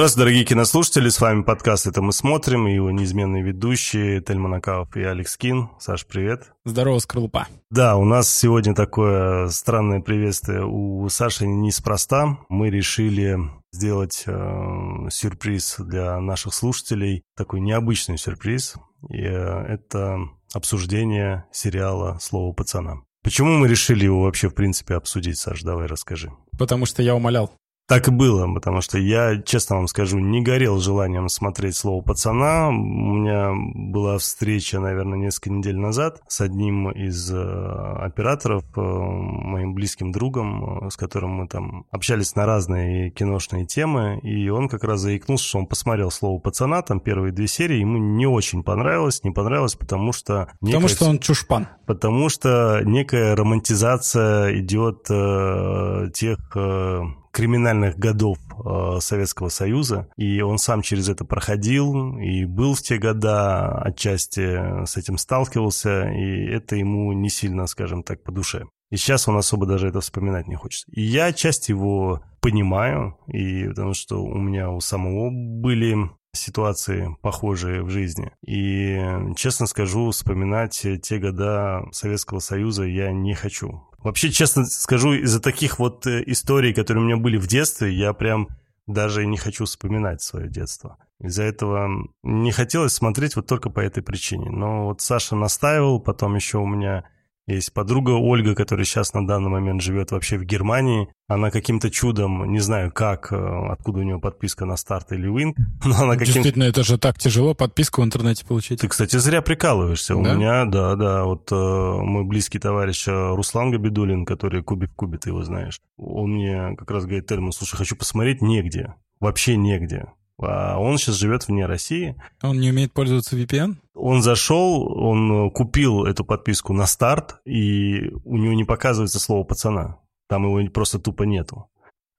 [0.00, 4.96] Здравствуйте, дорогие кинослушатели, с вами подкаст «Это мы смотрим» и его неизменные ведущие Тельман Акаов
[4.96, 5.68] и Алекс Кин.
[5.78, 6.54] Саш, привет.
[6.64, 7.48] Здорово, Скорлупа.
[7.68, 12.38] Да, у нас сегодня такое странное приветствие у Саши неспроста.
[12.48, 13.36] Мы решили
[13.72, 18.76] сделать э, сюрприз для наших слушателей, такой необычный сюрприз.
[19.10, 20.16] И э, это
[20.54, 23.02] обсуждение сериала «Слово пацана».
[23.22, 25.60] Почему мы решили его вообще, в принципе, обсудить, Саш?
[25.60, 26.32] Давай расскажи.
[26.58, 27.52] Потому что я умолял.
[27.90, 32.68] Так и было, потому что я, честно вам скажу, не горел желанием смотреть «Слово пацана».
[32.68, 39.74] У меня была встреча, наверное, несколько недель назад с одним из э, операторов, э, моим
[39.74, 44.84] близким другом, э, с которым мы там общались на разные киношные темы, и он как
[44.84, 49.24] раз заикнулся, что он посмотрел «Слово пацана», там первые две серии, ему не очень понравилось,
[49.24, 50.48] не понравилось, потому что...
[50.60, 51.66] Потому что он чушпан.
[51.86, 56.38] Потому что некая романтизация идет э, тех...
[56.54, 62.82] Э, криминальных годов э, Советского Союза, и он сам через это проходил и был в
[62.82, 68.66] те года, отчасти с этим сталкивался, и это ему не сильно, скажем так, по душе.
[68.90, 70.84] И сейчас он особо даже это вспоминать не хочет.
[70.90, 77.82] И я часть его понимаю, и потому что у меня у самого были ситуации похожие
[77.82, 78.32] в жизни.
[78.46, 79.00] И,
[79.36, 83.82] честно скажу, вспоминать те года Советского Союза я не хочу.
[83.98, 88.14] Вообще, честно скажу, из-за таких вот э, историй, которые у меня были в детстве, я
[88.14, 88.48] прям
[88.86, 90.96] даже не хочу вспоминать свое детство.
[91.20, 94.50] Из-за этого не хотелось смотреть вот только по этой причине.
[94.50, 97.04] Но вот Саша настаивал, потом еще у меня
[97.46, 101.08] есть подруга Ольга, которая сейчас на данный момент живет вообще в Германии.
[101.26, 105.54] Она каким-то чудом, не знаю как, э, откуда у нее подписка на старт или Win,
[105.84, 108.80] но она каким Действительно, это же так тяжело подписку в интернете получить.
[108.80, 110.14] Ты, кстати, зря прикалываешься.
[110.14, 110.20] Да?
[110.20, 115.18] У меня, да, да, вот э, мой близкий товарищ э, Руслан Габидулин, который Кубик Куби,
[115.18, 120.06] ты его знаешь, он мне как раз говорит, Тельман, слушай, хочу посмотреть негде, вообще негде.
[120.42, 122.16] А он сейчас живет вне России.
[122.42, 123.76] Он не умеет пользоваться VPN?
[123.94, 129.98] Он зашел, он купил эту подписку на старт, и у него не показывается слово «пацана».
[130.28, 131.66] Там его просто тупо нету.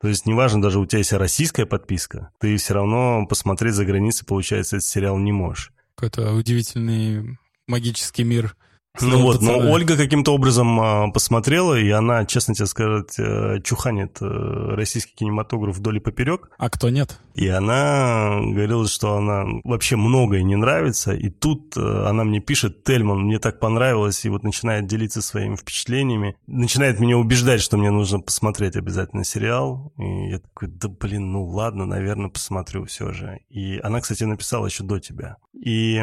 [0.01, 4.25] То есть неважно, даже у тебя есть российская подписка, ты все равно посмотреть за границей,
[4.25, 5.71] получается, этот сериал не можешь.
[5.95, 8.55] Какой-то удивительный магический мир
[8.99, 14.17] ну вот, но Ольга каким-то образом а, посмотрела, и она, честно тебе сказать, э, чуханит
[14.21, 16.49] э, российский кинематограф вдоль и поперек.
[16.57, 17.17] А кто нет?
[17.33, 22.83] И она говорила, что она вообще многое не нравится, и тут э, она мне пишет,
[22.83, 27.91] Тельман, мне так понравилось, и вот начинает делиться своими впечатлениями, начинает меня убеждать, что мне
[27.91, 33.39] нужно посмотреть обязательно сериал, и я такой, да блин, ну ладно, наверное, посмотрю все же.
[33.49, 35.37] И она, кстати, написала еще до тебя.
[35.53, 36.01] И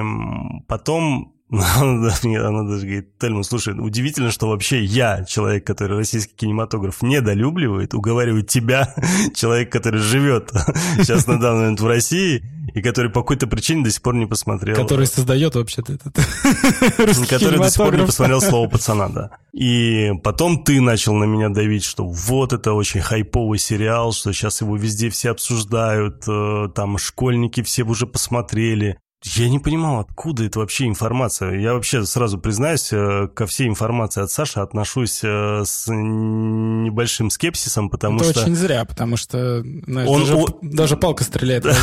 [0.66, 2.02] потом она
[2.64, 8.94] даже говорит, Тельман, слушай, удивительно, что вообще я, человек, который российский кинематограф недолюбливает, уговариваю тебя,
[9.34, 10.50] человек, который живет
[10.98, 12.44] сейчас на данный момент в России,
[12.74, 14.76] и который по какой-то причине до сих пор не посмотрел.
[14.76, 16.14] Который создает вообще-то этот
[17.28, 19.30] Который до сих пор не посмотрел «Слово пацана», да.
[19.52, 24.60] И потом ты начал на меня давить, что вот это очень хайповый сериал, что сейчас
[24.60, 28.98] его везде все обсуждают, э, там школьники все уже посмотрели.
[29.24, 31.58] Я не понимал, откуда это вообще информация.
[31.58, 37.90] Я вообще сразу признаюсь, э, ко всей информации от Саши отношусь э, с небольшим скепсисом,
[37.90, 38.42] потому это что...
[38.42, 40.46] очень зря, потому что знаешь, он, даже, он...
[40.62, 41.66] даже палка стреляет.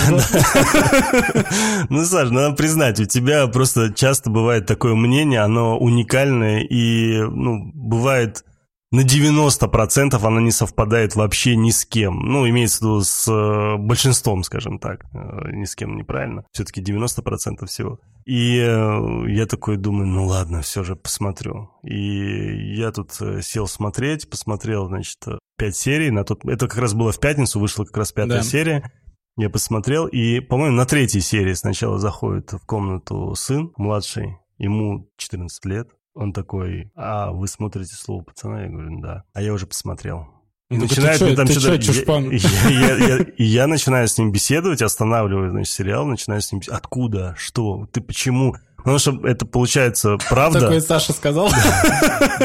[1.89, 7.71] Ну, Саш, надо признать, у тебя просто часто бывает такое мнение, оно уникальное, и ну,
[7.73, 8.43] бывает
[8.91, 12.19] на 90% она не совпадает вообще ни с кем.
[12.19, 15.05] Ну, имеется в виду с э, большинством, скажем так.
[15.13, 16.45] Э, ни с кем неправильно.
[16.51, 17.99] Все-таки 90% всего.
[18.25, 21.71] И э, я такой думаю, ну ладно, все же посмотрю.
[21.83, 25.17] И я тут сел смотреть, посмотрел, значит,
[25.57, 26.11] пять серий.
[26.11, 26.45] На тот...
[26.45, 28.43] Это как раз было в пятницу, вышла как раз пятая да.
[28.43, 28.91] серия.
[29.37, 35.65] Я посмотрел, и, по-моему, на третьей серии сначала заходит в комнату сын младший, ему 14
[35.65, 35.89] лет.
[36.15, 38.63] Он такой, а вы смотрите слово пацана?
[38.63, 39.25] Я говорю, да.
[39.33, 40.27] А я уже посмотрел.
[40.71, 41.77] И ну, начинает ты там что-то...
[41.77, 46.51] Чё, я, я, я, я, я начинаю с ним беседовать, останавливаю, значит, сериал, начинаю с
[46.51, 46.61] ним...
[46.69, 47.35] Откуда?
[47.37, 47.87] Что?
[47.91, 48.55] Ты почему?
[48.85, 50.59] Потому что это получается правда.
[50.59, 51.49] Такой Саша сказал.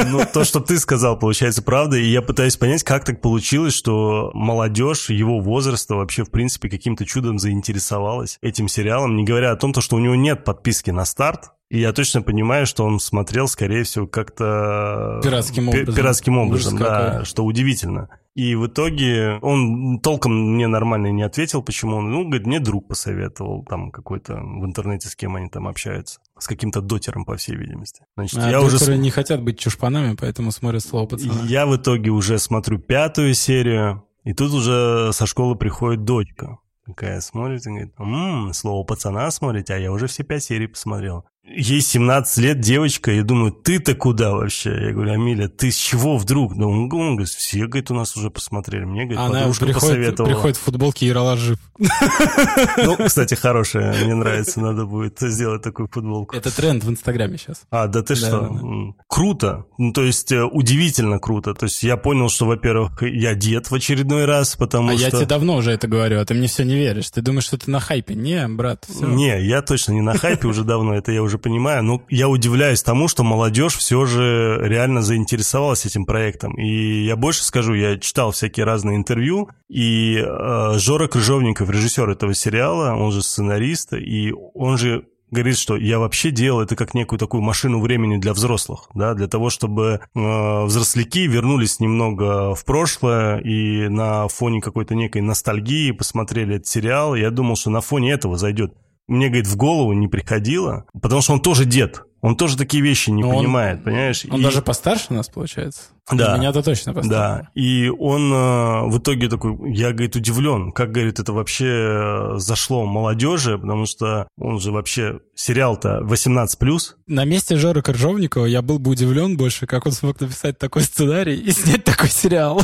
[0.07, 1.97] Ну, то, что ты сказал, получается правда.
[1.97, 7.05] И я пытаюсь понять, как так получилось, что молодежь его возраста вообще, в принципе, каким-то
[7.05, 11.51] чудом заинтересовалась этим сериалом, не говоря о том, что у него нет подписки на старт,
[11.69, 15.21] и я точно понимаю, что он смотрел, скорее всего, как-то...
[15.23, 15.95] Пиратским образом.
[15.95, 18.09] Пиратским образом, да, что удивительно.
[18.33, 22.87] И в итоге он толком мне нормально не ответил, почему он, ну, говорит, мне друг
[22.87, 26.19] посоветовал, там какой-то в интернете, с кем они там общаются.
[26.41, 28.03] С каким-то дотером, по всей видимости.
[28.17, 28.97] Значит, а я уже...
[28.97, 31.43] не хотят быть чушпанами, поэтому смотрят слово пацана.
[31.43, 36.57] Я в итоге уже смотрю пятую серию, и тут уже со школы приходит дочка.
[36.83, 41.25] Такая смотрит и говорит, ммм, слово пацана смотрите, а я уже все пять серий посмотрел.
[41.43, 44.69] Ей 17 лет девочка, я думаю, ты-то куда вообще?
[44.69, 46.55] Я говорю, Амиля, ты с чего вдруг?
[46.55, 48.85] Да он, он говорит, все, говорит, у нас уже посмотрели.
[48.85, 50.31] Мне, говорит, Она подружка приходит, посоветовала.
[50.33, 51.57] приходит в футболке Ералаш жив.
[52.77, 56.35] Ну, кстати, хорошая, мне нравится, надо будет сделать такую футболку.
[56.35, 57.63] Это тренд в Инстаграме сейчас.
[57.71, 58.41] А, да ты Да, что?
[58.41, 58.59] да, да.
[58.59, 59.65] М, Круто.
[59.79, 61.53] Ну, то есть, э, удивительно круто.
[61.55, 65.03] То есть, я понял, что, во-первых, я дед в очередной раз, потому а что...
[65.03, 67.09] я тебе давно уже это говорю, а ты мне все не веришь.
[67.09, 68.13] Ты думаешь, что ты на хайпе.
[68.13, 69.05] Не, брат, все.
[69.07, 71.83] Не, я точно не на хайпе уже давно, это я уже понимаю.
[71.83, 76.53] Но я удивляюсь тому, что молодежь все же реально заинтересовалась этим проектом.
[76.55, 82.33] И я больше скажу, я читал всякие разные интервью, и э, Жора Крыжовников, режиссер этого
[82.33, 87.17] сериала, он же сценарист, и он же говорит, что я вообще делал это как некую
[87.17, 93.39] такую машину времени для взрослых, да, для того, чтобы э, взросляки вернулись немного в прошлое
[93.39, 97.15] и на фоне какой-то некой ностальгии посмотрели этот сериал.
[97.15, 98.73] Я думал, что на фоне этого зайдет.
[99.11, 102.03] Мне, говорит, в голову не приходило, потому что он тоже дед.
[102.21, 104.25] Он тоже такие вещи не Но он- понимает, понимаешь?
[104.31, 105.89] Он И- даже постарше нас, получается.
[106.09, 106.37] Да.
[106.37, 107.09] Меня-то точно постарше.
[107.09, 112.33] Да, и он э, в итоге такой, я, говорит, удивлен, как, говорит, это вообще э,
[112.37, 118.79] зашло молодежи, потому что он же вообще, сериал-то 18+, На месте Жоры Коржовникова я был
[118.79, 122.61] бы удивлен больше, как он смог написать такой сценарий и снять такой сериал.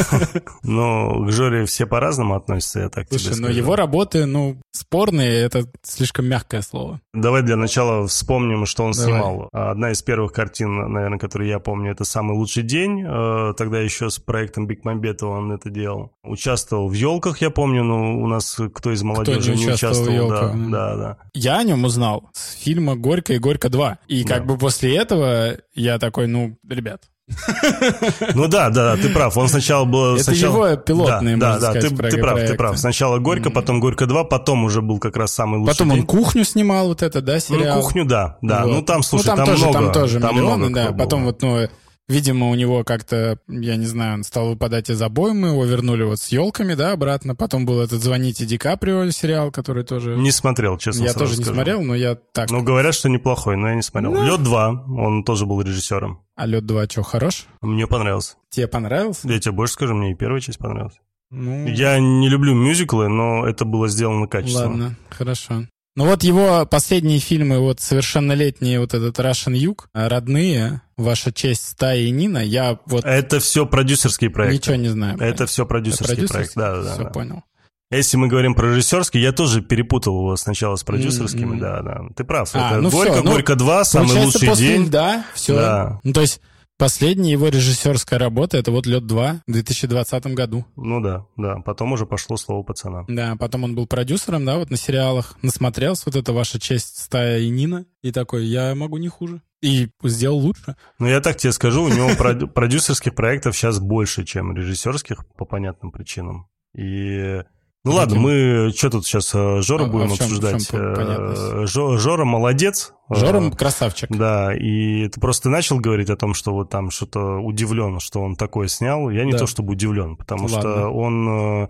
[0.62, 5.42] но к Жоре все по-разному относятся, я так тебе Слушай, но его работы, ну, спорные,
[5.42, 7.00] это слишком мягкое слово.
[7.12, 9.04] Давай для начала вспомним, что он Давай.
[9.06, 9.48] снимал.
[9.52, 13.04] Одна из первых картин, наверное, которые я помню, это «Самый лучший день».
[13.04, 16.12] Э, Тогда еще с проектом Бекмамбетова он это делал.
[16.22, 20.30] Участвовал в «Елках», я помню, но у нас кто из молодежи не не участвовал участвовал.
[20.30, 20.54] Да, да.
[20.70, 21.16] да, да.
[21.34, 23.96] Я о нем узнал с фильма «Горько» и «Горько 2».
[24.06, 24.34] И Да.
[24.34, 27.02] как бы после этого я такой, ну, ребят,
[28.34, 29.36] Ну да, да, ты прав.
[29.36, 30.14] Он сначала был...
[30.14, 30.66] Это сначала...
[30.68, 32.78] его пилотный, да, можно да, сказать, ты, про- ты прав, ты прав.
[32.78, 36.00] Сначала «Горько», потом «Горько 2», потом уже был как раз «Самый лучший Потом день».
[36.00, 37.80] он кухню снимал, вот это, да, Ну, сериал?
[37.80, 38.64] кухню, да, да.
[38.64, 38.72] Вот.
[38.74, 39.78] Ну, там, слушай, там, тоже, много.
[39.78, 40.84] Там тоже там миллионы, много да.
[40.86, 40.94] кто.
[40.98, 41.68] Потом вот, ну,
[42.08, 46.18] видимо, у него как-то, я не знаю, он стал выпадать из обоймы, его вернули вот
[46.20, 47.34] с елками, да, обратно.
[47.34, 50.16] Потом был этот «Звоните Ди Каприо» сериал, который тоже...
[50.16, 51.54] Не смотрел, честно я тоже не скажу.
[51.54, 52.50] смотрел, но я так...
[52.50, 54.12] Ну, говорят, что неплохой, но я не смотрел.
[54.12, 54.24] Ну.
[54.24, 56.22] «Лед 2», он тоже был режиссером.
[56.34, 57.46] А «Лед 2» что, хорош?
[57.60, 58.36] Мне понравился.
[58.50, 59.28] Тебе понравился?
[59.28, 60.96] Я тебе больше скажу, мне и первая часть понравилась.
[61.30, 64.68] Ну, Я не люблю мюзиклы, но это было сделано качественно.
[64.68, 65.66] ладно, хорошо.
[65.98, 72.02] Ну вот его последние фильмы, вот совершеннолетние, вот этот Russian Юг, родные, Ваша честь, Стая
[72.02, 74.58] и Нина, я вот Это все продюсерские проекты.
[74.58, 75.18] ничего не знаю.
[75.18, 76.52] Это все продюсерский проект.
[76.54, 77.10] Да, да, Все да.
[77.10, 77.42] понял.
[77.90, 81.58] Если мы говорим про режиссерский, я тоже перепутал его сначала с продюсерскими, М-м.
[81.58, 82.00] да, да.
[82.14, 82.48] Ты прав.
[82.52, 84.86] А, это ну Горько, всё, ну, Горько 2, самый Получается, лучший после день.
[84.86, 85.54] льда, все.
[85.56, 86.00] Да.
[86.04, 86.40] Ну, то есть
[86.78, 90.64] последняя его режиссерская работа это вот Лед 2 в 2020 году.
[90.76, 91.56] Ну да, да.
[91.56, 93.04] Потом уже пошло слово пацана.
[93.08, 95.36] Да, потом он был продюсером, да, вот на сериалах.
[95.42, 97.84] Насмотрелся вот это «Ваша честь, стая и Нина».
[98.00, 99.42] И такой, я могу не хуже.
[99.60, 100.76] И сделал лучше.
[101.00, 105.44] Но я так тебе скажу, у него прод- продюсерских проектов сейчас больше, чем режиссерских по
[105.44, 106.48] понятным причинам.
[106.76, 107.42] И
[107.84, 110.68] ну ладно, мы что тут сейчас Жора А- а будем в чём обсуждать?
[110.72, 112.92] Э, Жо- Жора молодец.
[113.10, 114.10] Жора Э, красавчик.
[114.10, 118.36] Да, и ты просто начал говорить о том, что вот там что-то удивлен, что он
[118.36, 119.08] такое снял.
[119.10, 119.38] Я не Да.
[119.38, 120.60] то чтобы удивлен, потому Ладно.
[120.60, 121.28] что он
[121.64, 121.68] э,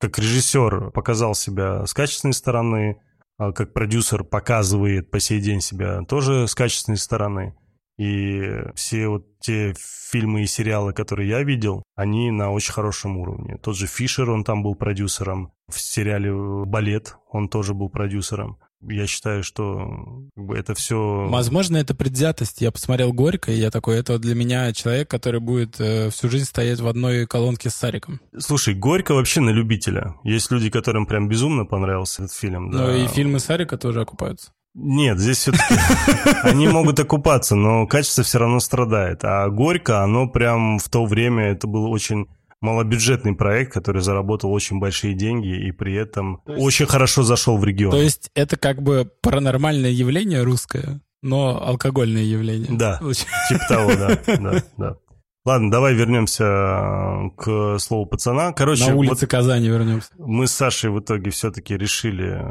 [0.00, 2.96] как режиссер показал себя с качественной стороны,
[3.38, 7.54] а как продюсер показывает по сей день себя тоже с качественной стороны.
[8.00, 9.74] И все вот те
[10.10, 13.58] фильмы и сериалы, которые я видел, они на очень хорошем уровне.
[13.62, 15.52] Тот же Фишер, он там был продюсером.
[15.68, 16.32] В сериале
[16.64, 18.56] «Балет» он тоже был продюсером.
[18.88, 21.28] Я считаю, что как бы, это все...
[21.28, 22.62] Возможно, это предвзятость.
[22.62, 26.46] Я посмотрел «Горько», и я такой, это для меня человек, который будет э, всю жизнь
[26.46, 28.20] стоять в одной колонке с Сариком.
[28.38, 30.14] Слушай, Горько вообще на любителя.
[30.24, 32.70] Есть люди, которым прям безумно понравился этот фильм.
[32.70, 32.96] Но да.
[32.96, 34.52] и фильмы Сарика тоже окупаются.
[34.74, 35.74] Нет, здесь все-таки
[36.44, 39.24] они могут окупаться, но качество все равно страдает.
[39.24, 42.26] А Горько, оно прям в то время, это был очень
[42.60, 47.56] малобюджетный проект, который заработал очень большие деньги и при этом То есть- очень хорошо зашел
[47.56, 47.90] в регион.
[47.90, 52.68] То есть это как бы паранормальное явление русское, но алкогольное явление.
[52.70, 53.00] Да.
[53.48, 54.96] Типа того, да, да, да.
[55.44, 58.52] Ладно, давай вернемся э, к слову пацана.
[58.52, 60.10] Короче, На вот улице Казани вернемся.
[60.18, 62.44] мы с Сашей в итоге все-таки решили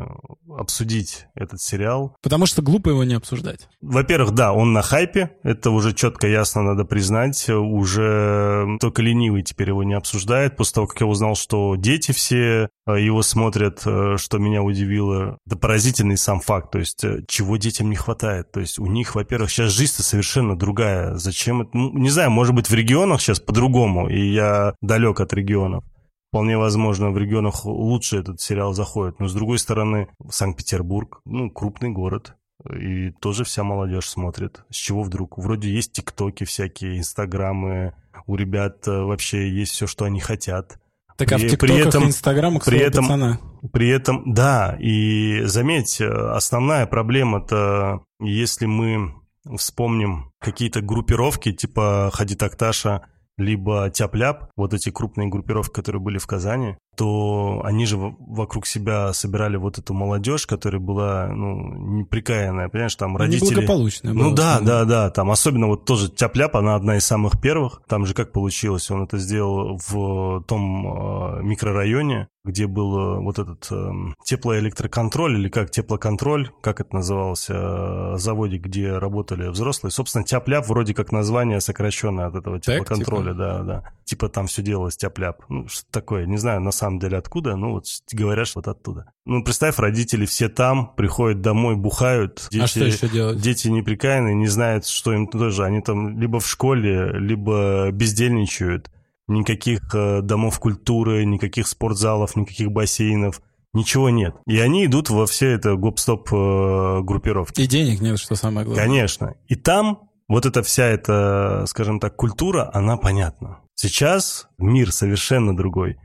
[0.58, 2.15] обсудить этот сериал.
[2.24, 3.67] Потому что глупо его не обсуждать.
[3.81, 9.69] Во-первых, да, он на хайпе, это уже четко ясно надо признать, уже только ленивый теперь
[9.69, 14.38] его не обсуждает, после того, как я узнал, что дети все его смотрят, э, что
[14.38, 18.79] меня удивило, это поразительный сам факт, то есть э, чего детям не хватает, то есть
[18.79, 22.74] у них, во-первых, сейчас жизнь-то совершенно другая, зачем это, ну, не знаю, может быть в
[22.74, 25.84] регионах сейчас по-другому, и я далек от регионов,
[26.29, 29.19] Вполне возможно, в регионах лучше этот сериал заходит.
[29.19, 32.36] Но, с другой стороны, Санкт-Петербург, ну, крупный город.
[32.72, 34.63] И тоже вся молодежь смотрит.
[34.69, 35.39] С чего вдруг?
[35.39, 37.96] Вроде есть тиктоки всякие, инстаграмы.
[38.27, 40.79] У ребят э, вообще есть все, что они хотят.
[41.19, 43.39] Так а в ТикТоках при этом, и Инстаграмах при этом, пацана.
[43.73, 49.13] При этом, да, и заметь, основная проблема-то, если мы
[49.57, 53.01] вспомним какие-то группировки, типа Хади Такташа,
[53.38, 59.13] либо Тяп-Ляп, вот эти крупные группировки, которые были в Казани, то они же вокруг себя
[59.13, 61.55] собирали вот эту молодежь, которая была, ну,
[62.01, 63.51] неприкаянная, понимаешь, там родители...
[63.51, 67.81] Неблагополучная Ну да, да, да, там особенно вот тоже Тяп-Ляп, она одна из самых первых,
[67.87, 73.37] там же как получилось, он это сделал в том э, микрорайоне, где был э, вот
[73.37, 73.91] этот э,
[74.25, 79.91] теплоэлектроконтроль или как теплоконтроль, как это называлось, э, заводик, где работали взрослые.
[79.91, 83.43] Собственно, тяп-ляп вроде как название сокращенное от этого теплоконтроля, так, типа?
[83.43, 83.93] да, да.
[84.03, 85.43] Типа там все делалось тяп-ляп.
[85.47, 89.12] Ну, что такое, не знаю на самом деле откуда, ну вот говорят, что вот оттуда.
[89.25, 92.48] Ну, представь, родители все там, приходят домой, бухают.
[92.50, 93.39] Дети, а что еще делать?
[93.39, 95.65] Дети неприкаянные, не знают, что им тоже.
[95.65, 98.89] Они там либо в школе, либо бездельничают
[99.27, 103.41] никаких э, домов культуры, никаких спортзалов, никаких бассейнов.
[103.74, 104.36] Ничего нет.
[104.48, 107.62] И они идут во все это гоп-стоп э, группировки.
[107.62, 108.84] И денег нет, что самое главное.
[108.84, 109.36] Конечно.
[109.48, 113.60] И там вот эта вся эта, скажем так, культура, она понятна.
[113.75, 115.98] Сейчас мир совершенно другой.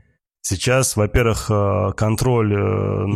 [0.47, 2.53] Сейчас, во-первых, э, контроль...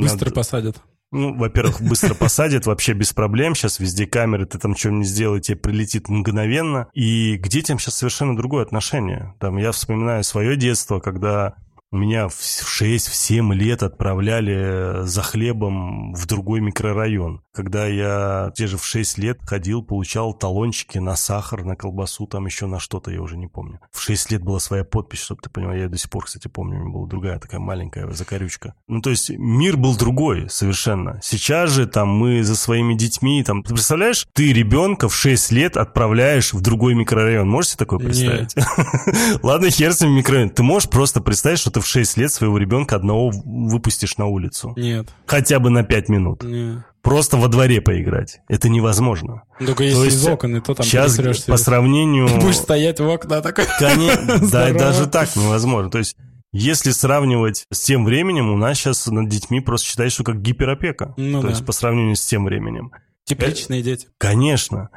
[0.01, 0.33] Быстро над...
[0.33, 0.81] посадят.
[1.11, 3.53] Ну, во-первых, быстро посадят, вообще без проблем.
[3.53, 6.87] Сейчас везде камеры, ты там что-нибудь сделай, тебе прилетит мгновенно.
[6.95, 9.35] И к детям сейчас совершенно другое отношение.
[9.39, 11.53] Там я вспоминаю свое детство, когда
[11.97, 17.41] меня в 6-7 лет отправляли за хлебом в другой микрорайон.
[17.51, 22.45] Когда я те же в 6 лет ходил, получал талончики на сахар, на колбасу, там
[22.45, 23.79] еще на что-то, я уже не помню.
[23.91, 25.73] В 6 лет была своя подпись, чтобы ты понял.
[25.73, 28.75] Я до сих пор, кстати, помню, у меня была другая такая маленькая закорючка.
[28.87, 31.19] Ну, то есть мир был другой совершенно.
[31.23, 35.75] Сейчас же там мы за своими детьми, там, ты представляешь, ты ребенка в 6 лет
[35.75, 37.49] отправляешь в другой микрорайон.
[37.49, 38.55] Можете такое представить?
[39.43, 40.51] Ладно, хер с ним микрорайон.
[40.51, 44.25] Ты можешь просто представить, что ты ты в 6 лет своего ребенка одного выпустишь на
[44.25, 44.73] улицу?
[44.75, 45.07] Нет.
[45.25, 46.43] Хотя бы на 5 минут?
[46.43, 46.83] Нет.
[47.01, 48.41] Просто во дворе поиграть.
[48.49, 49.43] Это невозможно.
[49.59, 52.27] Только если то есть, из окон, и то там Сейчас по сравнению...
[52.27, 53.65] Ты будешь стоять в окна такой...
[53.79, 55.89] Конечно, да, даже так невозможно.
[55.89, 56.15] То есть
[56.51, 61.13] если сравнивать с тем временем, у нас сейчас над детьми просто считают, что как гиперопека.
[61.15, 61.53] Ну, То да.
[61.53, 62.91] есть по сравнению с тем временем.
[63.23, 64.07] Тепличные дети.
[64.17, 64.89] Конечно.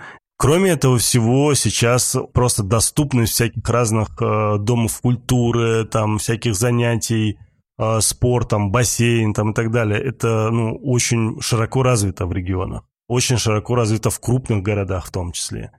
[0.42, 7.38] Кроме этого всего, сейчас просто доступность всяких разных э, домов культуры, там всяких занятий,
[7.78, 10.02] э, спортом, бассейн там и так далее.
[10.02, 12.82] Это ну, очень широко развито в регионах.
[13.06, 15.70] Очень широко развито в крупных городах в том числе.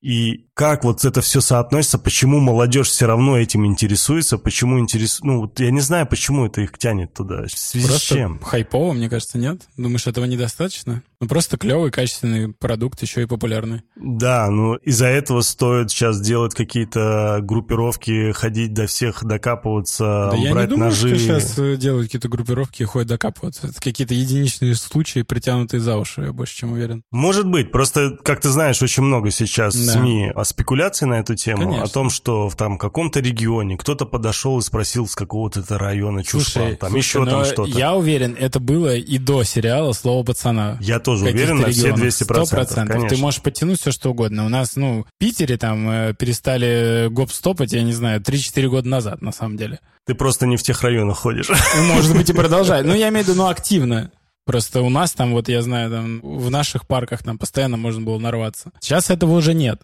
[0.00, 5.40] И как вот это все соотносится, почему молодежь все равно этим интересуется, почему интересуется, ну
[5.42, 8.38] вот я не знаю, почему это их тянет туда, в связи просто с чем.
[8.38, 9.62] хайпово, мне кажется, нет?
[9.76, 11.02] Думаешь, этого недостаточно?
[11.20, 13.82] Ну просто клевый, качественный продукт, еще и популярный.
[13.96, 20.42] Да, ну из-за этого стоит сейчас делать какие-то группировки, ходить до всех, докапываться, да брать
[20.42, 21.08] я не думаю, ножи.
[21.08, 23.66] что сейчас э, делают какие-то группировки и ходят докапываться.
[23.66, 27.02] Это какие-то единичные случаи, притянутые за уши, я больше чем уверен.
[27.10, 29.94] Может быть, просто, как ты знаешь, очень много сейчас да.
[29.94, 31.84] СМИ о спекуляции на эту тему, Конечно.
[31.84, 36.22] о том, что в там каком-то регионе кто-то подошел и спросил с какого-то это района
[36.22, 37.76] чушпан, там слушай, еще там что-то.
[37.76, 40.78] Я уверен, это было и до сериала «Слово пацана».
[40.80, 42.26] Я тоже уверен на все 200%.
[42.26, 42.86] 100%.
[42.86, 43.08] Конечно.
[43.08, 44.44] Ты можешь подтянуть все, что угодно.
[44.44, 49.22] У нас, ну, в Питере там э, перестали гоп-стопать, я не знаю, 3-4 года назад,
[49.22, 49.80] на самом деле.
[50.04, 51.50] Ты просто не в тех районах ходишь.
[51.94, 52.84] Может быть, и продолжать.
[52.84, 54.10] Ну, я имею в виду, ну, активно.
[54.44, 58.18] Просто у нас там, вот я знаю, там в наших парках там постоянно можно было
[58.18, 58.70] нарваться.
[58.80, 59.80] Сейчас этого уже нет.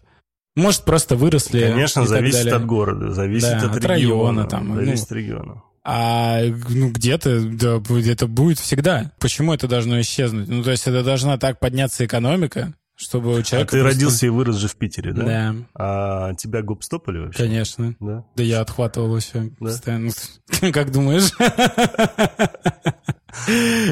[0.55, 1.61] Может, просто выросли.
[1.71, 3.87] Конечно, зависит от города, зависит да, от, от региона.
[3.87, 4.45] района.
[4.45, 5.63] Там, зависит ну, от региона.
[5.87, 9.11] А ну, где-то да, это будет всегда.
[9.19, 10.47] Почему это должно исчезнуть?
[10.47, 13.69] Ну, то есть это должна так подняться экономика, чтобы у человека...
[13.69, 13.99] А ты просто...
[13.99, 15.23] родился и вырос же в Питере, да?
[15.23, 15.55] Да.
[15.75, 17.43] А тебя гоп-стопали вообще?
[17.43, 17.95] Конечно.
[17.99, 18.25] Да?
[18.35, 19.49] Да я отхватывал все да?
[19.59, 20.11] постоянно.
[20.73, 21.31] Как думаешь?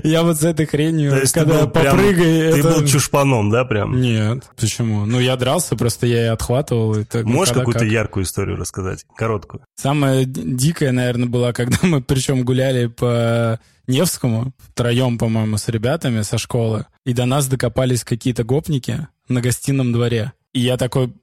[0.03, 2.53] Я вот с этой хренью, То есть когда попрыгай...
[2.53, 2.69] Ты это...
[2.69, 3.99] был чушпаном, да, прям?
[3.99, 4.49] Нет.
[4.59, 5.05] Почему?
[5.05, 6.95] Ну, я дрался, просто я и отхватывал.
[6.95, 7.89] Это, Можешь какую-то как.
[7.89, 9.05] яркую историю рассказать?
[9.15, 9.63] Короткую.
[9.75, 16.37] Самая дикая, наверное, была, когда мы причем гуляли по Невскому, втроем, по-моему, с ребятами со
[16.37, 20.33] школы, и до нас докопались какие-то гопники на гостином дворе.
[20.53, 21.13] И я такой,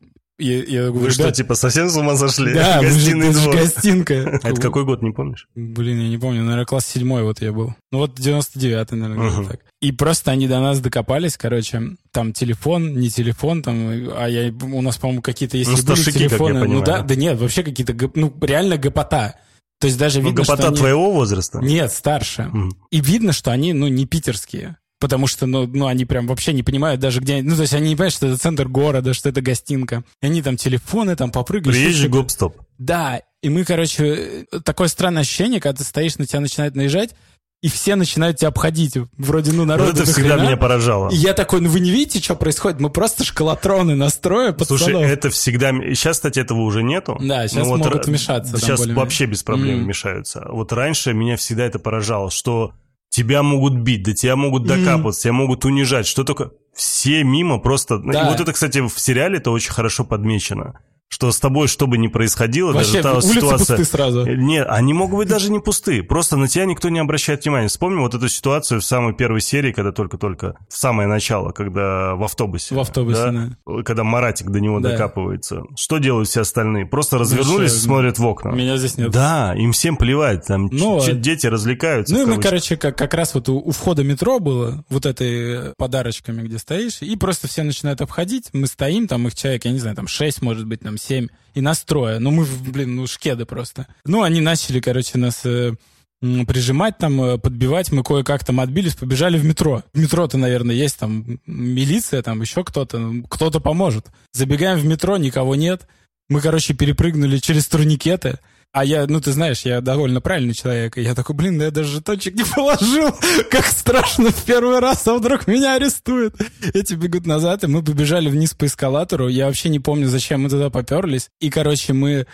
[0.40, 2.54] я, я говорю, Вы что, типа, совсем с ума сошли?
[2.54, 3.56] Да, Гостиный двор.
[3.56, 4.40] гостинка.
[4.42, 5.48] А это какой год, не помнишь?
[5.54, 7.74] Блин, я не помню, наверное, класс седьмой вот я был.
[7.92, 9.48] Ну вот 99-й, наверное, uh-huh.
[9.48, 9.60] так.
[9.80, 13.76] И просто они до нас докопались, короче, там телефон, не телефон, там,
[14.16, 17.62] а я, у нас, по-моему, какие-то, если ну, были телефоны, ну да, да нет, вообще
[17.62, 19.36] какие-то, ну, реально гопота.
[19.80, 20.76] То есть даже Ну, видно, что гопота они...
[20.76, 21.58] твоего возраста?
[21.60, 22.42] Нет, старше.
[22.42, 22.76] Мгм.
[22.90, 24.76] И видно, что они, ну, не питерские.
[25.00, 27.36] Потому что, ну, ну, они прям вообще не понимают даже, где...
[27.36, 30.04] они- Ну, то есть они не понимают, что это центр города, что это гостинка.
[30.20, 31.72] И они там телефоны там попрыгали.
[31.72, 32.56] Приезжий гоп-стоп.
[32.78, 37.14] Да, и мы, короче, такое странное ощущение, когда ты стоишь, на тебя начинают наезжать,
[37.62, 38.96] и все начинают тебя обходить.
[39.18, 41.10] Вроде, ну, народ Вот это всегда меня поражало.
[41.10, 42.80] И я такой, ну вы не видите, что происходит?
[42.80, 44.82] Мы просто шкалатроны настроя пацанов.
[44.82, 45.70] Слушай, это всегда...
[45.72, 47.18] Сейчас, кстати, этого уже нету.
[47.22, 48.94] Да, щас Но могут ра- вмешаться Сейчас более-менее.
[49.04, 49.84] вообще без проблем Мгм.
[49.84, 50.46] вмешаются.
[50.50, 52.72] Вот раньше меня всегда это поражало, что
[53.10, 56.06] тебя могут бить, да тебя могут докапываться, тебя могут унижать.
[56.06, 56.52] Что только...
[56.72, 57.98] Все мимо просто...
[57.98, 58.22] Да.
[58.22, 60.80] И вот это, кстати, в сериале это очень хорошо подмечено.
[61.12, 63.76] Что с тобой, что бы ни происходило, Вообще, даже та ситуация...
[63.76, 64.24] пусты сразу.
[64.26, 66.04] Нет, они могут быть даже не пустые.
[66.04, 67.66] Просто на тебя никто не обращает внимания.
[67.66, 70.54] Вспомни вот эту ситуацию в самой первой серии, когда только-только...
[70.68, 72.76] В самое начало, когда в автобусе.
[72.76, 73.32] В автобусе,
[73.66, 73.82] да.
[73.82, 74.90] Когда Маратик до него Да.
[74.92, 75.64] докапывается.
[75.76, 76.86] Что делают все остальные?
[76.86, 78.50] Просто развернулись и Вообще, смотрят в окна.
[78.50, 79.10] Меня здесь нет.
[79.10, 80.46] Да, им всем плевать.
[80.46, 82.14] Там Ну, ч- дети развлекаются.
[82.14, 85.70] Ну и мы, короче, как, как раз вот у, у входа метро было, вот этой
[85.70, 89.72] э, подарочками, где стоишь, и просто все начинают обходить, мы стоим, там их человек, я
[89.72, 92.18] не знаю, там 6, может быть, там 7, и нас трое.
[92.18, 93.86] Ну мы, блин, ну шкеды просто.
[94.04, 95.72] Ну они начали, короче, нас э,
[96.20, 99.82] прижимать там, э, подбивать, мы кое-как там отбились, побежали в метро.
[99.94, 104.06] В метро-то, наверное, есть там милиция, там еще кто-то, ну, кто-то поможет.
[104.32, 105.86] Забегаем в метро, никого нет.
[106.28, 108.38] Мы, короче, перепрыгнули через турникеты.
[108.72, 110.96] А я, ну ты знаешь, я довольно правильный человек.
[110.96, 113.10] И я такой, блин, да я даже жетончик не положил.
[113.50, 116.36] Как страшно в первый раз, а вдруг меня арестуют.
[116.72, 119.28] Эти бегут назад, и мы побежали вниз по эскалатору.
[119.28, 121.30] Я вообще не помню, зачем мы туда поперлись.
[121.40, 122.26] И, короче, мы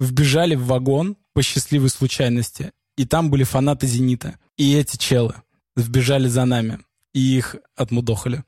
[0.00, 2.72] вбежали в вагон по счастливой случайности.
[2.96, 4.36] И там были фанаты «Зенита».
[4.56, 5.34] И эти челы
[5.76, 6.80] вбежали за нами.
[7.12, 8.42] И их отмудохали.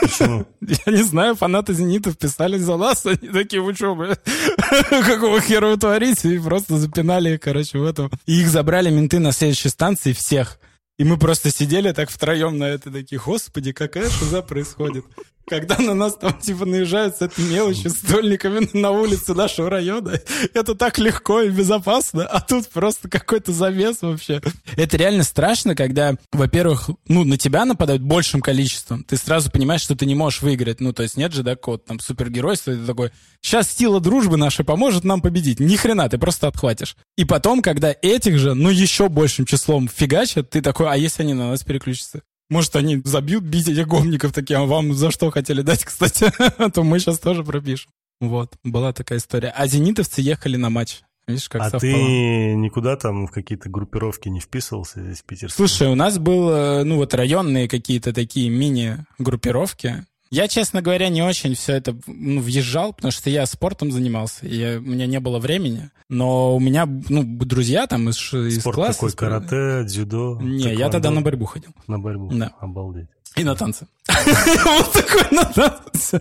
[0.00, 0.46] Почему?
[0.60, 4.16] Я не знаю, фанаты «Зенита» вписались за нас, они такие, вы что, бля,
[5.06, 6.34] какого хера вы творите?
[6.34, 8.10] И просто запинали короче, в этом.
[8.26, 10.58] И их забрали менты на следующей станции всех.
[10.98, 15.04] И мы просто сидели так втроем на это, такие, господи, какая шиза происходит.
[15.46, 20.18] Когда на нас там типа наезжают с этой мелочью, стольниками на улице нашего района,
[20.54, 24.40] это так легко и безопасно, а тут просто какой-то замес вообще.
[24.76, 29.94] Это реально страшно, когда, во-первых, ну, на тебя нападают большим количеством, ты сразу понимаешь, что
[29.94, 30.80] ты не можешь выиграть.
[30.80, 33.10] Ну, то есть нет же, да, какого-то там супергеройства, и ты такой,
[33.42, 35.60] сейчас сила дружбы нашей поможет нам победить.
[35.60, 36.96] Ни хрена, ты просто отхватишь.
[37.16, 41.34] И потом, когда этих же, ну, еще большим числом фигачат, ты такой, а если они
[41.34, 42.22] на нас переключатся?
[42.50, 46.30] Может, они забьют бить этих гомников такие, а вам за что хотели дать, кстати?
[46.58, 47.90] А то мы сейчас тоже пропишем.
[48.20, 49.48] Вот, была такая история.
[49.56, 51.00] А зенитовцы ехали на матч.
[51.26, 51.80] Видишь, как А совпало.
[51.80, 55.56] ты никуда там в какие-то группировки не вписывался здесь, в Питерске?
[55.56, 60.04] Слушай, у нас было, ну вот районные какие-то такие мини-группировки.
[60.34, 64.56] Я, честно говоря, не очень все это ну, въезжал, потому что я спортом занимался, и
[64.56, 65.90] я- у меня не было времени.
[66.08, 68.94] Но у меня, ну, друзья там из, ш- из Спорт класса...
[68.94, 69.08] какой?
[69.10, 70.38] из- Карате, дзюдо?
[70.42, 71.70] Не, я тогда на борьбу ходил.
[71.86, 72.30] На борьбу?
[72.32, 72.50] Да.
[72.60, 73.08] Обалдеть.
[73.36, 73.86] И на танцы.
[74.64, 76.20] Вот такой на танцы.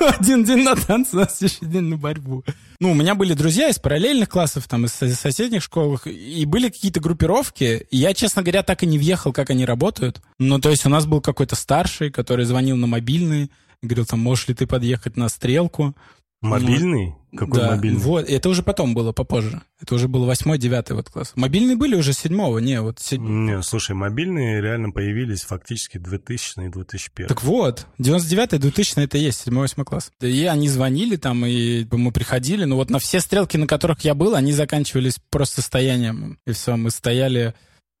[0.00, 2.44] Один день на танцы, на следующий день на борьбу.
[2.80, 6.68] Ну, у меня были друзья из параллельных классов, там, из со- соседних школ, и были
[6.68, 7.86] какие-то группировки.
[7.90, 10.20] Я, честно говоря, так и не въехал, как они работают.
[10.38, 13.50] Ну, то есть у нас был какой-то старший, который звонил на мобильный,
[13.82, 15.96] говорил, там, можешь ли ты подъехать на стрелку?
[16.44, 17.14] Мобильный?
[17.36, 17.98] Какой да, мобильный?
[18.00, 19.62] вот, это уже потом было, попозже.
[19.80, 21.32] Это уже был восьмой, девятый вот класс.
[21.34, 23.32] Мобильные были уже седьмого, не, вот седьмого.
[23.32, 27.28] Не, слушай, мобильные реально появились фактически 2000 и 2001.
[27.28, 30.12] Так вот, 99-й, 2000 это и есть, 7-8 класс.
[30.20, 34.02] Да И они звонили там, и мы приходили, но вот на все стрелки, на которых
[34.02, 36.38] я был, они заканчивались просто стоянием.
[36.46, 37.54] И все, мы стояли,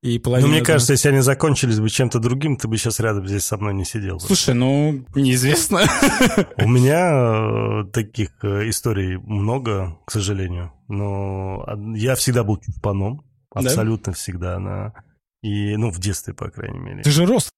[0.04, 0.48] и Ну, половина...
[0.50, 3.72] мне кажется, если они закончились бы чем-то другим, ты бы сейчас рядом здесь со мной
[3.72, 4.16] не сидел.
[4.16, 4.20] бы.
[4.20, 5.80] Слушай, ну, неизвестно.
[6.58, 10.74] У меня э, таких э, историй много, к сожалению.
[10.88, 11.64] Но
[11.96, 13.24] я всегда был чупаном.
[13.54, 13.60] Да?
[13.60, 14.58] Абсолютно всегда.
[14.58, 14.92] На...
[15.40, 17.02] И, ну, в детстве, по крайней мере.
[17.02, 17.48] Ты же рос.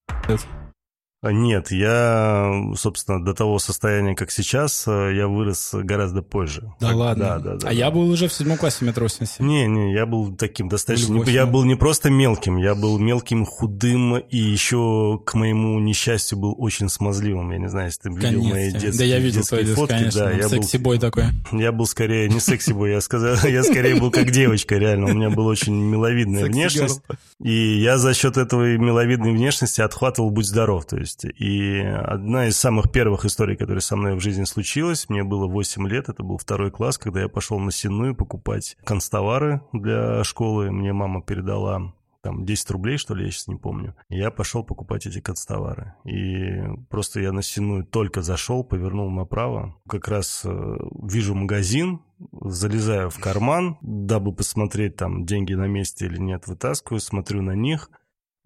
[1.27, 6.73] А, Нет, я, собственно, до того состояния, как сейчас, э, я вырос гораздо позже.
[6.81, 7.25] Да Так, ладно.
[7.25, 7.69] Да, да, да.
[7.69, 9.45] а я был уже в седьмом классе метро 87.
[9.47, 11.17] Не, не, я был таким достаточно...
[11.17, 11.33] Восемь.
[11.33, 16.55] Я был не просто мелким, я был мелким, худым, и еще, к моему несчастью, был
[16.59, 17.51] очень смазливым.
[17.51, 18.81] Я не знаю, если ты видел мои Конечно.
[18.81, 19.93] детские, Да я видел твои фотки.
[19.93, 20.21] конечно.
[20.21, 21.25] Да, я был, Секси-бой такой.
[21.53, 25.07] я был скорее не секси-бой, я сказал, я скорее был как девочка, реально.
[25.07, 27.01] У меня была очень миловидная внешность.
[27.41, 30.87] И я за счет этого миловидной внешности отхватывал «Будь здоров».
[30.87, 35.25] То есть, и одна из самых первых историй, которая со мной в жизни случилась, мне
[35.25, 40.25] было 8 лет, это был второй класс, когда я пошел на Сенную покупать констовары для
[40.25, 40.71] школы.
[40.71, 41.95] Мне мама передала
[42.27, 43.95] там 10 рублей, что ли, я сейчас не помню.
[44.09, 45.95] Я пошел покупать эти канцтовары.
[46.05, 49.77] И просто я на стену только зашел, повернул направо.
[49.89, 52.01] Как раз э, вижу магазин,
[52.33, 57.91] залезаю в карман, дабы посмотреть, там деньги на месте или нет, вытаскиваю, смотрю на них,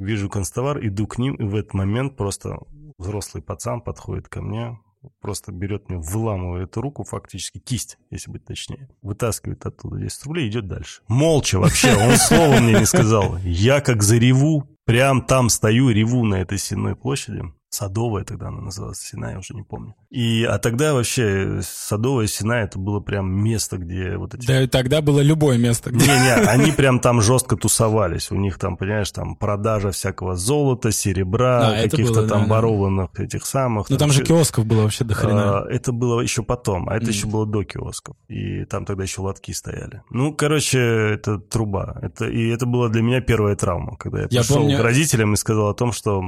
[0.01, 2.59] вижу констовар, иду к ним, и в этот момент просто
[2.99, 4.79] взрослый пацан подходит ко мне,
[5.21, 10.67] просто берет мне, выламывает руку, фактически кисть, если быть точнее, вытаскивает оттуда 10 рублей идет
[10.67, 11.03] дальше.
[11.09, 13.37] Молча вообще, он слова мне не сказал.
[13.39, 17.43] Я как зареву, прям там стою, реву на этой сенной площади.
[17.70, 19.94] Садовая тогда она называлась, Сина, я уже не помню.
[20.11, 24.44] И, а тогда вообще Садовая Сина это было прям место, где вот эти...
[24.44, 25.92] Да, тогда было любое место.
[25.92, 28.33] Не-не, они прям там жестко тусовались.
[28.33, 33.22] У них там, понимаешь, там продажа всякого золота, серебра, да, каких-то там да, ворованных да.
[33.22, 33.88] этих самых.
[33.88, 35.61] Ну там, там же киосков было вообще до хрена.
[35.61, 37.11] А, это было еще потом, а это mm.
[37.11, 38.16] еще было до киосков.
[38.26, 40.02] И там тогда еще лотки стояли.
[40.11, 41.98] Ну, короче, это труба.
[42.02, 44.76] Это, и это была для меня первая травма, когда я, я пришел помню...
[44.76, 46.20] к родителям и сказал о том, что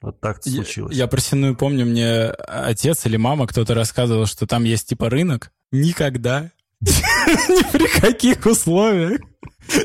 [0.00, 0.94] вот так случилось.
[0.94, 5.10] Я, я про Сенную помню, мне отец или мама кто-то рассказывал, что там есть типа
[5.10, 5.52] рынок.
[5.72, 9.20] Никогда, ни при каких условиях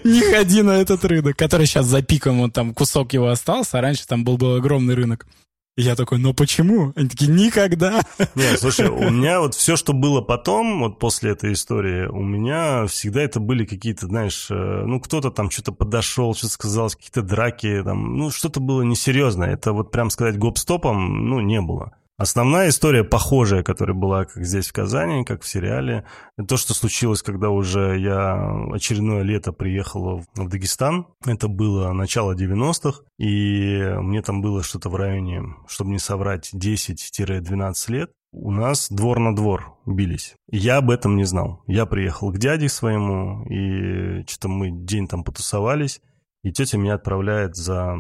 [0.03, 3.81] не ходи на этот рынок, который сейчас за пиком, вот там кусок его остался, а
[3.81, 5.25] раньше там был, был огромный рынок.
[5.75, 6.93] И я такой, но почему?
[6.95, 8.03] Они такие, никогда.
[8.35, 12.85] Не, слушай, у меня вот все, что было потом, вот после этой истории, у меня
[12.85, 17.81] всегда это были какие-то, знаешь, э, ну, кто-то там что-то подошел, что-то сказал, какие-то драки,
[17.83, 19.53] там, ну, что-то было несерьезное.
[19.53, 21.93] Это вот прям сказать гоп-стопом, ну, не было.
[22.17, 26.05] Основная история похожая, которая была как здесь в Казани, как в сериале,
[26.47, 31.07] то, что случилось, когда уже я очередное лето приехал в Дагестан.
[31.25, 37.73] Это было начало 90-х, и мне там было что-то в районе, чтобы не соврать, 10-12
[37.91, 38.11] лет.
[38.31, 40.35] У нас двор на двор бились.
[40.49, 41.61] Я об этом не знал.
[41.67, 46.01] Я приехал к дяде своему, и что-то мы день там потусовались.
[46.43, 47.95] И тетя меня отправляет за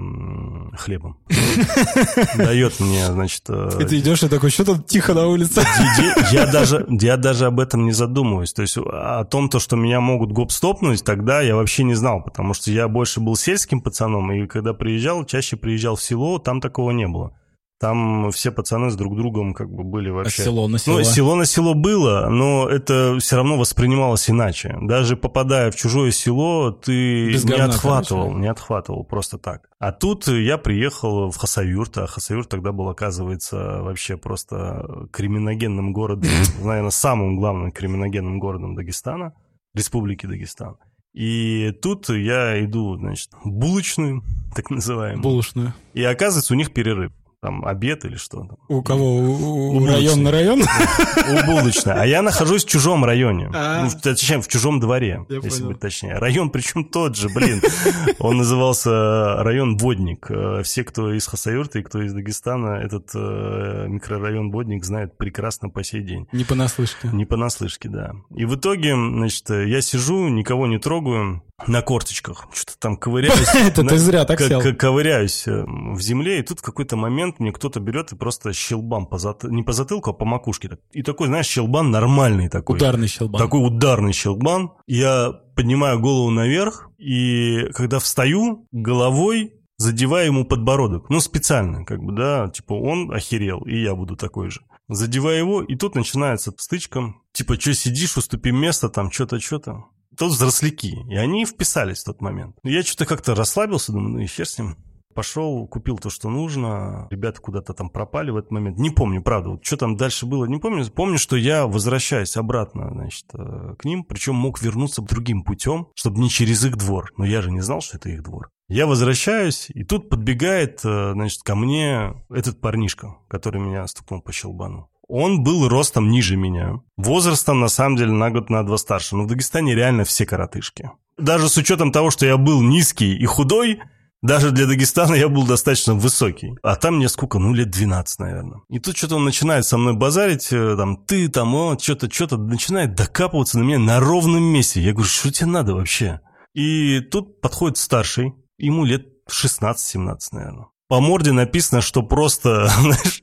[0.77, 1.17] хлебом.
[2.37, 3.43] Дает мне, значит...
[3.47, 5.63] Э, и ты идешь и такой, что там тихо на улице?
[6.31, 8.51] Я даже, я даже об этом не задумываюсь.
[8.51, 12.53] То есть о том, то, что меня могут гоп-стопнуть, тогда я вообще не знал, потому
[12.53, 16.91] что я больше был сельским пацаном, и когда приезжал, чаще приезжал в село, там такого
[16.91, 17.33] не было.
[17.83, 20.43] Там все пацаны с друг другом как бы были вообще...
[20.43, 20.99] А село на село?
[20.99, 24.77] Ну, село на село было, но это все равно воспринималось иначе.
[24.83, 28.39] Даже попадая в чужое село, ты Без не отхватывал, короче.
[28.39, 29.67] не отхватывал просто так.
[29.79, 36.31] А тут я приехал в Хасавюрт, а Хасавюрт тогда был, оказывается, вообще просто криминогенным городом,
[36.63, 39.33] наверное, самым главным криминогенным городом Дагестана,
[39.73, 40.77] Республики Дагестан.
[41.11, 44.23] И тут я иду, значит, булочную,
[44.55, 45.21] так называемую.
[45.21, 45.73] Булочную.
[45.93, 47.11] И оказывается, у них перерыв
[47.43, 48.57] там обед или что там.
[48.69, 49.17] У кого?
[49.17, 50.61] У, у район на район?
[51.17, 51.93] У булочной.
[51.93, 53.51] А я нахожусь в чужом районе.
[53.53, 53.83] А.
[53.83, 56.17] Ну, точнее, в чужом дворе, если быть точнее.
[56.17, 57.61] Район причем тот же, блин.
[58.19, 60.27] Он назывался район Водник.
[60.29, 65.69] Э, все, кто из Хасавюрта и кто из Дагестана, этот э, микрорайон Водник знают прекрасно
[65.69, 66.27] по сей день.
[66.31, 67.09] Не понаслышке.
[67.11, 68.13] Не понаслышке, да.
[68.33, 73.47] И в итоге, значит, я сижу, никого не трогаю, на корточках, что-то там ковыряюсь.
[73.55, 74.61] Это ты зря так сел.
[74.75, 79.05] Ковыряюсь э, в земле, и тут в какой-то момент мне кто-то берет и просто щелбан,
[79.05, 79.43] по зат...
[79.43, 80.77] не по затылку, а по макушке.
[80.91, 82.77] И такой, знаешь, щелбан нормальный такой.
[82.77, 83.41] Ударный щелбан.
[83.41, 84.71] Такой ударный щелбан.
[84.87, 91.09] Я поднимаю голову наверх, и когда встаю, головой задеваю ему подбородок.
[91.09, 94.61] Ну, специально, как бы, да, типа он охерел, и я буду такой же.
[94.89, 97.13] Задеваю его, и тут начинается стычка.
[97.31, 99.85] Типа, что сидишь, уступи место, там, что-то, что-то
[100.17, 102.55] тут взросляки, и они вписались в тот момент.
[102.63, 104.77] Я что-то как-то расслабился, думаю, ну и хер с ним.
[105.13, 107.07] Пошел, купил то, что нужно.
[107.11, 108.79] Ребята куда-то там пропали в этот момент.
[108.79, 110.89] Не помню, правда, вот что там дальше было, не помню.
[110.89, 116.19] Помню, что я возвращаюсь обратно, значит, э, к ним, причем мог вернуться другим путем, чтобы
[116.19, 117.11] не через их двор.
[117.17, 118.49] Но я же не знал, что это их двор.
[118.69, 124.31] Я возвращаюсь, и тут подбегает, э, значит, ко мне этот парнишка, который меня стукнул по
[124.31, 124.89] щелбану.
[125.07, 126.79] Он был ростом ниже меня.
[126.97, 129.15] Возрастом, на самом деле, на год, на два старше.
[129.15, 130.91] Но в Дагестане реально все коротышки.
[131.17, 133.79] Даже с учетом того, что я был низкий и худой,
[134.23, 136.55] даже для Дагестана я был достаточно высокий.
[136.63, 137.39] А там мне сколько?
[137.39, 138.61] Ну, лет 12, наверное.
[138.69, 142.37] И тут что-то он начинает со мной базарить, э, там, ты, там, он, что-то, что-то,
[142.37, 144.81] начинает докапываться на меня на ровном месте.
[144.81, 146.21] Я говорю, что тебе надо вообще?
[146.53, 150.67] И тут подходит старший, ему лет 16-17, наверное.
[150.87, 153.21] По морде написано, что просто, знаешь,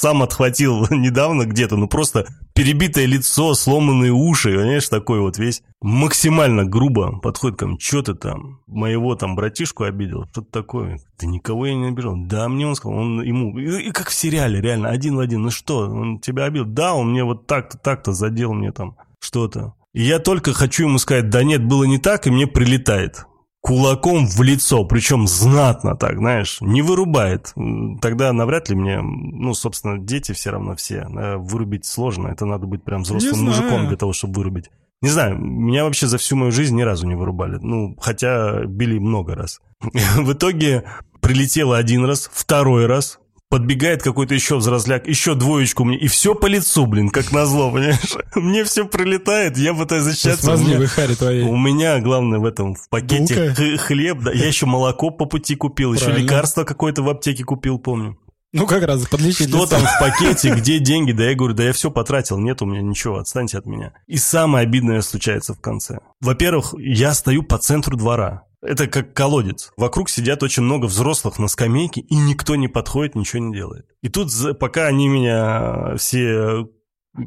[0.00, 6.64] сам отхватил недавно где-то, ну просто перебитое лицо, сломанные уши, понимаешь, такой вот весь максимально
[6.64, 11.00] грубо подходит ко мне, что ты там, моего там братишку обидел, что-то такое.
[11.18, 12.16] Да никого я не обижал.
[12.16, 15.42] Да, мне он сказал, он ему, и, и как в сериале, реально, один в один,
[15.42, 16.64] ну что, он тебя обидел?
[16.64, 19.74] Да, он мне вот так-то, так-то задел мне там что-то.
[19.92, 23.26] И я только хочу ему сказать, да нет, было не так, и мне прилетает.
[23.60, 27.52] Кулаком в лицо, причем знатно так, знаешь, не вырубает.
[28.00, 32.66] Тогда навряд ли мне, ну, собственно, дети все равно все, э, вырубить сложно, это надо
[32.66, 34.70] быть прям взрослым мужиком для того, чтобы вырубить.
[35.02, 37.58] Не знаю, меня вообще за всю мою жизнь ни разу не вырубали.
[37.60, 39.60] Ну, хотя били много раз.
[39.80, 40.84] В итоге
[41.20, 43.18] прилетело один раз, второй раз,
[43.50, 48.16] подбегает какой-то еще взросляк, еще двоечку мне, и все по лицу, блин, как назло, понимаешь?
[48.36, 50.54] Мне все прилетает, я пытаюсь защищаться.
[50.54, 51.42] У меня, хари твоей.
[51.42, 55.94] у меня, главное, в этом, в пакете хлеб, да, я еще молоко по пути купил,
[55.94, 56.14] Правильно.
[56.16, 58.16] еще лекарство какое-то в аптеке купил, помню.
[58.52, 59.48] Ну, как раз, подлечить.
[59.48, 61.12] Что там в пакете, где деньги?
[61.12, 63.92] Да я говорю, да я все потратил, нет у меня ничего, отстаньте от меня.
[64.06, 66.00] И самое обидное случается в конце.
[66.20, 68.44] Во-первых, я стою по центру двора.
[68.62, 69.72] Это как колодец.
[69.76, 73.86] Вокруг сидят очень много взрослых на скамейке, и никто не подходит, ничего не делает.
[74.02, 76.68] И тут, пока они меня все,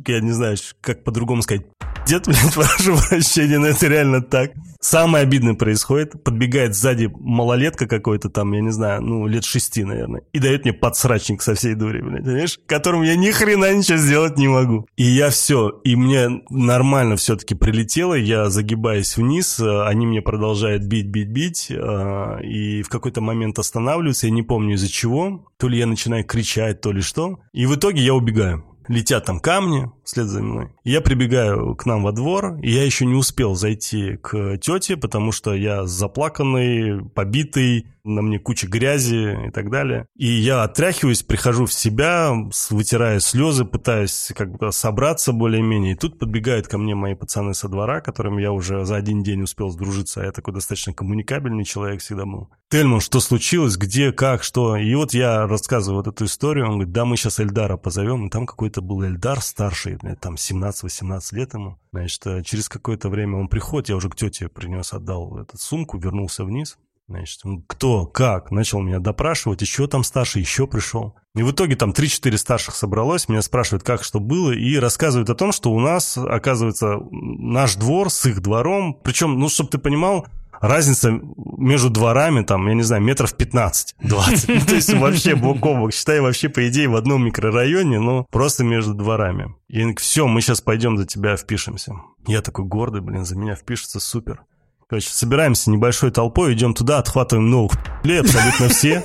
[0.08, 1.66] я не знаю, как по-другому сказать,
[2.06, 4.52] Дед, блядь, прошу прощения, но это реально так.
[4.82, 6.22] Самое обидное происходит.
[6.24, 10.24] Подбегает сзади малолетка какой-то там, я не знаю, ну, лет шести, наверное.
[10.34, 12.60] И дает мне подсрачник со всей дури, блядь, понимаешь?
[12.66, 14.86] Которым я ни хрена ничего сделать не могу.
[14.98, 15.70] И я все.
[15.86, 18.16] И мне нормально все-таки прилетело.
[18.16, 19.60] Я загибаюсь вниз.
[19.62, 21.68] Э, они мне продолжают бить, бить, бить.
[21.72, 24.28] Э, и в какой-то момент останавливаются.
[24.28, 25.46] Я не помню из-за чего.
[25.58, 27.40] То ли я начинаю кричать, то ли что.
[27.54, 30.70] И в итоге я убегаю летят там камни вслед за мной.
[30.84, 35.32] Я прибегаю к нам во двор, и я еще не успел зайти к тете, потому
[35.32, 40.08] что я заплаканный, побитый, на мне куча грязи и так далее.
[40.16, 42.34] И я отряхиваюсь, прихожу в себя,
[42.70, 45.94] вытираю слезы, пытаюсь как бы собраться более-менее.
[45.94, 49.44] И тут подбегают ко мне мои пацаны со двора, которым я уже за один день
[49.44, 52.50] успел сдружиться, я такой достаточно коммуникабельный человек всегда был.
[52.70, 54.76] Тельман, что случилось, где, как, что?
[54.76, 58.30] И вот я рассказываю вот эту историю, он говорит, да, мы сейчас Эльдара позовем, и
[58.30, 61.78] там какой-то был Эльдар старший, там 17-18 лет ему.
[61.92, 66.00] Значит, э, через какое-то время он приходит, я уже к тете принес, отдал эту сумку,
[66.00, 66.78] вернулся вниз.
[67.08, 71.16] Значит, кто, как, начал меня допрашивать, еще там старший, еще пришел.
[71.36, 75.36] И в итоге там 3-4 старших собралось, меня спрашивают, как что было, и рассказывают о
[75.36, 80.28] том, что у нас, оказывается, наш двор с их двором, причем, ну, чтобы ты понимал,
[80.64, 81.20] разница
[81.58, 83.96] между дворами, там, я не знаю, метров 15-20.
[84.68, 85.94] То есть вообще бок о бок.
[85.94, 89.54] Считай, вообще, по идее, в одном микрорайоне, но просто между дворами.
[89.68, 91.96] И все, мы сейчас пойдем за тебя впишемся.
[92.26, 94.46] Я такой гордый, блин, за меня впишется, супер.
[94.94, 97.72] Короче, собираемся небольшой толпой, идем туда, отхватываем новых
[98.04, 99.04] абсолютно все.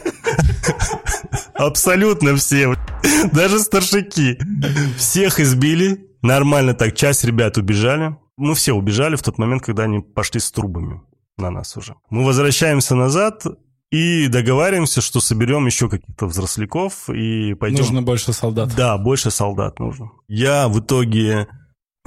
[1.54, 2.74] Абсолютно все.
[3.32, 4.38] Даже старшики.
[4.98, 6.06] Всех избили.
[6.20, 8.18] Нормально так, часть ребят убежали.
[8.36, 11.00] Мы все убежали в тот момент, когда они пошли с трубами
[11.38, 11.94] на нас уже.
[12.10, 13.46] Мы возвращаемся назад,
[13.90, 17.78] и договариваемся, что соберем еще каких-то взросляков и пойдем...
[17.78, 18.74] Нужно больше солдат.
[18.76, 20.10] Да, больше солдат нужно.
[20.28, 21.48] Я в итоге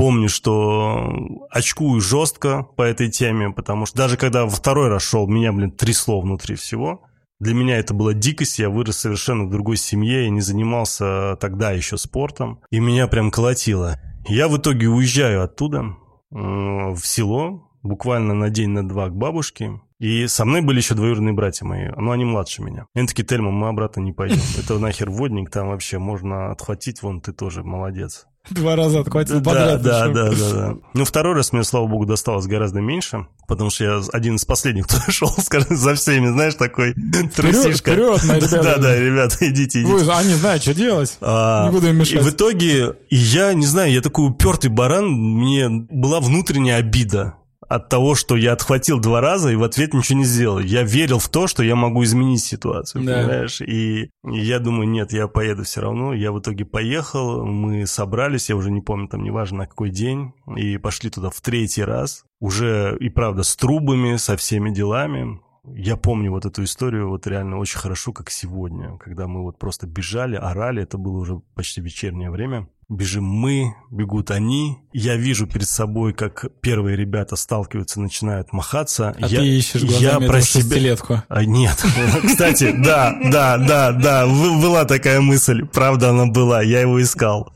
[0.02, 1.14] помню, что
[1.52, 5.70] очкую жестко по этой теме, потому что даже когда во второй раз шел, меня, блин,
[5.70, 7.04] трясло внутри всего.
[7.40, 11.70] Для меня это была дикость, я вырос совершенно в другой семье, я не занимался тогда
[11.70, 14.00] еще спортом, и меня прям колотило.
[14.28, 15.96] Я в итоге уезжаю оттуда
[16.32, 21.34] в село, буквально на день, на два к бабушке, и со мной были еще двоюродные
[21.34, 22.88] братья мои, но они младше меня.
[22.96, 24.42] Они такие, Тельма, мы обратно не пойдем.
[24.58, 28.26] Это нахер водник, там вообще можно отхватить, вон ты тоже молодец.
[28.50, 29.82] Два раза отхватил подряд.
[29.82, 30.76] Да, да, да, да, да.
[30.94, 34.88] Ну, второй раз мне, слава богу, досталось гораздо меньше, потому что я один из последних,
[34.88, 36.94] кто шел, скажем, за всеми, знаешь, такой
[37.36, 37.92] трусишка.
[37.92, 38.64] Вперед, вперед ребята.
[38.64, 39.94] Да, да, ребята, идите, идите.
[39.94, 41.18] Вы, они знают, что делать.
[41.22, 42.16] А, не буду им мешать.
[42.16, 47.36] И в итоге, я не знаю, я такой упертый баран, мне была внутренняя обида
[47.72, 50.60] от того, что я отхватил два раза и в ответ ничего не сделал.
[50.60, 53.20] Я верил в то, что я могу изменить ситуацию, да.
[53.20, 53.62] понимаешь?
[53.62, 56.14] И, я думаю, нет, я поеду все равно.
[56.14, 60.34] Я в итоге поехал, мы собрались, я уже не помню, там, неважно на какой день,
[60.58, 62.26] и пошли туда в третий раз.
[62.42, 65.40] Уже и правда с трубами, со всеми делами.
[65.64, 69.88] Я помню вот эту историю вот реально очень хорошо, как сегодня, когда мы вот просто
[69.88, 72.68] бежали, орали, это было уже почти вечернее время.
[72.92, 74.78] Бежим мы, бегут они.
[74.92, 79.16] Я вижу перед собой, как первые ребята сталкиваются, начинают махаться.
[79.18, 80.98] А я, ты ищешь глазами я про себя...
[81.30, 81.82] А, нет.
[82.28, 85.66] Кстати, да, да, да, да, была такая мысль.
[85.66, 86.62] Правда, она была.
[86.62, 87.54] Я его искал.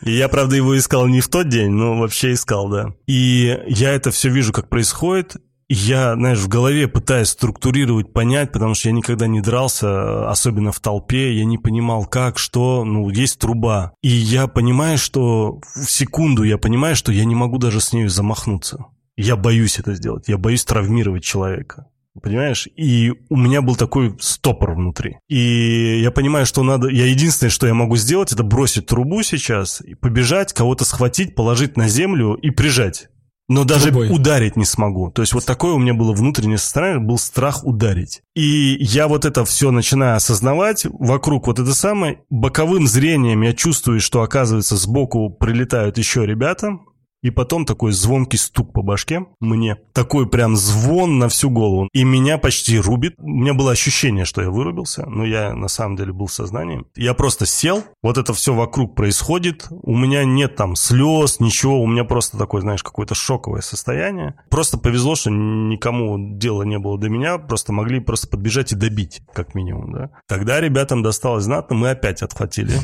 [0.00, 2.94] И я, правда, его искал не в тот день, но вообще искал, да.
[3.06, 5.36] И я это все вижу, как происходит,
[5.68, 10.80] я, знаешь, в голове пытаюсь структурировать, понять, потому что я никогда не дрался, особенно в
[10.80, 13.92] толпе, я не понимал, как, что, ну, есть труба.
[14.02, 18.08] И я понимаю, что в секунду я понимаю, что я не могу даже с ней
[18.08, 18.86] замахнуться.
[19.16, 21.88] Я боюсь это сделать, я боюсь травмировать человека.
[22.22, 22.68] Понимаешь?
[22.76, 25.18] И у меня был такой стопор внутри.
[25.28, 26.88] И я понимаю, что надо...
[26.88, 31.76] Я единственное, что я могу сделать, это бросить трубу сейчас, и побежать, кого-то схватить, положить
[31.76, 33.08] на землю и прижать
[33.48, 34.10] но даже Любой.
[34.10, 35.10] ударить не смогу.
[35.10, 38.22] То есть вот такое у меня было внутреннее состояние, был страх ударить.
[38.34, 44.00] И я вот это все начинаю осознавать, вокруг вот это самое, боковым зрением я чувствую,
[44.00, 46.78] что оказывается сбоку прилетают еще ребята,
[47.24, 49.76] и потом такой звонкий стук по башке мне.
[49.94, 51.88] Такой прям звон на всю голову.
[51.94, 53.14] И меня почти рубит.
[53.16, 56.84] У меня было ощущение, что я вырубился, но я на самом деле был в сознании.
[56.94, 59.66] Я просто сел, вот это все вокруг происходит.
[59.70, 61.80] У меня нет там слез, ничего.
[61.80, 64.34] У меня просто такое, знаешь, какое-то шоковое состояние.
[64.50, 67.38] Просто повезло, что никому дела не было до меня.
[67.38, 70.10] Просто могли просто подбежать и добить, как минимум, да.
[70.28, 72.74] Тогда ребятам досталось знатно, мы опять отхватили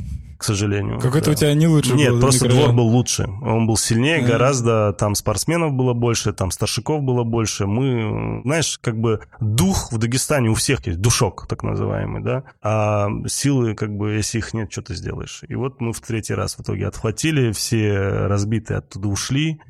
[0.41, 0.99] к сожалению.
[0.99, 1.33] Какой-то да.
[1.33, 2.75] у тебя не лучше Нет, был просто микрорайон.
[2.75, 3.29] двор был лучше.
[3.43, 4.27] Он был сильнее, Мгм.
[4.29, 7.67] гораздо там спортсменов было больше, там старшиков было больше.
[7.67, 12.45] Мы, знаешь, как бы дух в Дагестане у всех есть, душок так называемый, да.
[12.63, 15.43] А силы, как бы, если их нет, что ты сделаешь?
[15.47, 19.61] И вот мы в третий раз в итоге отхватили, все разбитые оттуда ушли.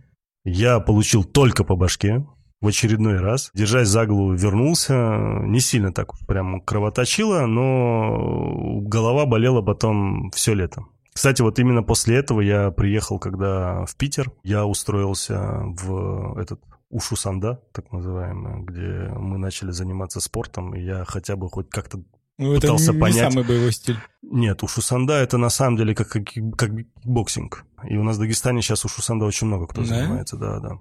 [0.45, 2.25] Я получил только по башке,
[2.61, 3.51] в очередной раз.
[3.55, 4.95] Держась за голову, вернулся.
[5.43, 10.85] Не сильно так прям кровоточило, но голова болела потом все лето.
[11.13, 17.15] Кстати, вот именно после этого я приехал, когда в Питер, я устроился в этот Ушу
[17.17, 22.01] Санда, так называемый, где мы начали заниматься спортом, и я хотя бы хоть как-то
[22.39, 23.33] Ну, это пытался не, не понять.
[23.33, 23.97] самый боевой стиль.
[24.23, 26.25] нет, ушусанда это на самом деле как, как,
[26.57, 26.71] как
[27.05, 27.65] боксинг.
[27.89, 29.87] И у нас в Дагестане сейчас ушусанда очень много кто Да?
[29.89, 30.79] занимается, да, да.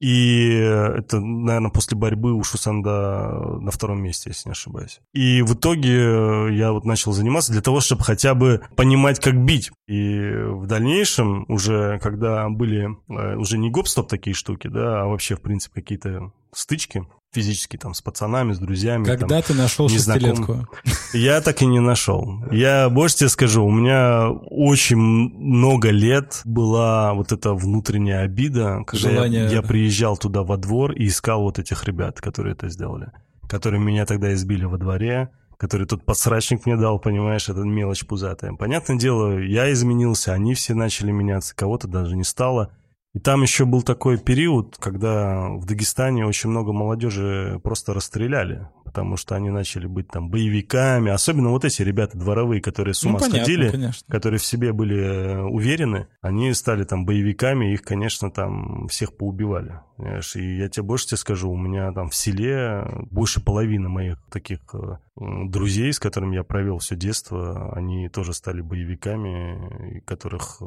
[0.00, 5.00] И это, наверное, после борьбы ушусанда на втором месте, если не ошибаюсь.
[5.12, 9.70] И в итоге я вот начал заниматься для того, чтобы хотя бы понимать, как бить.
[9.86, 15.36] И в дальнейшем уже, когда были э, уже не гоп-стоп такие штуки, да, а вообще,
[15.36, 19.04] в принципе, какие-то стычки физические там с пацанами, с друзьями.
[19.04, 20.66] там, Когда ты нашел шестилетку?
[21.12, 22.42] я так и не нашел.
[22.50, 29.08] Я больше тебе скажу, у меня очень много лет была вот эта внутренняя обида, когда
[29.10, 33.10] я- Желание- я, приезжал туда во двор и искал вот этих ребят, которые это сделали,
[33.48, 38.52] которые меня тогда избили во дворе, который тут подсрачник мне дал, понимаешь, это мелочь пузатая.
[38.54, 42.70] Понятное дело, я изменился, они все начали меняться, кого-то даже не стало.
[43.14, 49.16] И там еще был такой период, когда в Дагестане очень много молодежи просто расстреляли, потому
[49.16, 53.18] что они начали быть там боевиками, особенно вот эти ребята дворовые, которые с ума ну,
[53.20, 54.12] понятно, сходили, конечно.
[54.12, 59.80] которые в себе были э, уверены, они стали там боевиками, их, конечно, там всех поубивали.
[59.96, 60.34] Понимаешь?
[60.34, 64.58] И я тебе больше тебе скажу, у меня там в селе больше половины моих таких
[64.72, 70.64] э, друзей, с которыми я провел все детство, они тоже стали боевиками, которых э,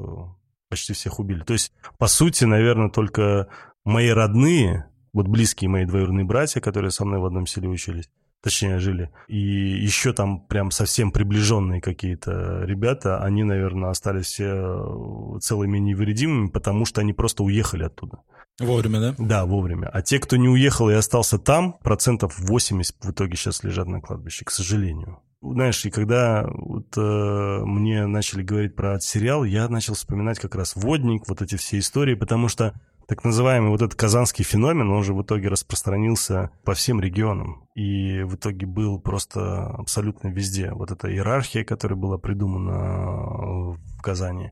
[0.69, 1.41] почти всех убили.
[1.43, 3.47] То есть, по сути, наверное, только
[3.85, 8.09] мои родные, вот близкие мои двоюродные братья, которые со мной в одном селе учились,
[8.41, 15.39] точнее, жили, и еще там прям совсем приближенные какие-то ребята, они, наверное, остались все э,
[15.41, 18.19] целыми невредимыми, потому что они просто уехали оттуда.
[18.59, 19.15] Вовремя, да?
[19.17, 19.89] Да, вовремя.
[19.93, 24.01] А те, кто не уехал и остался там, процентов 80 в итоге сейчас лежат на
[24.01, 25.19] кладбище, к сожалению.
[25.41, 30.75] Знаешь, и когда вот, э, мне начали говорить про сериал, я начал вспоминать как раз
[30.75, 32.73] «Водник», вот эти все истории, потому что
[33.07, 37.69] так называемый вот этот казанский феномен, он же в итоге распространился по всем регионам.
[37.75, 40.71] И в итоге был просто абсолютно везде.
[40.71, 44.51] Вот эта иерархия, которая была придумана в Казани,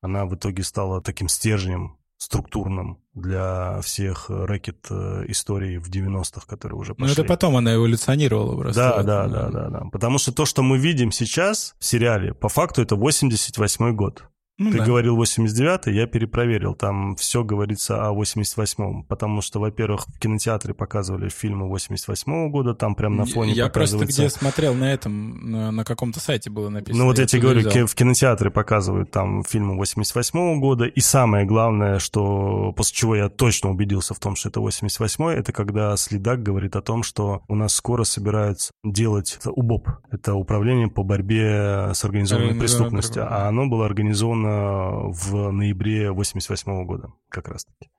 [0.00, 6.78] она в итоге стала таким стержнем структурным для всех рэкет э, историй в 90-х, которые
[6.78, 7.12] уже Ну, пошли.
[7.14, 8.80] это потом она эволюционировала просто.
[8.80, 9.80] Да, да, да, да, да.
[9.90, 14.24] Потому что то, что мы видим сейчас в сериале, по факту это 88 год.
[14.60, 14.84] Ну Ты да.
[14.84, 16.74] говорил 89-й, я перепроверил.
[16.74, 19.04] Там все говорится о 88-м.
[19.04, 23.96] Потому что, во-первых, в кинотеатре показывали фильмы 88-го года, там прям на фоне Я просто
[23.96, 24.22] показывается...
[24.22, 27.04] где смотрел на этом, на, на каком-то сайте было написано.
[27.04, 27.86] Ну вот я тебе оттуда говорю, взял.
[27.86, 33.70] в кинотеатре показывают там фильмы 88 года, и самое главное, что после чего я точно
[33.70, 37.74] убедился в том, что это 88 это когда Следак говорит о том, что у нас
[37.74, 43.26] скоро собираются делать УБОП, это управление по борьбе с организованной преступностью.
[43.26, 47.90] а оно было организовано в ноябре 88 года как раз-таки.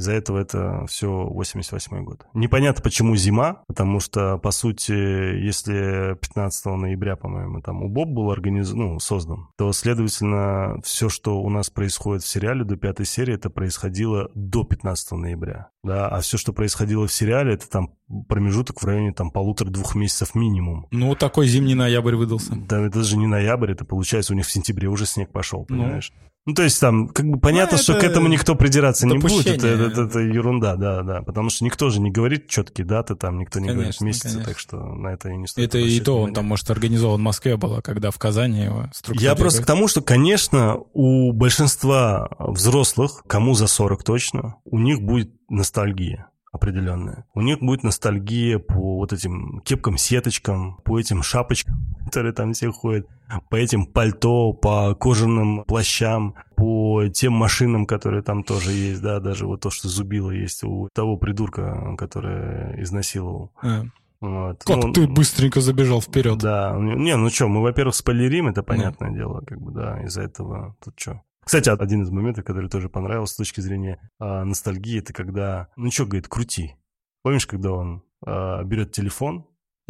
[0.00, 2.24] Из-за этого это все 88 год.
[2.32, 8.72] Непонятно, почему зима, потому что, по сути, если 15 ноября, по-моему, там УБОП был организ...
[8.72, 13.50] ну, создан, то, следовательно, все, что у нас происходит в сериале до пятой серии, это
[13.50, 15.68] происходило до 15 ноября.
[15.84, 16.08] Да?
[16.08, 17.90] А все, что происходило в сериале, это там
[18.26, 20.86] промежуток в районе там полутора-двух месяцев минимум.
[20.90, 22.54] Ну, такой зимний ноябрь выдался.
[22.56, 25.76] Да, это же не ноябрь, это получается у них в сентябре уже снег пошел, ну.
[25.76, 26.10] понимаешь?
[26.14, 26.29] Ну.
[26.46, 29.46] Ну, то есть там, как бы понятно, ну, что к этому никто придираться не будет.
[29.46, 31.22] Это, это, это, ерунда, да, да.
[31.22, 34.44] Потому что никто же не говорит четкие даты, там никто не конечно, говорит месяцы, конечно.
[34.44, 35.68] так что на это и не стоит.
[35.68, 39.34] Это и то, он там, может, организован в Москве было, когда в Казани его Я
[39.34, 45.30] просто к тому, что, конечно, у большинства взрослых, кому за 40 точно, у них будет
[45.50, 47.26] ностальгия определенная.
[47.34, 53.06] У них будет ностальгия по вот этим кепкам-сеточкам, по этим шапочкам, которые там все ходят,
[53.48, 59.46] по этим пальто, по кожаным плащам, по тем машинам, которые там тоже есть, да, даже
[59.46, 63.52] вот то, что зубило есть у того придурка, который изнасиловал.
[63.62, 63.84] А.
[64.20, 64.62] Вот.
[64.64, 66.38] Как ну, ты быстренько забежал вперед.
[66.38, 66.76] Да.
[66.78, 69.16] Не, ну что, мы, во-первых, спойлерим, это понятное да.
[69.16, 71.22] дело, как бы, да, из-за этого тут что.
[71.42, 75.90] Кстати, один из моментов, который тоже понравился с точки зрения а, ностальгии, это когда, ну
[75.90, 76.76] что, говорит, крути.
[77.22, 79.46] Помнишь, когда он а, берет телефон?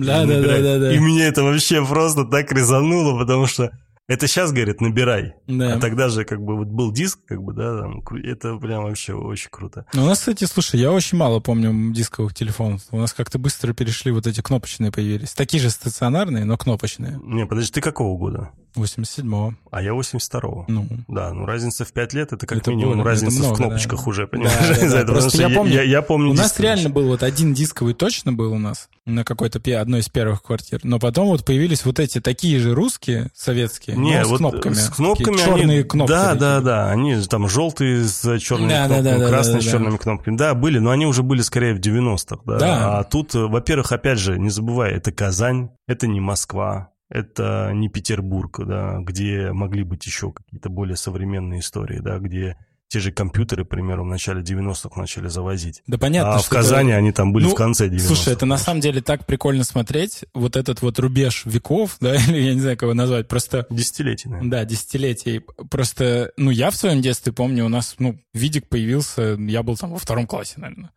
[0.06, 0.92] Да, да, да, да, да.
[0.92, 3.70] И меня это вообще просто так резануло, потому что
[4.10, 5.34] это сейчас, говорит, набирай.
[5.46, 5.74] Да.
[5.74, 9.14] А тогда же как бы вот был диск, как бы, да, там, это прям вообще
[9.14, 9.86] очень круто.
[9.94, 12.82] Ну, у нас, кстати, слушай, я очень мало помню дисковых телефонов.
[12.90, 15.32] У нас как-то быстро перешли вот эти кнопочные появились.
[15.32, 17.20] Такие же стационарные, но кнопочные.
[17.22, 18.50] Не, подожди, ты какого года?
[18.76, 19.54] 87-го.
[19.70, 20.64] А я 82-го.
[20.68, 20.86] Ну.
[21.08, 24.04] Да, ну разница в 5 лет, это как это минимум было, разница много, в кнопочках
[24.04, 24.10] да.
[24.10, 24.78] уже, понимаешь?
[24.80, 25.12] Да, да, да.
[25.12, 28.52] Просто я помню, я, я помню у нас реально был вот один дисковый точно был
[28.52, 30.80] у нас на какой-то одной из первых квартир.
[30.82, 34.74] Но потом вот появились вот эти такие же русские, советские, Не, но вот с кнопками.
[34.74, 36.10] С кнопками черные они, кнопки.
[36.10, 36.40] Да, такие.
[36.40, 36.90] да, да.
[36.90, 39.98] Они там желтые с черными да, кнопками, да, да, красные да, да, с черными да.
[39.98, 40.36] кнопками.
[40.36, 42.42] Да, были, но они уже были скорее в 90-х.
[42.44, 42.58] Да.
[42.58, 42.98] да.
[42.98, 48.60] А тут, во-первых, опять же, не забывай, это Казань, это не Москва это не Петербург,
[48.64, 52.56] да, где могли быть еще какие-то более современные истории, да, где
[52.90, 55.82] те же компьютеры, к примеру, в начале 90-х начали завозить.
[55.86, 56.34] Да понятно.
[56.34, 56.98] А в Казани это...
[56.98, 58.06] они там были ну, в конце 90-х.
[58.06, 60.24] Слушай, это на самом деле так прикольно смотреть.
[60.34, 63.66] Вот этот вот рубеж веков, да, или я не знаю, как его назвать, просто...
[63.70, 64.50] Десятилетий, наверное.
[64.50, 65.40] Да, десятилетий.
[65.70, 69.92] Просто, ну, я в своем детстве помню, у нас, ну, видик появился, я был там
[69.92, 70.90] во втором классе, наверное.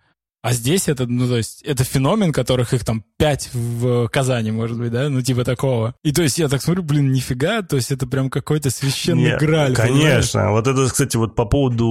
[0.43, 4.77] А здесь это, ну, то есть, это феномен, которых их там пять в Казани, может
[4.77, 5.07] быть, да?
[5.07, 5.95] Ну, типа такого.
[6.03, 9.39] И то есть я так смотрю, блин, нифига, то есть это прям какой-то священный Нет,
[9.39, 9.73] граль.
[9.73, 10.41] Конечно.
[10.41, 10.53] Понимаешь?
[10.53, 11.87] Вот это, кстати, вот по поводу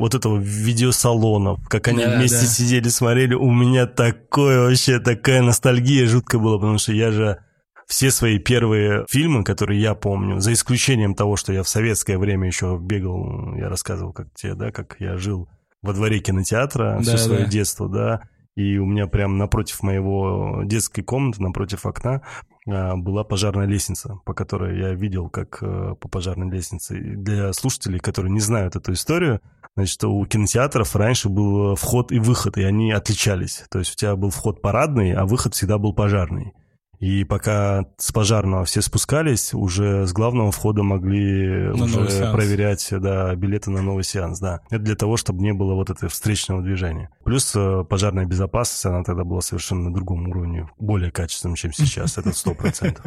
[0.00, 2.46] вот этого видеосалона, как они да, вместе да.
[2.46, 7.38] сидели, смотрели, у меня такое вообще, такая ностальгия жуткая была, потому что я же
[7.86, 12.48] все свои первые фильмы, которые я помню, за исключением того, что я в советское время
[12.48, 15.48] еще бегал, я рассказывал, как тебе, да, как я жил
[15.86, 17.50] во дворе кинотеатра да, все свое да.
[17.50, 18.22] детство, да,
[18.56, 22.22] и у меня прямо напротив моего детской комнаты, напротив окна,
[22.66, 26.98] а, была пожарная лестница, по которой я видел, как э, по пожарной лестнице.
[26.98, 29.40] Для слушателей, которые не знают эту историю,
[29.76, 33.64] значит, у кинотеатров раньше был вход и выход, и они отличались.
[33.70, 36.54] То есть у тебя был вход парадный, а выход всегда был пожарный.
[36.98, 43.34] И пока с пожарного все спускались, уже с главного входа могли на уже проверять да,
[43.34, 44.38] билеты на новый сеанс.
[44.40, 44.60] Да.
[44.70, 47.10] Это для того, чтобы не было вот этого встречного движения.
[47.24, 52.16] Плюс э, пожарная безопасность, она тогда была совершенно на другом уровне, более качественном, чем сейчас,
[52.16, 53.04] это сто процентов.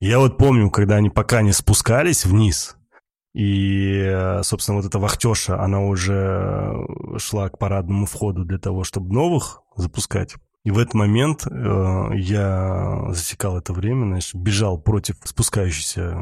[0.00, 2.76] Я вот помню, когда они пока не спускались вниз,
[3.34, 6.74] и, э, собственно, вот эта вахтеша, она уже
[7.16, 10.34] шла к парадному входу для того, чтобы новых запускать.
[10.64, 16.16] И в этот момент э, я засекал это время, знаешь, бежал против спускающейся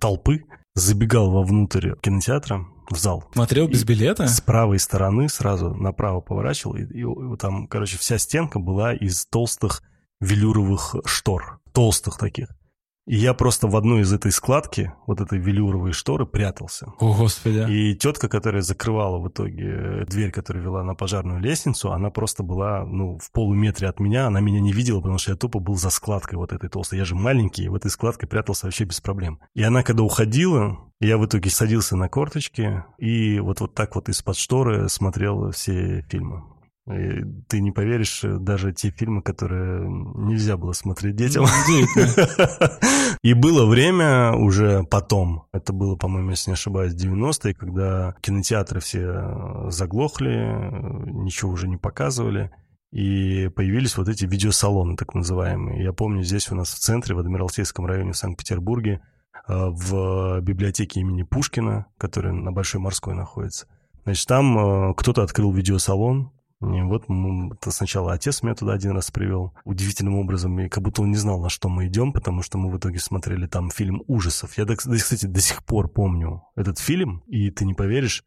[0.00, 3.24] толпы, забегал вовнутрь кинотеатра, в зал.
[3.32, 4.26] Смотрел без билета?
[4.26, 9.26] С правой стороны сразу направо поворачивал, и, и, и там, короче, вся стенка была из
[9.26, 9.82] толстых
[10.20, 12.48] велюровых штор, толстых таких.
[13.06, 16.92] И я просто в одну из этой складки, вот этой велюровой шторы, прятался.
[17.00, 17.66] О, Господи.
[17.68, 22.44] И тетка, которая закрывала в итоге э, дверь, которая вела на пожарную лестницу, она просто
[22.44, 25.76] была, ну, в полуметре от меня, она меня не видела, потому что я тупо был
[25.76, 27.00] за складкой вот этой толстой.
[27.00, 29.40] Я же маленький, и в этой складке прятался вообще без проблем.
[29.54, 34.08] И она, когда уходила, я в итоге садился на корточки и вот, вот так вот
[34.08, 36.44] из-под шторы смотрел все фильмы.
[36.90, 41.44] И ты не поверишь, э, даже те фильмы, которые нельзя было смотреть детям.
[43.22, 49.00] И было время уже потом, это было, по-моему, если не ошибаюсь, 90-е, когда кинотеатры все
[49.00, 52.50] э, заглохли, э, ничего уже не показывали.
[52.90, 55.84] И появились вот эти видеосалоны, так называемые.
[55.84, 59.00] Я помню, здесь у нас в центре, в Адмиралтейском районе в Санкт-Петербурге,
[59.48, 63.66] в библиотеке имени Пушкина, которая на Большой Морской находится.
[64.04, 67.04] Значит, там кто-то открыл видеосалон, и вот
[67.68, 69.54] сначала отец меня туда один раз привел.
[69.64, 72.70] Удивительным образом, и как будто он не знал, на что мы идем, потому что мы
[72.70, 74.56] в итоге смотрели там фильм ужасов.
[74.56, 78.24] Я, кстати, до сих пор помню этот фильм, и ты не поверишь,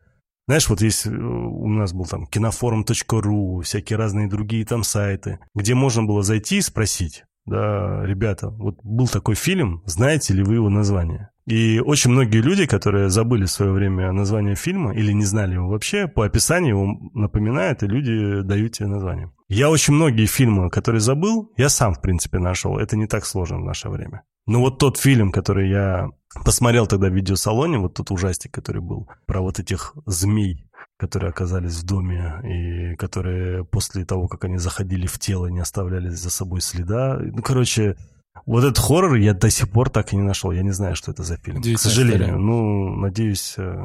[0.47, 5.73] Знаешь, вот есть, э, у нас был там кинофорум.ру, всякие разные другие там сайты, где
[5.73, 10.69] можно было зайти и спросить, да, ребята, вот был такой фильм, знаете ли вы его
[10.69, 11.29] название?
[11.48, 15.70] И очень многие люди, которые забыли в свое время название фильма или не знали его
[15.70, 19.32] вообще, по описанию его напоминают, и люди дают тебе название.
[19.48, 22.80] Я очень многие фильмы, которые забыл, я сам, в принципе, нашел.
[22.80, 24.24] Это не так сложно в наше время.
[24.48, 26.10] Но вот тот фильм, который я
[26.43, 30.68] посмотрел тогда в видеосалоне, вот тот ужастик, который был, про вот этих змей,
[30.98, 36.10] которые оказались в доме и которые после того, как они заходили в тело, не оставляли
[36.10, 37.20] за собой следа.
[37.22, 37.98] Ну, короче,
[38.45, 40.51] вот этот хоррор я до сих пор так и не нашел.
[40.51, 41.61] Я не знаю, что это за фильм.
[41.61, 42.27] К сожалению.
[42.27, 42.38] История.
[42.38, 43.75] Ну, надеюсь, э,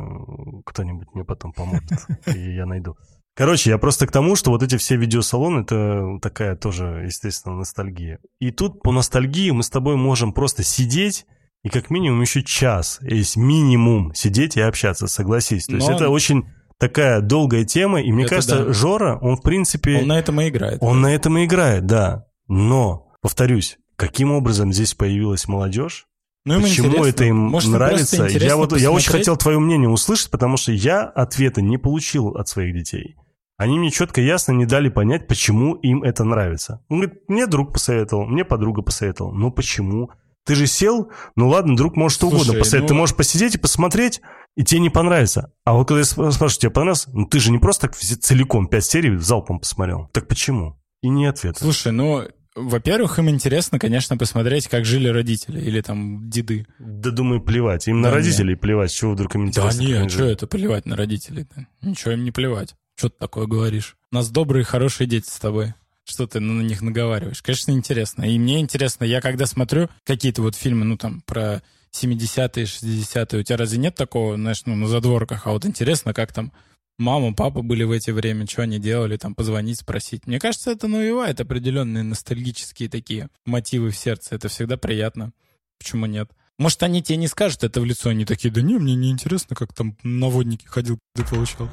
[0.67, 1.91] кто-нибудь мне потом поможет,
[2.27, 2.97] и я найду.
[3.37, 8.19] Короче, я просто к тому, что вот эти все видеосалоны, это такая тоже, естественно, ностальгия.
[8.39, 11.27] И тут по ностальгии мы с тобой можем просто сидеть
[11.63, 15.67] и как минимум еще час, есть минимум сидеть и общаться, согласись.
[15.67, 15.79] То Но...
[15.79, 16.47] есть это очень
[16.79, 18.73] такая долгая тема, и мне это кажется, да.
[18.73, 19.99] Жора, он в принципе...
[19.99, 20.79] Он на этом и играет.
[20.81, 22.25] Он на этом и играет, да.
[22.49, 26.07] Но, повторюсь, каким образом здесь появилась молодежь?
[26.47, 27.09] Ну, им Почему интересно.
[27.09, 28.17] это им Может, нравится?
[28.25, 28.83] Я вот посмотреть?
[28.83, 33.17] я очень хотел твое мнение услышать, потому что я ответа не получил от своих детей.
[33.59, 36.83] Они мне четко ясно не дали понять, почему им это нравится.
[36.89, 39.35] Он говорит, мне друг посоветовал, мне подруга посоветовала.
[39.35, 40.11] Ну почему?
[40.47, 42.83] Ты же сел, ну ладно, друг может что Слушай, угодно посоветовать.
[42.85, 42.89] Ну...
[42.89, 44.23] Ты можешь посидеть и посмотреть,
[44.57, 45.53] и тебе не понравится.
[45.67, 47.07] А вот когда я спрашиваю, тебе понравилось?
[47.09, 50.09] Ну ты же не просто так целиком пять серий залпом посмотрел.
[50.15, 50.81] Так почему?
[51.03, 51.59] И не ответ.
[51.59, 52.25] Слушай, ну
[52.69, 56.67] во-первых, им интересно, конечно, посмотреть, как жили родители или там деды.
[56.79, 57.89] Да думаю, плевать.
[57.89, 58.61] Им да на родителей нет.
[58.61, 58.93] плевать.
[58.93, 59.83] Чего вдруг им интересно?
[59.83, 61.67] Да нет, что это плевать на родителей-то?
[61.83, 62.75] Ничего им не плевать.
[62.97, 63.97] Что ты такое говоришь?
[64.13, 65.75] У нас добрые, хорошие дети с тобой.
[66.05, 67.43] Что ты на них наговариваешь?
[67.43, 68.25] Конечно, интересно.
[68.25, 73.43] И мне интересно, я когда смотрю какие-то вот фильмы, ну там, про 70-е, 60-е, у
[73.43, 75.47] тебя разве нет такого, знаешь, ну, на задворках?
[75.47, 76.53] А вот интересно, как там
[77.01, 80.27] мама, папа были в эти время, что они делали, там, позвонить, спросить.
[80.27, 84.37] Мне кажется, это навевает определенные ностальгические такие мотивы в сердце.
[84.37, 85.33] Это всегда приятно.
[85.79, 86.31] Почему нет?
[86.59, 89.57] Может, они тебе не скажут это в лицо, они такие, да не, мне не интересно,
[89.57, 91.71] как там на воднике ходил, ты получал.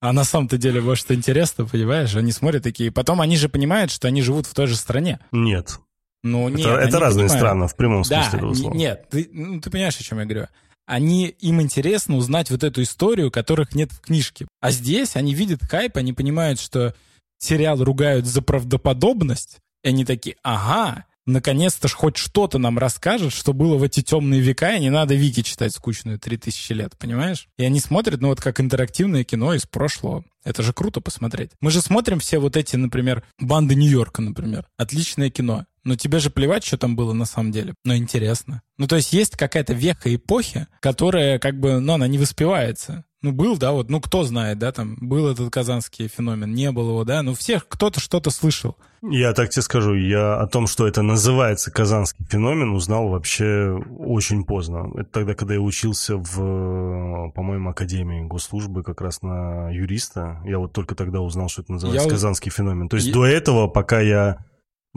[0.00, 2.14] А на самом-то деле, может, интересно, понимаешь?
[2.14, 2.92] Они смотрят такие.
[2.92, 5.18] Потом они же понимают, что они живут в той же стране.
[5.32, 5.80] Нет.
[6.22, 6.66] Ну, нет.
[6.66, 7.40] Это, это разные понимают.
[7.40, 8.74] страны, в прямом смысле да, этого слова.
[8.74, 10.46] Нет, ты, ну, ты понимаешь, о чем я говорю
[10.88, 14.48] они, им интересно узнать вот эту историю, которых нет в книжке.
[14.60, 16.94] А здесь они видят хайп, они понимают, что
[17.38, 23.76] сериал ругают за правдоподобность, и они такие, ага, наконец-то хоть что-то нам расскажет, что было
[23.76, 27.48] в эти темные века, и не надо Вики читать скучную 3000 лет, понимаешь?
[27.56, 30.24] И они смотрят, ну вот как интерактивное кино из прошлого.
[30.44, 31.50] Это же круто посмотреть.
[31.60, 34.66] Мы же смотрим все вот эти, например, банды Нью-Йорка, например.
[34.76, 35.66] Отличное кино.
[35.84, 37.74] Но тебе же плевать, что там было на самом деле.
[37.84, 38.62] Но интересно.
[38.76, 43.04] Ну, то есть есть какая-то веха эпохи, которая как бы, ну, она не воспевается.
[43.20, 46.90] Ну, был, да, вот, ну, кто знает, да, там, был этот казанский феномен, не было
[46.90, 48.76] его, да, ну, всех кто-то что-то слышал.
[49.02, 54.44] Я так тебе скажу, я о том, что это называется казанский феномен, узнал вообще очень
[54.44, 54.90] поздно.
[54.94, 60.40] Это тогда, когда я учился в, по-моему, Академии госслужбы как раз на юриста.
[60.44, 62.10] Я вот только тогда узнал, что это называется я...
[62.10, 62.88] казанский феномен.
[62.88, 63.14] То есть я...
[63.14, 64.38] до этого, пока я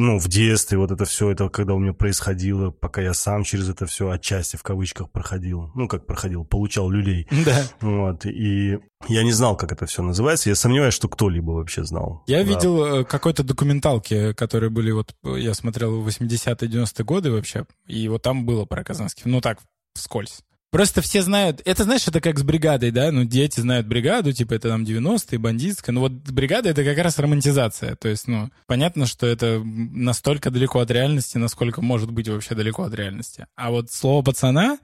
[0.02, 3.70] ну, в детстве вот это все, это когда у меня происходило, пока я сам через
[3.70, 7.28] это все отчасти в кавычках проходил, ну, как проходил, получал люлей.
[7.46, 7.64] Да.
[7.82, 12.24] Вот, и я не знал, как это все называется, я сомневаюсь, что кто-либо вообще знал.
[12.28, 12.44] Я да.
[12.44, 18.08] видел э, какой-то документалки, которые были, вот, я смотрел в 80-е, 90-е годы вообще, и
[18.08, 19.60] вот там было про Казанский, ну, так,
[19.94, 20.42] вскользь.
[20.72, 24.54] Просто все знают, это знаешь, это как с бригадой, да, ну дети знают бригаду, типа
[24.54, 29.06] это там 90-е, бандитская, ну вот бригада это как раз романтизация, то есть, ну, понятно,
[29.06, 33.48] что это настолько далеко от реальности, насколько может быть вообще далеко от реальности.
[33.58, 34.78] А вот слово пацана,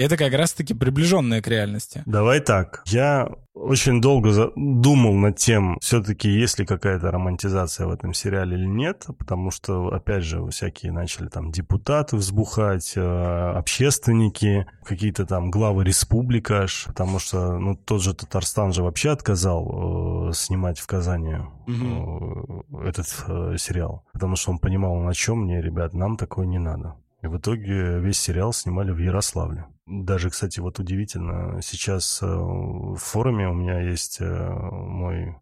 [0.00, 2.02] это как раз-таки приближенное к реальности.
[2.06, 2.82] Давай так.
[2.86, 8.64] Я очень долго думал над тем, все-таки есть ли какая-то романтизация в этом сериале или
[8.64, 15.84] нет, потому что, опять же, всякие начали там депутаты взбухать, э, общественники, какие-то там главы
[15.84, 21.34] республик аж, потому что, ну, тот же Татарстан же вообще отказал э, снимать в Казани
[21.66, 26.58] э, этот э, сериал, потому что он понимал, на чем мне, ребят, нам такое не
[26.58, 26.94] надо.
[27.22, 29.66] В итоге весь сериал снимали в Ярославле.
[29.86, 35.36] Даже, кстати, вот удивительно, сейчас э, в форуме у меня есть э, мой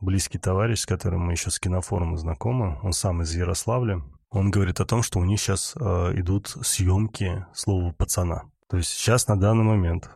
[0.00, 2.80] близкий товарищ, с которым мы еще с кинофорума знакомы.
[2.82, 4.02] Он сам из Ярославля.
[4.30, 5.80] Он говорит о том, что у них сейчас э,
[6.16, 8.50] идут съемки слова пацана.
[8.68, 10.10] То есть сейчас на данный момент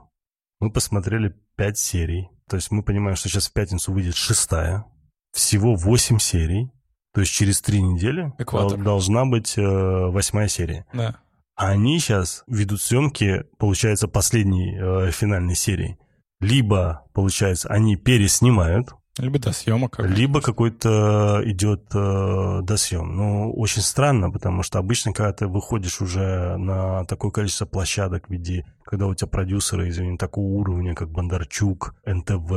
[0.61, 2.31] мы посмотрели пять серий.
[2.49, 4.85] То есть мы понимаем, что сейчас в пятницу выйдет шестая.
[5.33, 6.71] Всего восемь серий.
[7.15, 8.83] То есть через три недели Экватор.
[8.83, 10.85] должна быть э, восьмая серия.
[10.93, 11.17] Да.
[11.55, 15.97] А они сейчас ведут съемки, получается, последней э, финальной серии.
[16.41, 20.01] либо, получается, они переснимают, либо до съемок.
[20.01, 23.17] Либо какой-то идет э, досъем.
[23.17, 28.33] Ну, очень странно, потому что обычно, когда ты выходишь уже на такое количество площадок в
[28.33, 32.51] виде, когда у тебя продюсеры, извини, такого уровня, как Бондарчук, НТВ,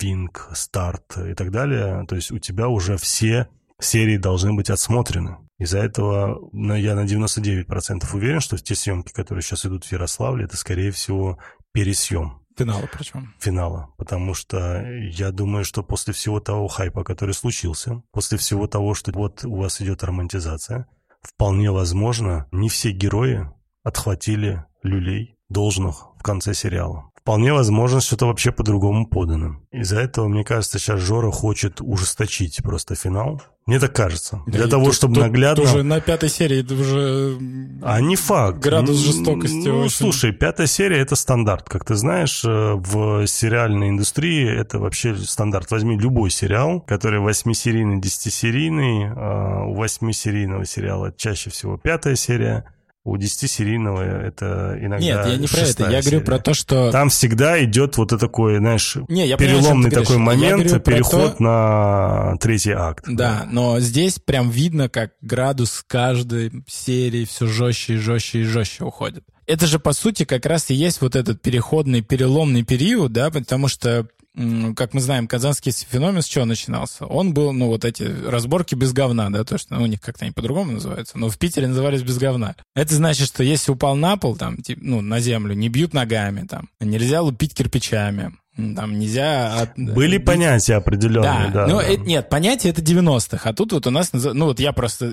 [0.00, 3.48] Винг, Старт и так далее, то есть у тебя уже все
[3.80, 5.36] серии должны быть отсмотрены.
[5.58, 10.44] Из-за этого ну, я на 99% уверен, что те съемки, которые сейчас идут в Ярославле,
[10.44, 11.38] это, скорее всего,
[11.72, 12.40] пересъем.
[12.56, 13.34] Финала причем.
[13.40, 13.94] Финала.
[13.98, 19.12] Потому что я думаю, что после всего того хайпа, который случился, после всего того, что
[19.12, 20.86] вот у вас идет романтизация,
[21.20, 23.48] вполне возможно, не все герои
[23.82, 27.10] отхватили люлей должных в конце сериала.
[27.24, 29.56] Вполне возможно, что это вообще по-другому подано.
[29.72, 34.42] Из-за этого, мне кажется, сейчас Жора хочет ужесточить просто финал, мне так кажется.
[34.46, 35.64] Да Для того, тут, чтобы тут, наглядно...
[35.64, 37.38] Уже на пятой серии это уже...
[37.80, 38.58] А не факт.
[38.58, 39.96] Градус жестокости Ну, очень...
[39.96, 41.66] слушай, пятая серия— это стандарт.
[41.66, 45.70] Как ты знаешь, э, в сериальной индустрии это вообще стандарт.
[45.70, 49.10] Возьми любой сериал, который восьмисерийный, десятисерийный.
[49.16, 52.66] А у восьмисерийного сериала чаще всего пятая серия.
[53.04, 55.90] У 10-серийного это иногда Нет, я не про это.
[55.90, 56.90] Я говорю про то, что...
[56.90, 61.42] Там всегда идет вот это такой, знаешь, не, я переломный понимаю, такой момент, переход то...
[61.42, 63.04] на третий акт.
[63.06, 68.44] Да, да, но здесь прям видно, как градус каждой серии все жестче и жестче и
[68.44, 69.24] жестче уходит.
[69.46, 73.68] Это же, по сути, как раз и есть вот этот переходный, переломный период, да, потому
[73.68, 74.08] что
[74.76, 77.06] как мы знаем, казанский феномен с чего начинался?
[77.06, 80.24] Он был, ну, вот эти разборки без говна, да, то, что ну, у них как-то
[80.24, 82.56] они по-другому называются, но в Питере назывались без говна.
[82.74, 86.46] Это значит, что если упал на пол, там, типа, ну, на землю, не бьют ногами,
[86.46, 89.54] там, нельзя лупить кирпичами, там нельзя...
[89.60, 89.70] От...
[89.76, 91.66] Были понятия определенные, да.
[91.66, 91.84] да ну, да.
[91.84, 94.10] Это, нет, понятия это 90-х, а тут вот у нас...
[94.12, 95.12] Ну, вот я просто...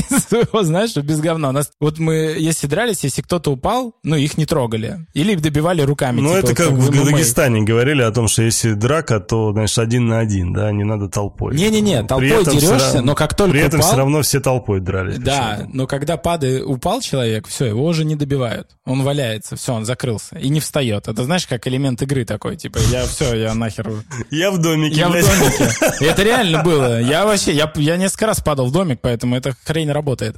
[0.62, 1.50] знаешь, что без говна.
[1.50, 1.70] У нас...
[1.80, 5.06] Вот мы, если дрались, если кто-то упал, ну, их не трогали.
[5.14, 6.20] Или добивали руками.
[6.20, 10.08] Ну, типа, это как, в Дагестане говорили о том, что если драка, то, знаешь, один
[10.08, 11.54] на один, да, не надо толпой.
[11.54, 15.18] Не-не-не, толпой дерешься, но как только При этом упал, все равно все толпой дрались.
[15.18, 18.68] Да, но когда падает, упал человек, все, его уже не добивают.
[18.84, 21.08] Он валяется, все, он закрылся и не встает.
[21.08, 24.04] Это, знаешь, как элемент игры такой, типа, я все, я нахер...
[24.30, 25.24] Я в домике, Я блядь.
[25.24, 26.04] в домике.
[26.04, 27.00] Это реально было.
[27.00, 30.36] Я вообще, я, я несколько раз падал в домик, поэтому эта хрень работает.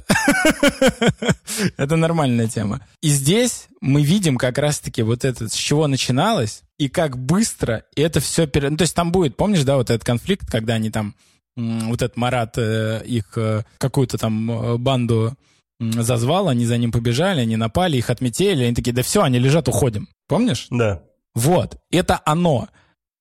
[1.77, 2.81] Это нормальная тема.
[3.01, 8.19] И здесь мы видим как раз-таки вот это, с чего начиналось, и как быстро это
[8.19, 8.47] все...
[8.47, 8.69] Пере...
[8.69, 11.15] Ну, то есть там будет, помнишь, да, вот этот конфликт, когда они там,
[11.55, 15.35] вот этот Марат э, их э, какую-то там э, банду
[15.79, 19.67] зазвал, они за ним побежали, они напали, их отметили, они такие, да все, они лежат,
[19.67, 20.07] уходим.
[20.27, 20.67] Помнишь?
[20.69, 21.03] Да.
[21.35, 22.69] Вот, это оно.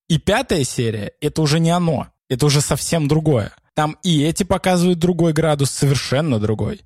[0.09, 2.09] И пятая серия— это уже не оно.
[2.29, 3.53] Это уже совсем другое.
[3.75, 6.83] Там и эти показывают другой градус, совершенно другой.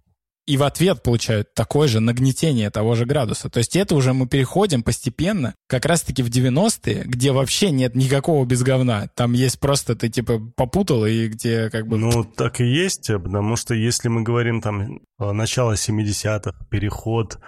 [0.46, 3.50] И в ответ получают такое же нагнетение того же градуса.
[3.50, 8.46] То есть это уже мы переходим постепенно, как раз-таки в 90-е, где вообще нет никакого
[8.46, 9.08] без говна.
[9.14, 11.98] Там есть просто ты типа попутал, и где как бы...
[11.98, 17.38] Ну, так и есть, потому что если мы говорим там начало 70-х, переход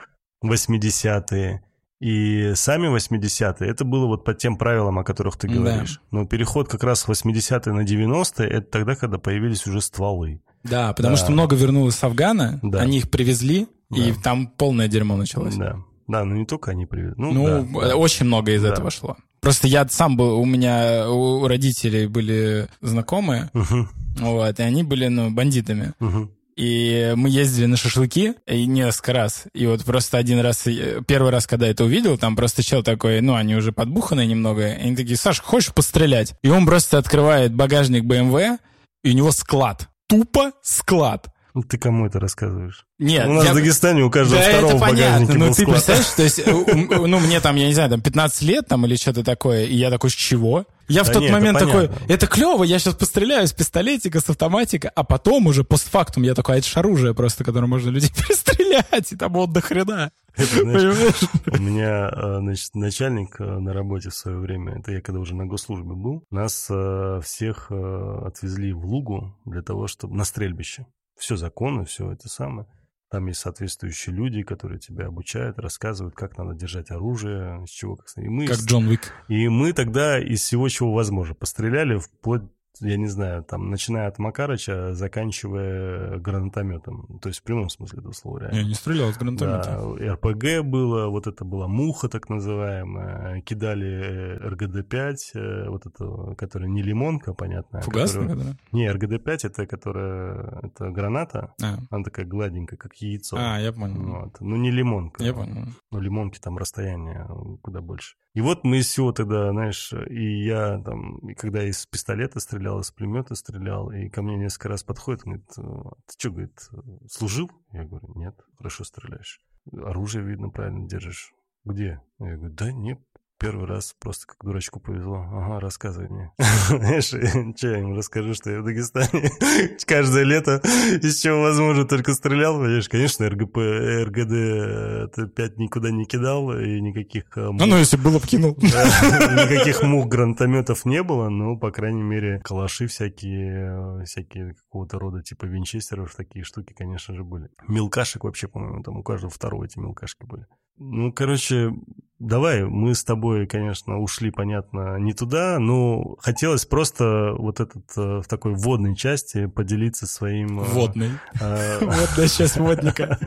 [0.45, 1.63] 80-е,
[2.01, 6.01] и сами 80-е, это было вот по тем правилам, о которых ты говоришь.
[6.11, 6.19] Да.
[6.19, 10.41] Но переход как раз с 80-е на 90-е, это тогда, когда появились уже стволы.
[10.65, 11.23] Да, потому да.
[11.23, 12.81] что много вернулось с Афгана, да.
[12.81, 13.99] они их привезли, да.
[13.99, 15.57] и там полное дерьмо началось.
[15.57, 15.77] Да,
[16.09, 17.15] да, но не только они привезли.
[17.19, 18.71] Ну, ну да, очень много из да.
[18.71, 19.17] этого шло.
[19.41, 23.89] Просто я сам был, у меня у родителей были знакомые, угу.
[24.19, 25.93] вот, и они были, ну, бандитами.
[26.01, 26.31] Угу.
[26.57, 29.45] И мы ездили на шашлыки и несколько раз.
[29.55, 30.67] И вот просто один раз,
[31.07, 34.69] первый раз, когда это увидел, там просто чел такой, ну, они уже подбуханные немного.
[34.69, 36.35] И они такие, Саш, хочешь пострелять?
[36.43, 38.59] И он просто открывает багажник BMW,
[39.03, 39.89] и у него склад.
[40.09, 41.29] Тупо склад.
[41.55, 42.87] Ну, ты кому это рассказываешь?
[42.99, 43.27] Нет.
[43.27, 43.53] У нас я...
[43.53, 47.41] в Дагестане у каждого да, второго это понятно, но ты представляешь, то есть, ну, мне
[47.41, 50.15] там, я не знаю, там 15 лет там или что-то такое, и я такой, с
[50.15, 50.67] чего?
[50.91, 54.21] Я да в тот нет, момент это такой, это клево, я сейчас постреляю с пистолетика,
[54.21, 57.91] с автоматика, а потом уже постфактум я такой, а это же оружие просто, которое можно
[57.91, 60.11] людей перестрелять, и там вот до хрена.
[60.35, 65.01] Это, знаешь, у меня, э, значит, начальник э, на работе в свое время, это я
[65.01, 70.25] когда уже на госслужбе был, нас э, всех отвезли в Лугу для того, чтобы на
[70.25, 70.87] стрельбище
[71.21, 72.67] все законно, все это самое.
[73.11, 78.07] Там есть соответствующие люди, которые тебя обучают, рассказывают, как надо держать оружие, с чего как.
[78.17, 79.13] И мы, как Джон Уик.
[79.29, 82.43] И мы тогда из всего, чего возможно, постреляли вплоть
[82.81, 87.19] я не знаю, там, начиная от Макарыча, заканчивая гранатометом.
[87.21, 88.57] То есть в прямом смысле этого слова, реально.
[88.57, 89.97] Я не стрелял с гранатомета.
[89.99, 96.69] Да, РПГ было, вот это была муха так называемая, кидали РГД-5, э, вот это, которая
[96.69, 97.79] не лимонка, понятно.
[97.81, 98.57] а Фугасная, которая- да?
[98.73, 101.79] Не, РГД-5 это которая, это граната, А.
[101.91, 103.37] она такая гладенькая, как яйцо.
[103.39, 104.01] А, я понял.
[104.21, 104.41] Вот.
[104.41, 105.23] Ну, не лимонка.
[105.23, 105.67] Я понял.
[105.91, 107.27] Ну, лимонки там расстояние
[107.63, 108.17] куда больше.
[108.33, 112.81] И вот мы из всего тогда, знаешь, и я там, и когда из пистолета стрелял,
[112.81, 116.71] из пулемета стрелял, и ко мне несколько раз подходит, говорит, «А ты что, говорит,
[117.11, 117.51] служил?
[117.73, 119.41] Я говорю, нет, хорошо стреляешь.
[119.73, 121.33] Оружие, видно, правильно держишь.
[121.65, 122.01] Где?
[122.21, 123.01] Я говорю, да нет,
[123.41, 125.27] первый раз просто как дурачку повезло.
[125.33, 126.33] Ага, рассказывай мне.
[126.69, 127.13] Знаешь,
[127.63, 129.31] я ему расскажу, что я в Дагестане
[129.87, 130.61] каждое лето
[131.03, 132.89] из чего возможно только стрелял, понимаешь?
[132.89, 138.19] Конечно, РГП, РГД это 5 никуда не кидал, и никаких э, Ну, ну, если было
[138.19, 138.55] бы кинул.
[138.61, 144.99] да, Никаких мух гранатометов не было, но, по крайней мере, калаши всякие, э, всякие какого-то
[144.99, 147.49] рода типа винчестеров, такие штуки, конечно же, были.
[147.67, 150.47] Мелкашек вообще, по-моему, там у каждого второго эти мелкашки были.
[150.77, 151.73] Ну, короче,
[152.21, 158.21] давай, мы с тобой, конечно, ушли, понятно, не туда, но хотелось просто вот этот э,
[158.21, 160.61] в такой вводной части поделиться своим...
[160.61, 161.11] э, Водный.
[161.41, 163.19] э, Водная часть водника.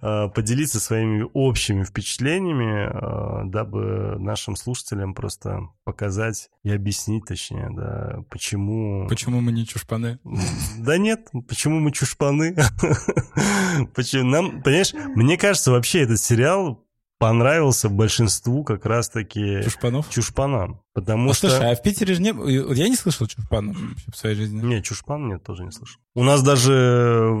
[0.34, 9.08] поделиться своими общими впечатлениями, дабы нашим слушателям просто показать и объяснить, точнее, да, почему...
[9.08, 10.20] Почему мы не чушпаны?
[10.78, 12.56] Да нет, почему мы чушпаны?
[13.94, 16.84] Почему нам, понимаешь, мне кажется, вообще этот сериал
[17.18, 20.08] понравился большинству как раз-таки Чушпанов?
[20.10, 21.48] чушпанам, потому Ну, что...
[21.50, 22.32] слушай, а в Питере же не...
[22.32, 23.76] было- Я не слышал чушпанов
[24.12, 24.60] в своей жизни.
[24.62, 26.00] Не, чушпан нет, тоже не слышал.
[26.14, 26.72] У нас даже,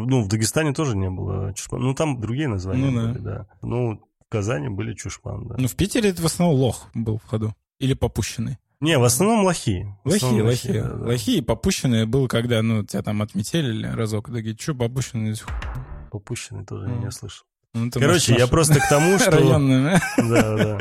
[0.06, 1.80] ну, в Дагестане тоже не было чушпан.
[1.80, 3.08] Ну, там другие названия Ну да.
[3.12, 3.46] были, да.
[3.62, 5.54] Ну, в Казани были чушпан, да.
[5.58, 7.54] Ну, в Питере это в основном лох был в ходу.
[7.78, 8.58] Или попущенный.
[8.80, 9.86] Не, в основном лохи.
[10.04, 10.72] Лохи, основном лохи.
[10.72, 11.06] да, да.
[11.06, 14.30] Лохи и попущенные был, когда, ну, тебя там отметили разок.
[14.32, 15.34] Такие, что попущенные?
[16.10, 17.04] Попущенный тоже Мгм.
[17.04, 17.44] не слышал.
[17.74, 19.30] Ну, Короче, я просто к тому, что...
[19.30, 20.00] районный.
[20.16, 20.78] Да, да.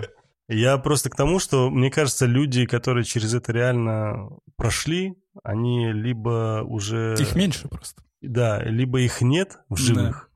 [0.49, 6.63] Я просто к тому, что, мне кажется, люди, которые через это реально прошли, они либо
[6.65, 7.15] уже...
[7.19, 8.01] Их меньше просто.
[8.21, 10.26] Да, либо их нет в живых,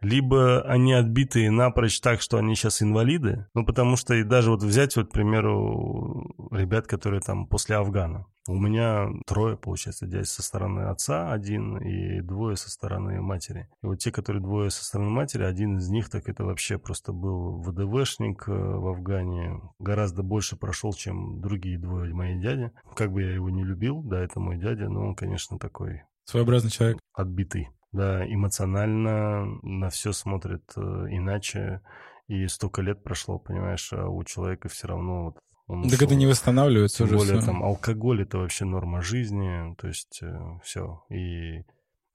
[0.00, 3.46] либо они отбитые напрочь так, что они сейчас инвалиды.
[3.54, 8.26] Ну, потому что и даже вот взять, вот, к примеру, ребят, которые там после Афгана.
[8.46, 13.68] У меня трое, получается, дядь со стороны отца один и двое со стороны матери.
[13.82, 17.12] И вот те, которые двое со стороны матери, один из них, так это вообще просто
[17.12, 19.60] был ВДВшник э, в Афгане.
[19.78, 22.72] Гораздо больше прошел, чем другие двое мои дяди.
[22.94, 26.70] Как бы я его не любил, да, это мой дядя, но он, конечно, такой Своеобразный
[26.70, 26.98] человек.
[27.12, 27.68] отбитый.
[27.92, 30.80] Да, эмоционально на все смотрит э,
[31.10, 31.80] иначе.
[32.26, 36.06] И столько лет прошло, понимаешь, а у человека все равно вот он Так ушел.
[36.08, 37.46] это не восстанавливается Тем уже более всё.
[37.46, 40.20] там алкоголь это вообще норма жизни, то есть
[40.62, 41.02] все.
[41.10, 41.62] И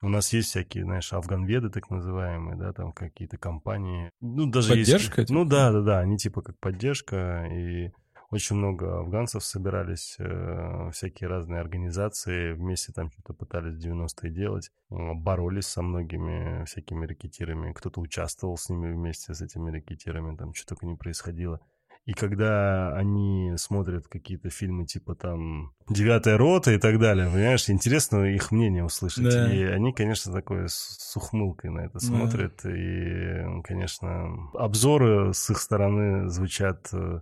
[0.02, 4.10] у нас есть всякие, знаешь, афганведы так называемые, да, там какие-то компании.
[4.20, 5.50] Ну, даже есть- Поддержка, Ну типа?
[5.50, 7.90] да, да, да, они типа как поддержка, и
[8.30, 14.70] очень много афганцев собирались, э, всякие разные организации, вместе там что-то пытались в 90-е делать,
[14.90, 20.54] э, боролись со многими всякими рэкетирами, кто-то участвовал с ними вместе, с этими рэкетирами, там
[20.54, 21.60] что только не происходило.
[22.06, 28.24] И когда они смотрят какие-то фильмы типа там «Девятая рота» и так далее, понимаешь, интересно
[28.24, 29.24] их мнение услышать.
[29.24, 29.50] Да.
[29.50, 32.00] И они, конечно, такой с, ухмылкой на это Да.
[32.00, 32.60] смотрят.
[32.66, 37.20] И, конечно, обзоры с их стороны звучат э,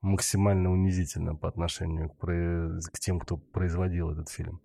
[0.00, 4.60] максимально унизительно по отношению к, к тем, кто производил этот фильм.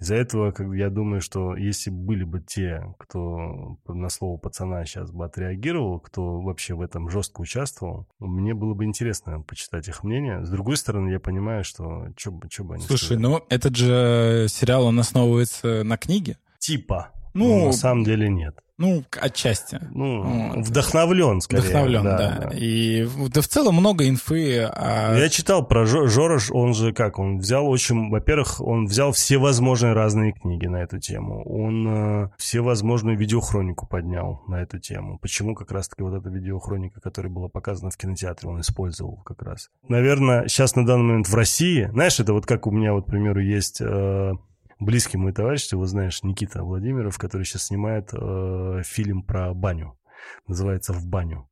[0.00, 5.10] Из-за этого, как я думаю, что если были бы те, кто на слово пацана сейчас
[5.10, 10.42] бы отреагировал, кто вообще в этом жестко участвовал, мне было бы интересно почитать их мнение.
[10.42, 13.22] С другой стороны, я понимаю, что что бы, они Слушай, сказали.
[13.22, 16.38] ну этот же сериал, он основывается на книге.
[16.58, 17.12] Типа.
[17.34, 18.54] Ну, Ну, на самом деле нет.
[18.78, 19.78] Ну, отчасти.
[19.90, 20.22] Ну,
[20.54, 20.66] Вот.
[20.66, 21.60] вдохновлен, скорее.
[21.64, 22.48] Вдохновлен, да.
[22.50, 22.56] да.
[22.56, 24.62] И в- да в целом много инфы.
[24.72, 29.12] а- Я читал про Жо- Жорож, он же как, он взял очень, во-первых, он взял
[29.12, 31.86] все возможные разные книги на эту тему, он
[32.24, 35.18] э, все возможную видеохронику поднял на эту тему.
[35.18, 39.68] Почему как раз-таки вот эта видеохроника, которая была показана в кинотеатре, он использовал как раз.
[39.88, 43.10] Наверное, сейчас на данный момент в России, знаешь, это вот как у меня, вот, к
[43.10, 43.82] примеру, есть...
[43.82, 44.32] э,
[44.80, 49.98] Близкий мой товарищ, ты его знаешь, Никита Владимиров, который сейчас снимает э, фильм про баню.
[50.46, 51.48] Называется «В баню».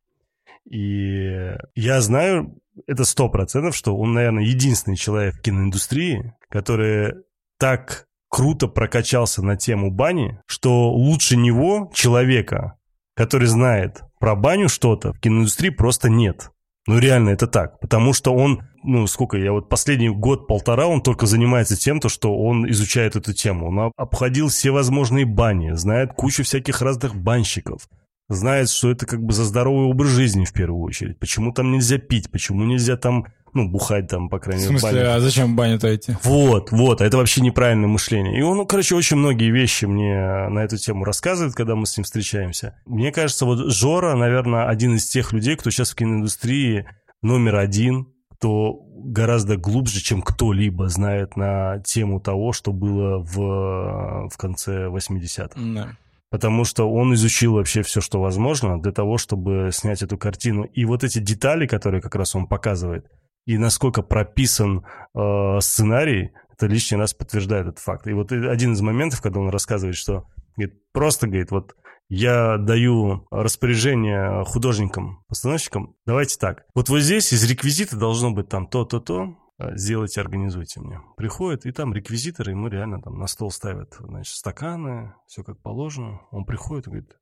[0.65, 7.15] И я знаю, это сто процентов, что он, наверное, единственный человек в киноиндустрии, который
[7.59, 12.79] так круто прокачался на тему бани, что лучше него, человека,
[13.15, 16.51] который знает про баню что-то, в киноиндустрии просто нет.
[16.87, 17.81] Ну, реально, это так.
[17.81, 22.37] Потому что он ну, сколько, я вот последний год-полтора он только занимается тем, то, что
[22.37, 23.69] он изучает эту тему.
[23.69, 27.89] Он обходил все возможные бани, знает кучу всяких разных банщиков,
[28.29, 31.19] знает, что это как бы за здоровый образ жизни в первую очередь.
[31.19, 35.09] Почему там нельзя пить, почему нельзя там ну, бухать там, по крайней мере, в смысле,
[35.09, 36.15] а зачем в баню-то идти?
[36.23, 38.39] Вот, вот, это вообще неправильное мышление.
[38.39, 41.97] И он, ну, короче, очень многие вещи мне на эту тему рассказывает, когда мы с
[41.97, 42.79] ним встречаемся.
[42.87, 46.87] Мне кажется, вот Жора, наверное, один из тех людей, кто сейчас в киноиндустрии
[47.23, 48.09] номер один,
[48.39, 55.61] кто гораздо глубже, чем кто-либо знает на тему того, что было в, в конце 80-х.
[55.75, 55.97] Да.
[56.31, 60.65] Потому что он изучил вообще все, что возможно для того, чтобы снять эту картину.
[60.65, 63.07] И вот эти детали, которые как раз он показывает,
[63.47, 64.85] и насколько прописан
[65.15, 68.07] э, сценарий, это лишний раз подтверждает этот факт.
[68.07, 70.27] И вот один из моментов, когда он рассказывает, что
[70.57, 71.75] говорит, просто говорит, вот
[72.09, 78.67] я даю распоряжение художникам, постановщикам, давайте так, вот вот здесь из реквизита должно быть там
[78.67, 81.01] то-то-то, э, сделайте, организуйте мне.
[81.17, 86.21] Приходит, и там реквизиторы ему реально там на стол ставят, значит, стаканы, все как положено.
[86.31, 87.17] Он приходит и говорит,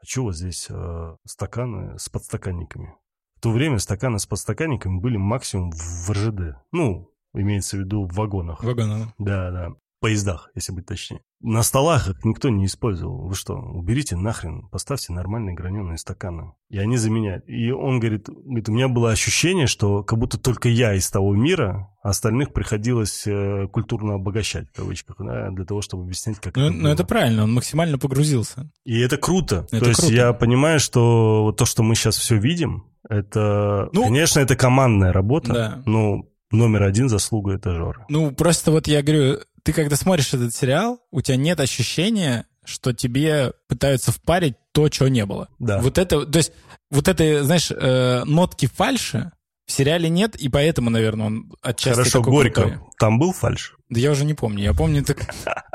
[0.00, 2.94] а у вас здесь э, стаканы с подстаканниками?
[3.42, 6.58] то время стаканы с подстаканниками были максимум в РЖД.
[6.70, 8.62] Ну, имеется в виду в вагонах.
[8.62, 9.08] Вагонах.
[9.18, 9.68] Да, да.
[10.02, 11.20] Поездах, если быть точнее.
[11.40, 13.28] На столах их никто не использовал.
[13.28, 16.54] Вы что, уберите нахрен, поставьте нормальные граненые стаканы.
[16.70, 17.48] И они заменяют.
[17.48, 21.36] И он говорит, говорит, у меня было ощущение, что как будто только я из того
[21.36, 26.56] мира, а остальных приходилось э, культурно обогащать, в кавычках, да, для того, чтобы объяснять, как
[26.56, 28.70] ну, это Ну, это правильно, он максимально погрузился.
[28.84, 29.68] И это круто.
[29.70, 30.02] Это то круто.
[30.02, 35.12] есть я понимаю, что то, что мы сейчас все видим, это, ну, конечно, это командная
[35.12, 35.82] работа, да.
[35.86, 38.06] но номер один заслуга это Жора.
[38.08, 42.92] Ну, просто вот я говорю, ты когда смотришь этот сериал, у тебя нет ощущения, что
[42.92, 45.48] тебе пытаются впарить то, чего не было.
[45.58, 45.80] Да.
[45.80, 46.52] Вот это, то есть,
[46.90, 49.32] вот это, знаешь, э, нотки фальши
[49.66, 52.62] в сериале нет, и поэтому, наверное, он отчасти Хорошо, Горько.
[52.62, 52.78] Крутой.
[52.98, 53.76] Там был фальш?
[53.88, 54.62] Да я уже не помню.
[54.64, 55.18] Я помню так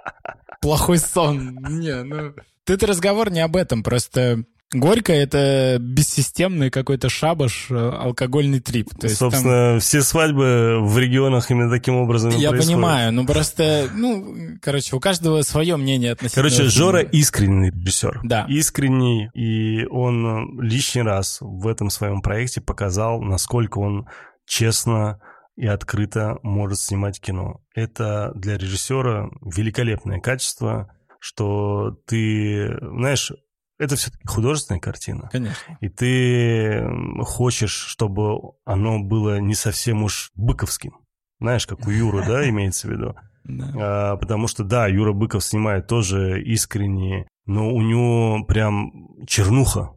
[0.61, 1.57] плохой сон.
[1.79, 2.33] Не, ну...
[2.65, 4.43] Тут разговор не об этом, просто
[4.73, 8.89] Горько— это бессистемный какой-то шабаш, э, алкогольный трип.
[8.99, 9.79] То есть Собственно, там...
[9.79, 12.75] все свадьбы в регионах именно таким образом Я происходят.
[12.75, 16.49] понимаю, ну просто, ну, короче, у каждого свое мнение относительно...
[16.49, 18.19] Короче, Жора искренний режиссер.
[18.23, 18.45] Да.
[18.49, 24.07] Искренний, и он лишний раз в этом своем проекте показал, насколько он
[24.45, 25.21] честно
[25.55, 27.61] и открыто может снимать кино.
[27.73, 33.31] Это для режиссера великолепное качество, что ты, знаешь,
[33.79, 35.29] это все-таки художественная картина.
[35.31, 35.77] Конечно.
[35.81, 36.87] И ты
[37.21, 40.97] хочешь, чтобы оно было не совсем уж быковским.
[41.39, 43.15] Знаешь, как у Юры, да, имеется в виду?
[43.43, 43.71] Да.
[43.75, 49.91] А, потому что, да, Юра Быков снимает тоже искренне, но у него прям чернуха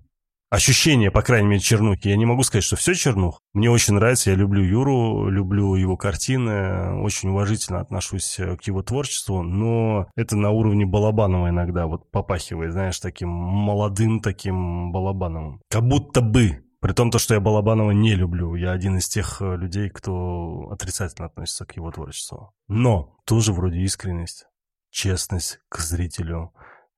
[0.51, 2.09] ощущение, по крайней мере, чернухи.
[2.09, 3.41] Я не могу сказать, что все чернух.
[3.55, 8.83] Мне очень нравится, я люблю Юру, люблю его картины, очень уважительно отношусь э, к его
[8.83, 15.63] творчеству, но это на уровне Балабанова иногда вот попахивает, знаешь, таким молодым таким Балабановым.
[15.71, 18.55] Как будто бы при том, то, что я Балабанова не люблю.
[18.55, 22.55] Я один из тех э, людей, кто отрицательно относится к его творчеству.
[22.69, 24.47] Но тоже вроде искренность,
[24.91, 26.53] честность к зрителю,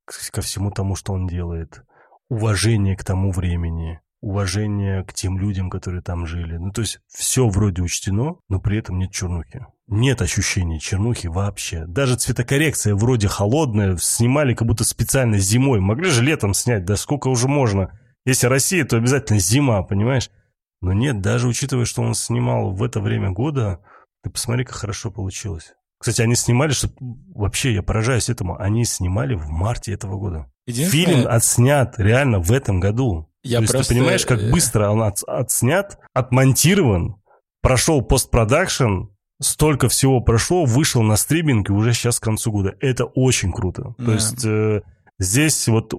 [0.04, 1.82] ко всему тому, что он делает
[2.32, 6.56] уважение к тому времени, уважение к тем людям, которые там жили.
[6.56, 9.66] Ну, то есть все вроде учтено, но при этом нет чернухи.
[9.86, 11.84] Нет ощущения чернухи вообще.
[11.84, 15.80] Даже цветокоррекция вроде холодная, снимали как будто специально зимой.
[15.80, 18.00] Могли же летом снять, да сколько уже можно.
[18.24, 20.30] Если Россия, то обязательно зима, понимаешь?
[20.80, 23.80] Но нет, даже учитывая, что он снимал в это время года,
[24.22, 25.74] ты посмотри, как хорошо получилось.
[25.98, 26.88] Кстати, они снимали, что
[27.34, 30.51] вообще я поражаюсь этому, они снимали в марте этого года.
[30.66, 33.28] Фильм отснят реально в этом году.
[33.42, 33.92] Я То есть просто...
[33.92, 37.16] ты понимаешь, как э, быстро он от, отснят, отмонтирован,
[37.60, 39.06] прошел постпродакшн,
[39.40, 42.74] столько всего прошло, вышел на стриминг и уже сейчас к концу года.
[42.80, 43.94] Это очень круто.
[43.98, 44.04] Да.
[44.04, 44.82] То есть э,
[45.18, 45.92] здесь вот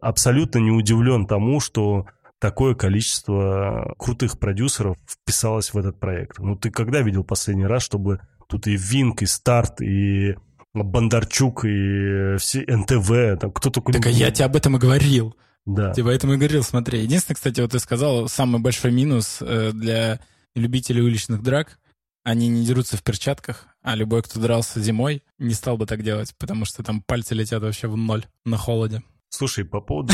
[0.00, 2.06] абсолютно не удивлен тому, что
[2.38, 6.38] такое количество крутых продюсеров вписалось в этот проект.
[6.38, 10.36] Ну ты когда видел последний раз, чтобы тут и Винк, и Старт, и
[10.84, 13.92] Бондарчук и все НТВ, там кто только...
[13.92, 15.36] Так а я тебе об этом и говорил.
[15.64, 15.92] Да.
[15.92, 17.00] Тебе об этом и говорил, смотри.
[17.00, 20.20] Единственное, кстати, вот ты сказал, самый большой минус э, для
[20.54, 21.78] любителей уличных драк,
[22.24, 26.34] они не дерутся в перчатках, а любой, кто дрался зимой, не стал бы так делать,
[26.38, 29.02] потому что там пальцы летят вообще в ноль на холоде.
[29.28, 30.12] Слушай, по поводу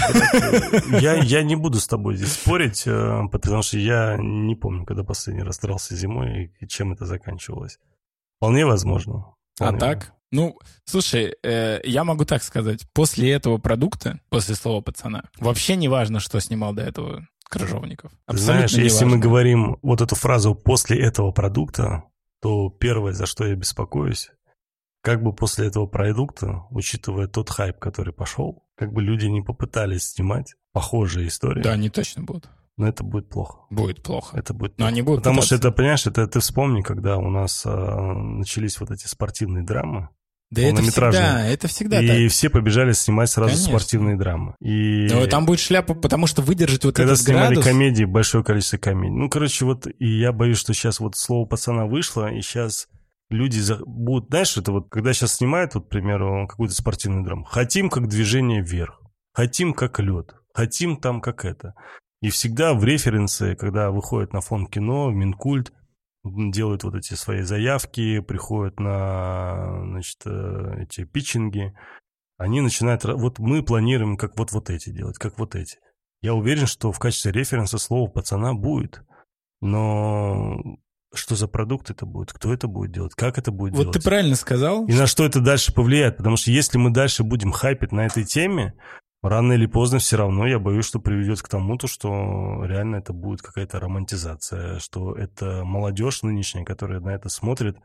[1.01, 5.05] я, я не буду с тобой здесь спорить, э, потому что я не помню, когда
[5.05, 7.79] последний раз дрался зимой и чем это заканчивалось.
[8.39, 9.35] Вполне возможно.
[9.61, 10.15] А вполне а так?
[10.33, 12.87] Ну, слушай, э, я могу так сказать.
[12.93, 18.13] После этого продукта, после слова пацана, вообще не важно, что снимал до этого крыжовников.
[18.27, 22.05] Абсолютно Знаешь, если мы говорим вот эту фразу «после этого продукта»,
[22.41, 24.31] то первое, за что я беспокоюсь,
[25.03, 30.13] как бы после этого продукта, учитывая тот хайп, который пошел, как бы люди не попытались
[30.15, 31.63] снимать похожие истории.
[31.63, 32.49] Да, они точно будут.
[32.79, 33.59] Но это будет плохо.
[33.69, 34.37] Будет плохо.
[34.37, 35.59] Это будет Но они будут Потому пытаться.
[35.59, 40.09] что это, понимаешь, это ты вспомни, когда у нас а, начались вот эти спортивные драмы,
[40.53, 42.31] да это всегда, это всегда И так.
[42.31, 43.71] все побежали снимать сразу Конечно.
[43.71, 44.55] спортивные драмы.
[44.61, 45.09] И...
[45.11, 47.65] Но там будет шляпа, потому что выдержать вот Когда этот снимали градус...
[47.65, 49.17] комедии, большое количество комедий.
[49.17, 52.89] Ну, короче, вот и я боюсь, что сейчас вот слово пацана вышло, и сейчас
[53.31, 53.79] люди за...
[53.87, 54.29] будут...
[54.29, 58.61] Знаешь, это вот, когда сейчас снимают, вот, к примеру, какую-то спортивную драму, хотим как движение
[58.61, 59.01] вверх,
[59.33, 61.73] хотим как лед, хотим там как это.
[62.21, 65.73] И всегда в референсы, когда выходит на фон кино, Минкульт,
[66.25, 71.75] делают вот эти свои заявки, приходят на значит, э, эти питчинги,
[72.39, 73.05] они начинают...
[73.05, 75.79] Вот мы планируем как вот, вот эти делать, как вот эти.
[76.21, 79.03] Я уверен, что в качестве референса слово «пацана» будет.
[79.61, 80.59] Но
[81.15, 83.87] что за продукт это будет, кто это будет делать, как это будет вот делать.
[83.97, 84.87] Вот ты правильно сказал.
[84.87, 86.17] И на что это дальше повлияет.
[86.17, 88.75] Потому что если мы дальше будем хайпить на этой теме,
[89.23, 93.13] рано или поздно все равно я боюсь, что приведет к тому, то, что реально это
[93.13, 97.77] будет какая-то романтизация, что это молодежь нынешняя, которая на это смотрит,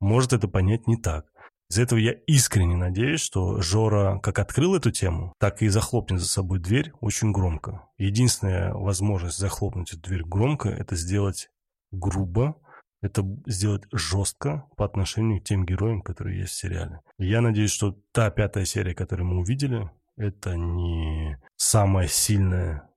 [0.00, 1.26] может это понять не так.
[1.68, 6.28] Из-за этого я искренне надеюсь, что Жора как открыл эту тему, так и захлопнет за
[6.28, 7.88] собой дверь очень громко.
[7.98, 11.50] Единственная возможность захлопнуть эту дверь громко– это сделать
[11.90, 12.56] грубо,
[13.02, 17.00] это сделать жестко по отношению к тем героям, которые есть в сериале.
[17.18, 22.88] Я надеюсь, что та пятая серия, которую мы увидели, это не самая сильная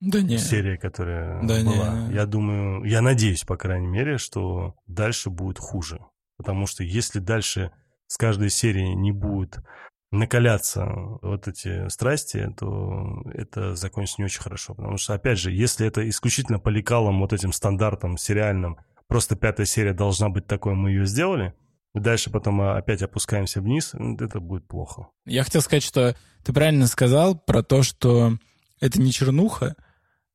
[0.00, 0.38] да не.
[0.38, 2.08] серия, которая да была.
[2.08, 2.14] Не.
[2.14, 6.00] Я думаю, я надеюсь, по крайней мере, что дальше будет хуже.
[6.36, 7.72] Потому что если дальше
[8.06, 9.58] с каждой серии не будет
[10.10, 10.86] накаляться
[11.20, 14.74] вот эти страсти, то это закончится не очень хорошо.
[14.74, 19.66] Потому что, опять же, если это исключительно по лекалам, вот этим стандартам сериальным, просто пятая
[19.66, 21.54] серия должна быть такой, мы ее сделали–
[21.94, 25.08] дальше потом опять опускаемся вниз, это будет плохо.
[25.26, 28.38] Я хотел сказать, что ты правильно сказал про то, что
[28.80, 29.76] это не чернуха,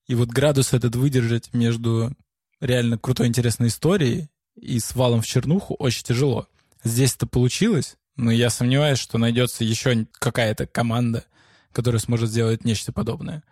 [0.08, 2.16] и вот градус этот выдержать между
[2.60, 6.47] реально крутой, интересной историей и свалом в чернуху очень тяжело.
[6.84, 11.24] Здесь это получилось, но я сомневаюсь, что найдется еще какая-то команда,
[11.72, 13.43] которая сможет сделать нечто подобное.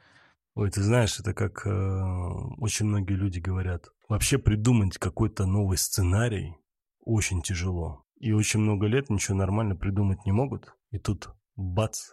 [0.53, 3.87] Ой, ты знаешь, это как э, очень многие люди говорят.
[4.09, 6.55] Вообще придумать какой-то новый сценарий
[7.01, 8.05] очень тяжело.
[8.19, 10.75] И очень много лет ничего нормально придумать не могут.
[10.91, 12.11] И тут бац,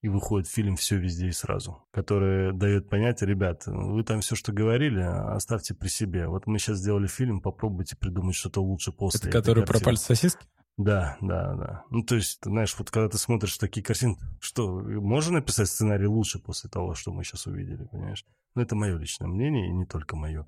[0.00, 4.52] и выходит фильм «Все везде и сразу», который дает понять, ребят, вы там все, что
[4.52, 6.28] говорили, оставьте при себе.
[6.28, 9.28] Вот мы сейчас сделали фильм, попробуйте придумать что-то лучше после.
[9.28, 10.46] Это который про пальцы сосиски?
[10.76, 11.84] Да, да, да.
[11.90, 16.06] Ну, то есть, ты знаешь, вот когда ты смотришь такие картины, что, можно написать сценарий
[16.06, 18.24] лучше после того, что мы сейчас увидели, понимаешь?
[18.54, 20.46] Ну, это мое личное мнение, и не только мое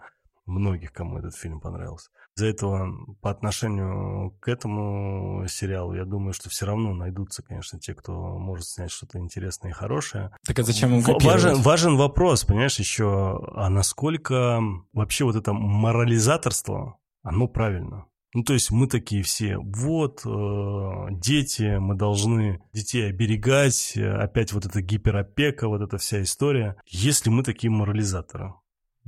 [0.51, 2.11] многих, кому этот фильм понравился.
[2.37, 2.91] Из-за этого
[3.21, 8.67] по отношению к этому сериалу, я думаю, что все равно найдутся, конечно, те, кто может
[8.67, 10.33] снять что-то интересное и хорошее.
[10.47, 14.61] Так а зачем им важен, важен вопрос, понимаешь, еще, а насколько
[14.93, 18.07] вообще вот это морализаторство, оно правильно?
[18.33, 24.67] Ну, то есть мы такие все, вот, э, дети, мы должны детей оберегать, опять вот
[24.67, 26.77] эта гиперопека, вот эта вся история.
[26.87, 28.55] Если мы такие морализаторы,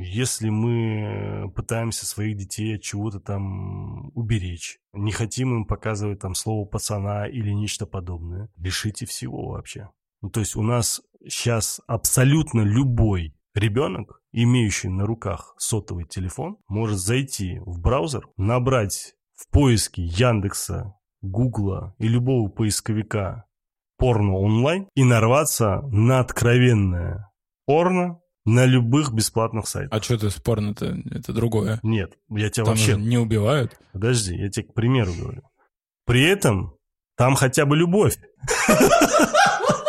[0.03, 6.67] если мы пытаемся своих детей от чего-то там уберечь, не хотим им показывать там слово
[6.67, 9.91] пацана или нечто подобное, лишите всего вообще.
[10.21, 16.99] Ну, то есть у нас сейчас абсолютно любой ребенок, имеющий на руках сотовый телефон, может
[16.99, 23.47] зайти в браузер, набрать в поиске Яндекса, Гугла и любого поисковика
[23.97, 27.31] порно онлайн и нарваться на откровенное
[27.67, 29.99] порно на любых бесплатных сайтах.
[29.99, 30.97] А что ты спорно-то?
[31.11, 31.79] Это другое.
[31.83, 32.97] Нет, я тебя там вообще...
[32.97, 33.79] не убивают.
[33.93, 35.43] Подожди, я тебе к примеру говорю.
[36.05, 36.75] При этом
[37.17, 38.19] там хотя бы любовь.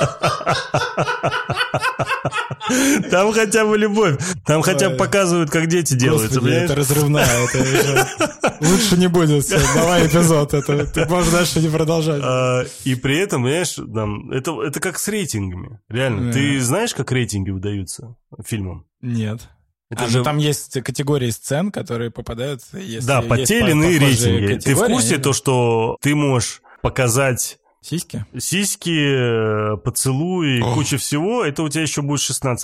[3.12, 4.18] Там хотя бы любовь.
[4.46, 7.28] Там хотя бы показывают, как дети делаются, это разрывная.
[8.62, 9.48] Лучше не будет.
[9.76, 10.54] Давай эпизод.
[10.54, 12.22] Это ты можешь дальше не продолжать.
[12.24, 15.80] А, и при этом, понимаешь, это, это как с рейтингами.
[15.90, 16.32] Реально.
[16.32, 18.86] Ты знаешь, как рейтинги выдаются фильмам?
[19.02, 19.42] Нет.
[19.90, 20.20] Это а, же...
[20.20, 22.62] ну, там есть категории сцен, которые попадают...
[22.74, 24.60] Если да, по те или иные рейтинги.
[24.60, 28.26] Ты в курсе то, что ты можешь показать Сиськи?
[28.38, 30.76] Сиськи, поцелуи, Ох.
[30.76, 32.58] куча всего, это у тебя еще будет 16+.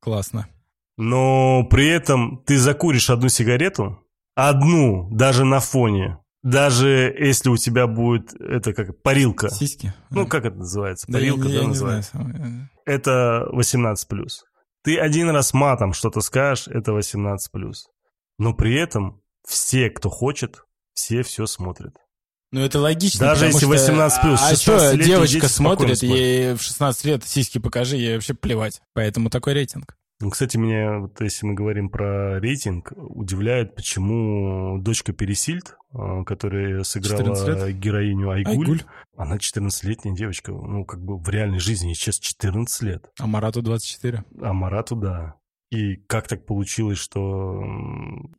[0.00, 0.48] Классно.
[0.98, 3.98] Но при этом ты закуришь одну сигарету,
[4.34, 9.48] одну, даже на фоне, даже если у тебя будет, это как, парилка.
[9.48, 9.94] Сиськи?
[10.10, 11.06] Ну, как это называется?
[11.10, 12.10] Парилка, да, да, я называется?
[12.14, 12.68] Знаю.
[12.84, 13.96] Это 18+.
[14.82, 17.38] Ты один раз матом что-то скажешь, это 18+.
[18.38, 21.96] Но при этом все, кто хочет, все все смотрят.
[22.52, 23.26] Ну, это логично.
[23.26, 24.40] Даже если 18 плюс.
[24.42, 28.82] А, а что, девочка смотрит, ей в 16 лет сиськи покажи, ей вообще плевать.
[28.92, 29.96] Поэтому такой рейтинг.
[30.20, 36.84] Ну, кстати, меня, вот если мы говорим про рейтинг, удивляет, почему дочка Пересильд, э, которая
[36.84, 38.82] сыграла героиню Айгуль, Айгуль,
[39.16, 43.10] она 14-летняя девочка, ну, как бы в реальной жизни ей сейчас 14 лет.
[43.18, 44.22] А Марату 24.
[44.40, 45.34] А Марату, да.
[45.72, 47.62] И как так получилось, что...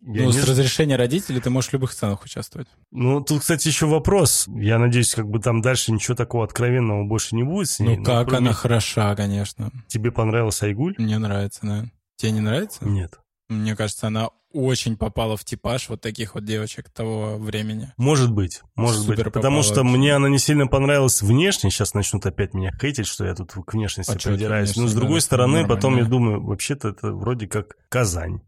[0.04, 0.34] Я ну, не...
[0.34, 2.68] с разрешения родителей ты можешь в любых сценах участвовать.
[2.92, 4.46] Ну, тут, кстати, еще вопрос.
[4.50, 7.98] Я надеюсь, как бы там дальше ничего такого откровенного больше не будет с ней.
[7.98, 9.72] Ну, как она хороша, конечно.
[9.88, 10.94] Тебе понравилась Айгуль?
[11.00, 11.86] Мне нравится, да.
[12.18, 12.86] Тебе не нравится?
[12.86, 13.20] Нет.
[13.54, 17.92] Мне кажется, она очень попала в типаж вот таких вот девочек того времени.
[17.98, 19.34] Может быть, может Супер быть.
[19.34, 21.72] Потому что мне она не сильно понравилась внешне.
[21.72, 24.76] Сейчас начнут опять меня хейтить, что я тут к внешности а придираюсь.
[24.76, 28.42] Но с другой стороны, потом я думаю, вообще-то это вроде как Казань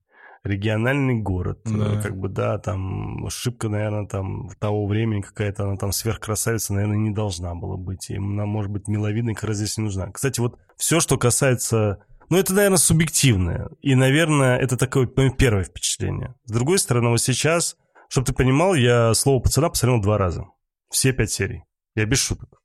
[0.46, 1.62] региональный город.
[1.66, 2.00] Да.
[2.02, 6.98] Как бы, да, там ошибка, наверное, там в того времени какая-то она там сверхкрасавица, наверное,
[6.98, 8.12] не должна была быть.
[8.12, 10.12] И она, может быть, миловидной как раз здесь не нужна.
[10.12, 13.70] Кстати, вот все, что касается ну, это, наверное, субъективное.
[13.82, 16.36] И, наверное, это такое первое впечатление.
[16.46, 17.78] С другой стороны, вот сейчас,
[18.10, 20.46] чтобы ты понимал, я «Слово пацана» посмотрел два раза.
[20.90, 21.64] Все пять серий.
[21.96, 22.62] Я без шуток.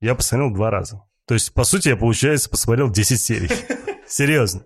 [0.00, 1.02] Я посмотрел два раза.
[1.26, 3.50] То есть, по сути, я, получается, посмотрел 10 серий.
[4.06, 4.64] Серьезно.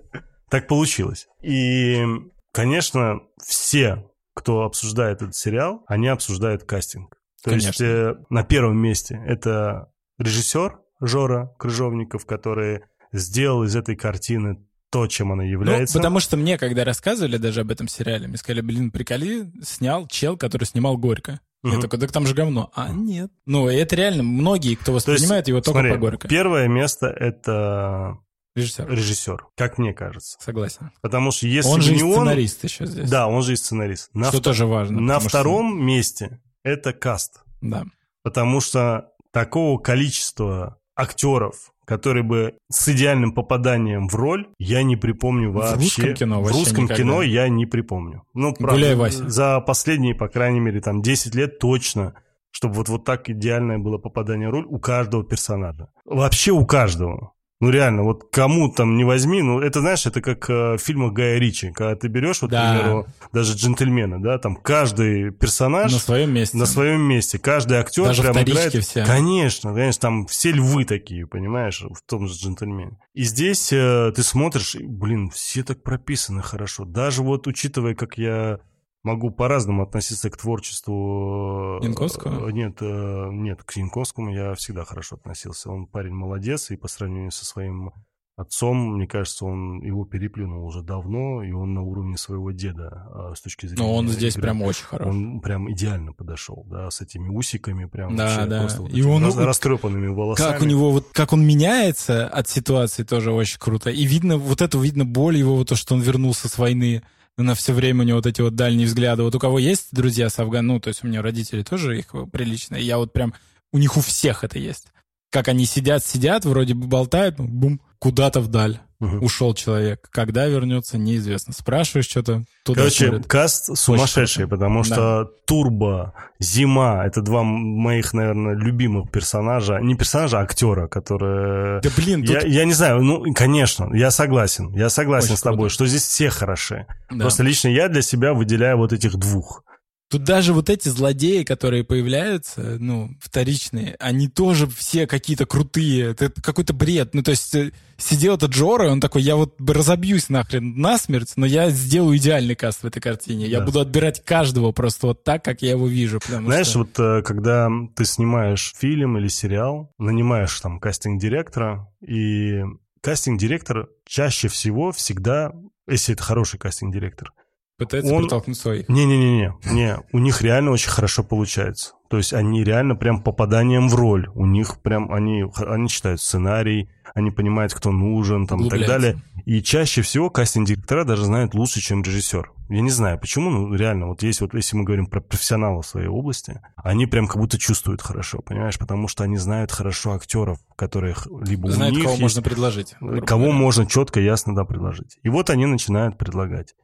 [0.50, 1.28] Так получилось.
[1.42, 2.04] И,
[2.52, 7.14] конечно, все, кто обсуждает этот сериал, они обсуждают кастинг.
[7.42, 7.68] То Конечно.
[7.68, 12.82] есть э, на первом месте это режиссер Жора Крыжовников, который
[13.12, 15.98] сделал из этой картины то, чем она ну, является.
[15.98, 20.06] Ну, потому что мне, когда рассказывали даже об этом сериале, мне сказали, блин, приколи, снял
[20.06, 21.40] чел, который снимал «Горько».
[21.62, 21.74] Угу.
[21.74, 22.70] Я такой, так там же говно.
[22.74, 23.30] А нет.
[23.44, 26.28] Ну, это реально, многие, кто воспринимает есть, его только смотри, по «Горько».
[26.28, 28.18] Первое место— это
[28.58, 28.88] Режиссер.
[28.90, 30.36] Режиссер, как мне кажется.
[30.40, 30.90] Согласен.
[31.00, 33.08] Потому что если он же не и сценарист еще здесь.
[33.08, 34.10] Да, он же и сценарист.
[34.14, 34.52] На что втор...
[34.52, 35.00] тоже важно.
[35.00, 35.84] На втором что...
[35.84, 37.40] месте это каст.
[37.60, 37.84] Да.
[38.22, 45.50] Потому что такого количества актеров, который бы с идеальным попаданием в роль, я не припомню
[45.50, 45.74] вообще.
[45.74, 47.02] В русском кино В русском никогда.
[47.02, 48.24] кино я не припомню.
[48.34, 49.26] Ну, правда, Гуляй, Вася.
[49.26, 52.12] за последние, по крайней мере, там 10 лет точно,
[52.50, 55.88] чтобы вот, вот так идеальное было попадание в роль у каждого персонажа.
[56.04, 57.32] Вообще у каждого.
[57.60, 61.12] Ну реально, вот кому там не возьми, ну это знаешь, это как э, в фильмах
[61.12, 62.62] Гая Ричи, когда ты берешь, вот, да.
[62.62, 67.78] к примеру, даже джентльмена, да, там каждый персонаж на своем месте, на своем месте, каждый
[67.78, 69.04] актер даже прям играет, все.
[69.04, 72.96] конечно, конечно, там все львы такие, понимаешь, в том же джентльмене.
[73.14, 78.60] И здесь э, ты смотришь, блин, все так прописаны хорошо, даже вот учитывая, как я
[79.02, 81.78] могу по-разному относиться к творчеству...
[81.80, 82.48] Э, Янковского?
[82.50, 85.70] Нет, э, нет, к Янковскому я всегда хорошо относился.
[85.70, 87.92] Он парень молодец, и по сравнению со своим
[88.38, 93.34] отцом, мне кажется, он его переплюнул уже давно, и он на уровне своего деда а,
[93.34, 93.82] с точки зрения...
[93.82, 94.42] Но он здесь игры.
[94.42, 95.08] прям очень хорош.
[95.08, 98.60] Он прям идеально подошел, да, с этими усиками, прям да, вообще да.
[98.60, 100.52] просто вот и он, растрепанными волосами.
[100.52, 103.90] Как у него, вот как он меняется от ситуации, тоже очень круто.
[103.90, 107.02] И видно, вот это видно боль его, вот то, что он вернулся с войны,
[107.42, 109.22] на все время у него вот эти вот дальние взгляды.
[109.22, 112.14] Вот у кого есть друзья с Афган, ну, то есть у меня родители тоже их
[112.32, 113.34] приличные, я вот прям,
[113.72, 114.88] у них у всех это есть.
[115.30, 118.80] Как они сидят, сидят, вроде бы болтают, ну, бум, куда-то вдаль.
[119.00, 119.24] Угу.
[119.24, 120.08] Ушел человек.
[120.10, 121.52] Когда вернется, неизвестно.
[121.52, 123.26] Спрашиваешь что-то, туда Короче, смотрят.
[123.28, 125.30] каст сумасшедший, потому что да.
[125.46, 129.78] Турбо, Зима— это два моих, наверное, любимых персонажа.
[129.78, 131.80] Не персонажа, а актера, которые...
[131.80, 132.42] Да блин, тут...
[132.42, 134.74] я, я не знаю, ну, конечно, я согласен.
[134.74, 135.74] Я согласен Очень с тобой, круто.
[135.74, 136.86] что здесь все хороши.
[137.08, 137.18] Да.
[137.18, 139.62] Просто лично я для себя выделяю вот этих двух.
[140.10, 146.12] Тут даже вот эти злодеи, которые появляются, ну, вторичные, они тоже все какие-то крутые.
[146.12, 147.12] Это какой-то бред.
[147.12, 151.32] Ну, то есть э, сидел этот Джора, и он такой, я вот разобьюсь нахрен насмерть,
[151.36, 153.46] но я сделаю идеальный каст в этой картине.
[153.46, 153.66] Я да.
[153.66, 156.20] буду отбирать каждого просто вот так, как я его вижу.
[156.26, 156.78] Знаешь, что...
[156.78, 162.62] вот э, когда ты снимаешь фильм или сериал, нанимаешь там кастинг-директора, и
[163.02, 165.52] кастинг-директор чаще всего всегда,
[165.86, 167.32] если это хороший кастинг-директор,
[167.78, 168.22] Пытается он...
[168.24, 168.88] притолкнуть своих.
[168.88, 171.92] Не-не-не, не, у них реально очень хорошо получается.
[172.10, 174.28] То есть они реально прям попаданием в роль.
[174.34, 179.22] У них прям, они, они читают сценарий, они понимают, кто нужен, там, и так далее.
[179.44, 182.50] И чаще всего кастинг-директора даже знают лучше, чем режиссер.
[182.68, 186.08] Я не знаю, почему, ну, реально, вот есть вот, если мы говорим про профессионалов своей
[186.08, 188.78] области, они прям как будто чувствуют хорошо, понимаешь?
[188.78, 192.94] Потому что они знают хорошо актеров, которых либо знают, у них кого есть, можно предложить.
[193.24, 195.18] Кого можно четко, ясно, да, предложить.
[195.22, 196.74] И вот они начинают предлагать.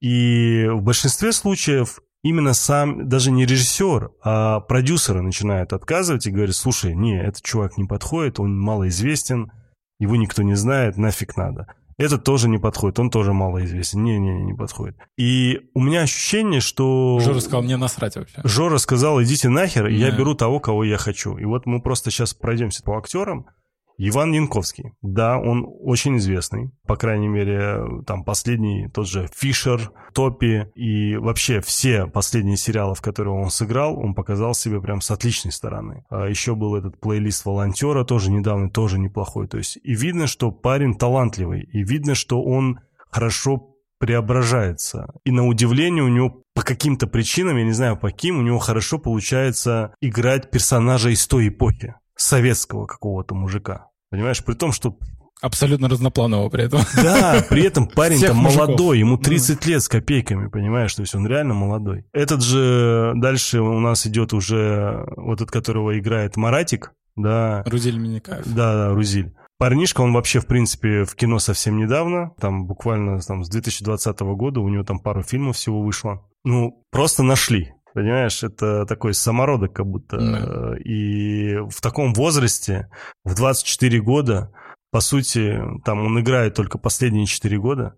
[0.00, 6.56] И в большинстве случаев именно сам, даже не режиссер, а продюсеры начинают отказывать и говорят,
[6.56, 9.52] слушай, не, этот чувак не подходит, он малоизвестен,
[9.98, 11.66] его никто не знает, нафиг надо.
[11.98, 14.02] Этот тоже не подходит, он тоже малоизвестен.
[14.02, 14.96] Не-не-не, не подходит.
[15.16, 17.18] И у меня ощущение, что...
[17.20, 18.42] Жора сказал, мне насрать вообще.
[18.44, 19.88] Жора сказал, идите нахер, да.
[19.88, 21.38] я беру того, кого я хочу.
[21.38, 23.46] И вот мы просто сейчас пройдемся по актерам.
[23.98, 24.92] Иван Янковский.
[25.02, 26.70] Да, он очень известный.
[26.86, 33.02] По крайней мере, там последний, тот же Фишер, Топи и вообще все последние сериалы, в
[33.02, 36.04] которые он сыграл, он показал себя прям с отличной стороны.
[36.10, 39.48] А еще был этот плейлист волонтера, тоже недавно, тоже неплохой.
[39.48, 45.14] То есть и видно, что парень талантливый, и видно, что он хорошо преображается.
[45.24, 48.58] И на удивление у него по каким-то причинам, я не знаю по каким, у него
[48.58, 53.90] хорошо получается играть персонажа из той эпохи советского какого-то мужика.
[54.10, 54.96] Понимаешь, при том, что
[55.42, 56.80] Абсолютно разнопланового при этом.
[56.96, 61.52] Да, при этом парень-то молодой, ему 30 лет с копейками, понимаешь, то есть он реально
[61.52, 62.06] молодой.
[62.14, 67.62] Этот же дальше у нас идет уже вот этот, которого играет Маратик, да.
[67.66, 68.46] Рузиль Миникаев.
[68.46, 69.34] Да, да, Рузиль.
[69.58, 74.60] Парнишка, он вообще, в принципе, в кино совсем недавно, там буквально там, с 2020 года,
[74.60, 76.26] у него там пару фильмов всего вышло.
[76.44, 80.18] Ну, просто нашли, Понимаешь, это такой самородок как будто.
[80.18, 80.82] Mm.
[80.82, 82.90] И в таком возрасте,
[83.24, 84.52] в 24 года,
[84.90, 87.96] по сути, там он играет только последние 4 года.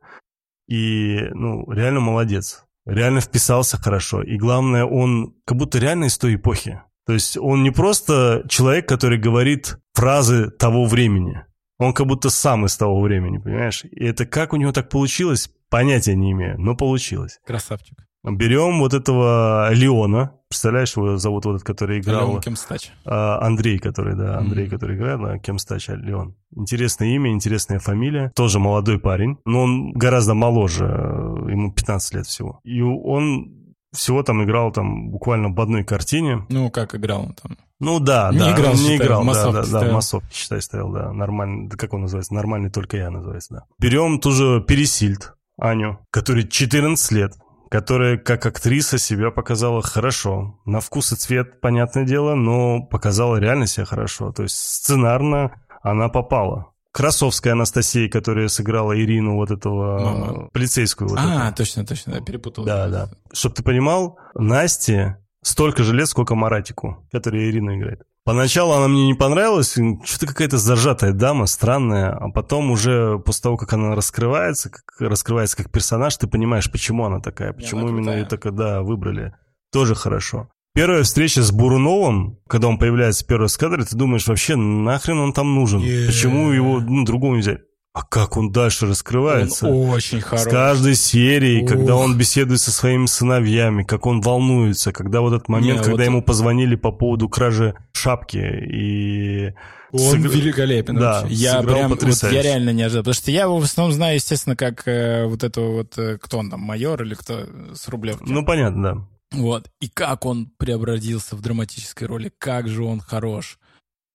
[0.69, 2.65] И, ну, реально молодец.
[2.87, 4.23] Реально вписался хорошо.
[4.23, 6.81] И главное, он как будто реально из той эпохи.
[7.05, 11.45] То есть он не просто человек, который говорит фразы того времени.
[11.79, 13.85] Он как будто сам из того времени, понимаешь?
[13.85, 17.41] И это как у него так получилось, понятия не имею, но получилось.
[17.45, 17.99] Красавчик.
[18.36, 22.30] Берем вот этого Леона, представляешь, его зовут вот этот, который играл...
[22.30, 22.90] Леон Кемстач.
[23.05, 24.70] А, Андрей, который, да, Андрей, mm-hmm.
[24.70, 26.34] который играет, да, Кемстач, а Леон.
[26.56, 28.32] Интересное имя, интересная фамилия.
[28.34, 32.60] Тоже молодой парень, но он гораздо моложе, ему 15 лет всего.
[32.64, 33.59] И он
[33.92, 36.46] всего там играл там буквально в одной картине.
[36.48, 37.56] Ну, как играл он там?
[37.80, 41.12] Ну да, не да, играл, не считай, играл, да, да, да, массовки, считай, стоял, да,
[41.12, 43.64] нормальный, как он называется, нормальный только я называется, да.
[43.78, 47.34] Берем ту же Пересильд, Аню, который 14 лет,
[47.69, 50.59] которая как актриса себя показала хорошо.
[50.65, 54.32] На вкус и цвет, понятное дело, но показала реально себя хорошо.
[54.32, 56.73] То есть сценарно она попала.
[56.93, 60.49] Красовская Анастасия, которая сыграла Ирину, вот этого Мама.
[60.53, 61.09] полицейскую.
[61.09, 61.59] Вот а, эту.
[61.59, 62.65] точно, точно, я перепутал.
[62.65, 63.09] Да, да.
[63.32, 68.03] Чтоб ты понимал, Насте столько же лет, сколько Маратику, который Ирина играет.
[68.28, 69.70] Поначалу она мне не понравилась,
[70.05, 75.56] что-то какая-то зажатая дама, странная, а потом уже после того, как она раскрывается, как раскрывается
[75.56, 79.32] как персонаж, ты понимаешь, почему она такая, почему она именно ее так, да, выбрали.
[79.72, 80.50] Тоже хорошо.
[80.74, 85.32] Первая встреча с Буруновым, когда он появляется первый в кадре, ты думаешь, вообще нахрен он
[85.32, 85.80] там нужен?
[85.80, 86.09] Yeah.
[86.09, 87.60] Почему его ну, другого нельзя?
[87.99, 89.66] А как он дальше раскрывается?
[89.66, 90.49] Он очень хороший.
[90.49, 91.69] С каждой серией, Ух.
[91.69, 96.05] когда он беседует со своими сыновьями, как он волнуется, когда вот этот момент, Не, когда
[96.05, 96.05] вот...
[96.05, 99.53] ему позвонили по поводу кражи шапки и...
[99.91, 100.33] Он Сыг...
[100.33, 101.35] великолепен да, вообще.
[101.35, 103.03] Я прям, вот, я реально не ожидал.
[103.03, 106.39] Потому что я его в основном знаю, естественно, как э, вот этого вот, э, кто
[106.39, 108.31] он там, майор или кто с Рублевки.
[108.31, 109.09] Ну, понятно, да.
[109.33, 109.70] Вот.
[109.81, 113.59] И как он преобразился в драматической роли, как же он хорош.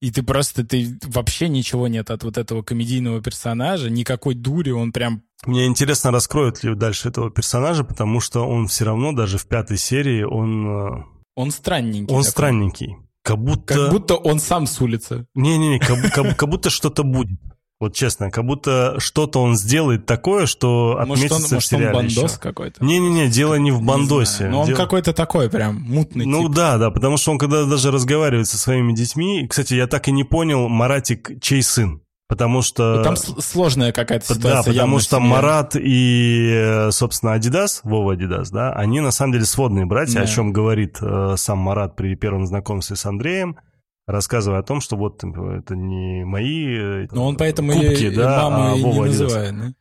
[0.03, 4.91] И ты просто, ты вообще ничего нет от вот этого комедийного персонажа, никакой дури, он
[4.91, 5.23] прям...
[5.45, 9.77] Мне интересно, раскроют ли дальше этого персонажа, потому что он все равно даже в пятой
[9.77, 10.67] серии, он...
[10.67, 11.03] Э,
[11.35, 12.13] он странненький.
[12.13, 12.31] Он такой.
[12.31, 12.97] странненький.
[13.21, 13.75] Как будто...
[13.75, 15.25] Как будто он сам с улицы.
[15.35, 17.39] Не-не-не, как, как, как будто что-то будет.
[17.83, 22.17] Вот честно, как будто что-то он сделает такое, что отметится может, он, в сериале может,
[22.17, 22.85] он бандос какой-то?
[22.85, 24.47] Не-не-не, дело не в бандосе.
[24.47, 24.77] Но он дело...
[24.77, 26.55] какой-то такой прям мутный Ну тип.
[26.55, 29.45] да, да, потому что он когда даже разговаривает со своими детьми...
[29.49, 32.01] Кстати, я так и не понял, Маратик чей сын?
[32.29, 32.95] Потому что...
[32.99, 34.63] Ну, там сложная какая-то ситуация.
[34.63, 35.29] Да, потому что семья.
[35.29, 40.21] Марат и, собственно, Адидас, Вова Адидас, да, они на самом деле сводные братья, да.
[40.21, 43.57] о чем говорит э, сам Марат при первом знакомстве с Андреем
[44.05, 48.49] рассказывая о том, что вот это не мои э, Но он поэтому кубки, и, да,
[48.49, 49.73] маму а и не называет, да?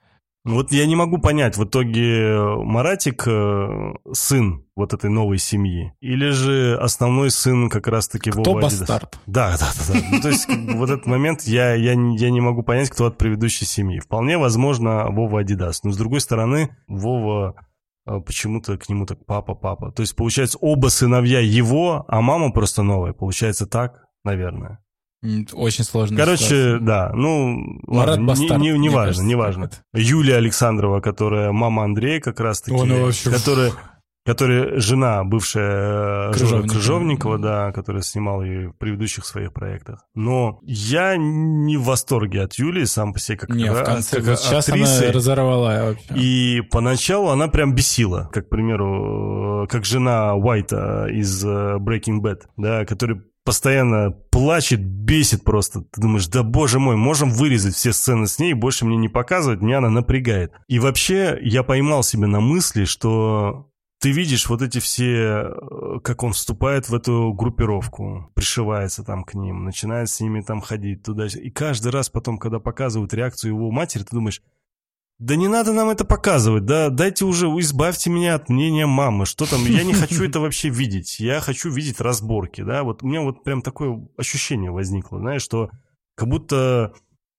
[0.45, 6.31] Вот я не могу понять, в итоге Маратик э, сын вот этой новой семьи, или
[6.31, 9.21] же основной сын как раз-таки кто Вова бастард?
[9.27, 9.95] Да, да, да.
[9.95, 10.01] да.
[10.11, 13.67] Ну, то есть вот этот момент я, я, я не могу понять, кто от предыдущей
[13.67, 14.01] семьи.
[14.01, 15.85] Вполне возможно Вова Адидас.
[15.85, 17.55] Но с другой стороны, Вова
[18.05, 19.93] э, почему-то к нему так папа, папа.
[19.93, 23.13] То есть получается оба сыновья его, а мама просто новая.
[23.13, 24.02] Получается так?
[24.25, 24.83] Наверное.
[25.53, 26.17] Очень сложно.
[26.17, 26.79] Короче, ситуация.
[26.81, 29.71] да, ну, Марат ладно, Бастард, не, не, не важно, кажется, не важно.
[29.95, 33.31] Юлия Александрова, которая мама Андрея как раз-таки, вообще...
[33.31, 33.73] которая,
[34.27, 40.05] которая жена бывшая э, Крыжовникова, Крыжовникова да, которая снимала ее в предыдущих своих проектах.
[40.17, 44.27] Но я не в восторге от Юлии сам по себе как, не, в конце, как
[44.27, 45.05] вот сейчас актрисы.
[45.05, 46.15] она разорвала вообще.
[46.17, 52.41] И поначалу она прям бесила, как, к примеру, как жена Уайта из э, Breaking Bad,
[52.57, 55.83] да, который постоянно плачет, бесит просто.
[55.83, 59.61] Ты думаешь, да боже мой, можем вырезать все сцены с ней, больше мне не показывать,
[59.61, 60.53] меня она напрягает.
[60.69, 63.69] И вообще я поймал себя на мысли, что
[64.03, 69.35] ты видишь вот эти все, э, как он вступает в эту группировку, пришивается там к
[69.35, 71.27] ним, начинает с ними там ходить туда.
[71.27, 74.43] И каждый раз потом, когда показывают реакцию его матери, ты думаешь,
[75.23, 79.49] да не надо нам это показывать, да, дайте уже, избавьте меня от мнения мамы, что
[79.49, 83.21] там, я не хочу это вообще видеть, я хочу видеть разборки, да, вот у меня
[83.21, 85.71] вот прям такое ощущение возникло, знаешь, что
[86.17, 86.93] как будто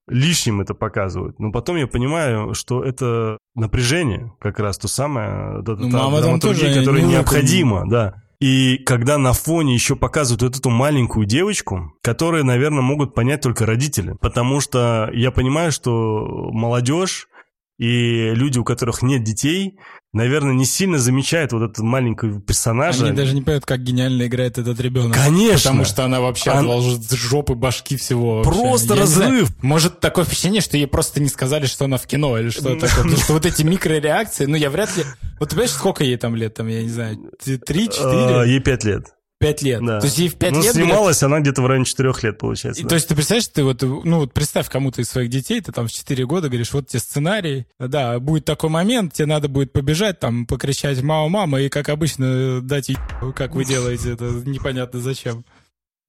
[0.08, 1.40] лишним это показывают.
[1.40, 6.80] Но потом я понимаю, что это напряжение, как раз то самое, да, ну, та, драматургия,
[6.80, 8.16] которая не необходима, да.
[8.40, 13.66] И когда на фоне еще показывают вот эту маленькую девочку, которую, наверное, могут понять только
[13.66, 14.18] родители.
[14.20, 17.30] Потому что я понимаю, что молодежь
[17.78, 19.80] и люди, у которых нет детей,
[20.14, 23.08] наверное, не сильно замечают вот этого маленького персонажа.
[23.08, 25.16] Они даже не понимают, как гениально играет этот ребенок.
[25.16, 25.72] Конечно.
[25.72, 26.62] Потому что она вообще Она...
[26.62, 28.44] отложит жопы башки всего.
[28.44, 29.50] Просто разрыв.
[29.64, 32.90] Может, такое впечатление, что ей просто не сказали, что она в кино или что такое.
[32.90, 35.04] Потому что вот эти микрореакции, ну, я вряд ли...
[35.40, 38.42] Вот ты понимаешь, сколько ей там лет, там, я не знаю, три, четыре?
[38.42, 39.08] А, ей пять лет.
[39.44, 39.86] Пять лет.
[39.86, 40.00] Да.
[40.00, 40.74] То есть ей в пять ну, лет...
[40.74, 41.24] снималась блядь...
[41.24, 42.82] она где-то в районе четырех лет, получается.
[42.82, 42.90] И, да.
[42.90, 45.88] То есть ты представляешь, ты вот, ну вот представь кому-то из своих детей, ты там
[45.88, 50.20] в четыре года говоришь, вот тебе сценарий, да, будет такой момент, тебе надо будет побежать,
[50.20, 52.98] там, покричать «мама, мама», и, как обычно, дать ей,
[53.36, 55.46] как вы делаете это, непонятно зачем.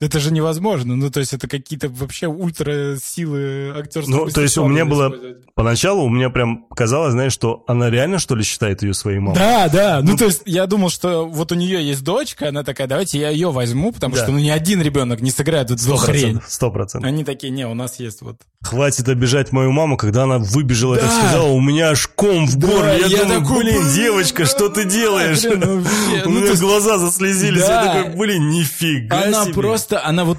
[0.00, 0.96] Это же невозможно.
[0.96, 5.14] Ну, то есть это какие-то вообще ультра силы актерского Ну, то есть у меня было...
[5.54, 9.38] Поначалу у меня прям казалось, знаешь, что она реально, что ли, считает ее своей мамой?
[9.38, 10.00] Да, да.
[10.02, 13.20] Ну, ну то есть я думал, что вот у нее есть дочка, она такая, давайте
[13.20, 14.22] я ее возьму, потому да.
[14.22, 16.40] что ну ни один ребенок не сыграет эту хрень.
[16.48, 17.08] Сто процентов.
[17.08, 18.38] Они такие, не, у нас есть вот...
[18.62, 21.06] Хватит обижать мою маму, когда она выбежала да.
[21.06, 22.80] и сказала, у меня аж ком в горле.
[22.80, 25.42] Да, я, я думаю, такой, блин, девочка, что ты делаешь?
[25.42, 25.72] Блин, ну,
[26.24, 27.60] у ну, меня глаза заслезились.
[27.60, 29.54] Я такой, блин, нифига Она себе.
[29.84, 30.38] Просто, она вот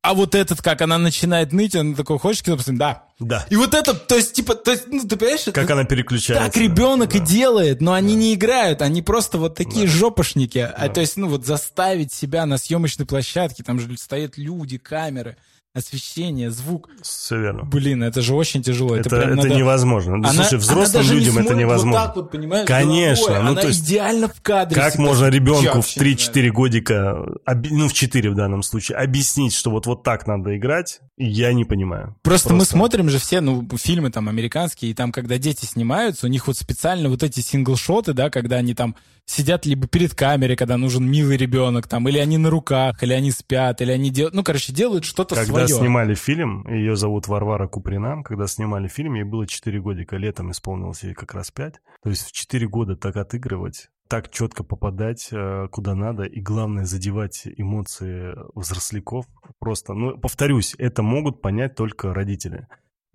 [0.00, 2.78] а вот этот, как она начинает ныть, она такой, хочешь кино посмотреть?
[2.78, 3.04] Да.
[3.18, 3.46] Да.
[3.50, 5.44] И вот это, то есть, типа, то есть, ну, ты понимаешь?
[5.46, 6.46] Как это, она переключается.
[6.46, 7.18] Так ребенок да.
[7.18, 8.20] и делает, но они да.
[8.20, 9.92] не играют, они просто вот такие да.
[9.92, 10.58] жопошники.
[10.58, 10.74] А, да.
[10.76, 15.36] А то есть, ну, вот заставить себя на съемочной площадке, там же стоят люди, камеры
[15.78, 16.90] освещение, звук.
[17.02, 17.64] Все верно.
[17.64, 18.96] Блин, это же очень тяжело.
[18.96, 20.14] Это, это, это невозможно.
[20.16, 22.00] Она, Слушай, взрослым она людям не это невозможно.
[22.00, 23.26] Вот так вот, понимаешь, Конечно.
[23.26, 23.44] Головой.
[23.44, 24.80] Ну, она то есть, идеально в кадре.
[24.80, 29.86] Как можно ребенку в 3-4 годика, ну в 4 в данном случае, объяснить, что вот,
[29.86, 32.16] вот так надо играть, я не понимаю.
[32.22, 36.26] Просто, Просто мы смотрим же все, ну, фильмы там американские, и там, когда дети снимаются,
[36.26, 38.96] у них вот специально вот эти синглшоты, да, когда они там
[39.28, 43.30] сидят либо перед камерой, когда нужен милый ребенок, там, или они на руках, или они
[43.30, 45.66] спят, или они делают, ну, короче, делают что-то когда свое.
[45.66, 50.50] Когда снимали фильм, ее зовут Варвара Куприна, когда снимали фильм, ей было 4 годика, летом
[50.50, 51.74] исполнилось ей как раз 5.
[52.02, 56.84] То есть в 4 года так отыгрывать, так четко попадать э, куда надо и, главное,
[56.84, 59.26] задевать эмоции взросляков.
[59.58, 62.66] Просто, ну, повторюсь, это могут понять только родители.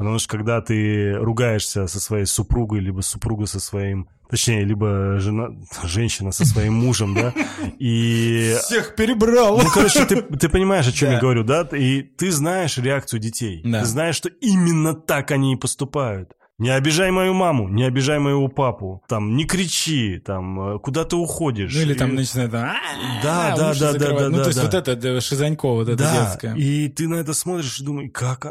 [0.03, 5.51] Потому что когда ты ругаешься со своей супругой, либо супруга со своим, точнее, либо жена,
[5.85, 7.33] женщина со своим мужем, да,
[7.79, 8.53] и...
[8.59, 9.59] Всех перебрал!
[9.59, 11.13] Ну, короче, ты, ты понимаешь, о чем да.
[11.13, 13.61] я говорю, да, и ты знаешь реакцию детей.
[13.63, 13.79] Да.
[13.79, 16.33] Ты знаешь, что именно так они и поступают.
[16.59, 21.15] Не обижай мою маму, не обижай моего папу, там, не кричи, там, э, куда ты
[21.15, 21.73] уходишь.
[21.73, 22.75] Ну или там начинает, да,
[23.23, 26.55] да, да, да, да, Ну, то есть вот это Шизанько, вот это детское.
[26.55, 28.45] и ты на это смотришь и думаешь, как...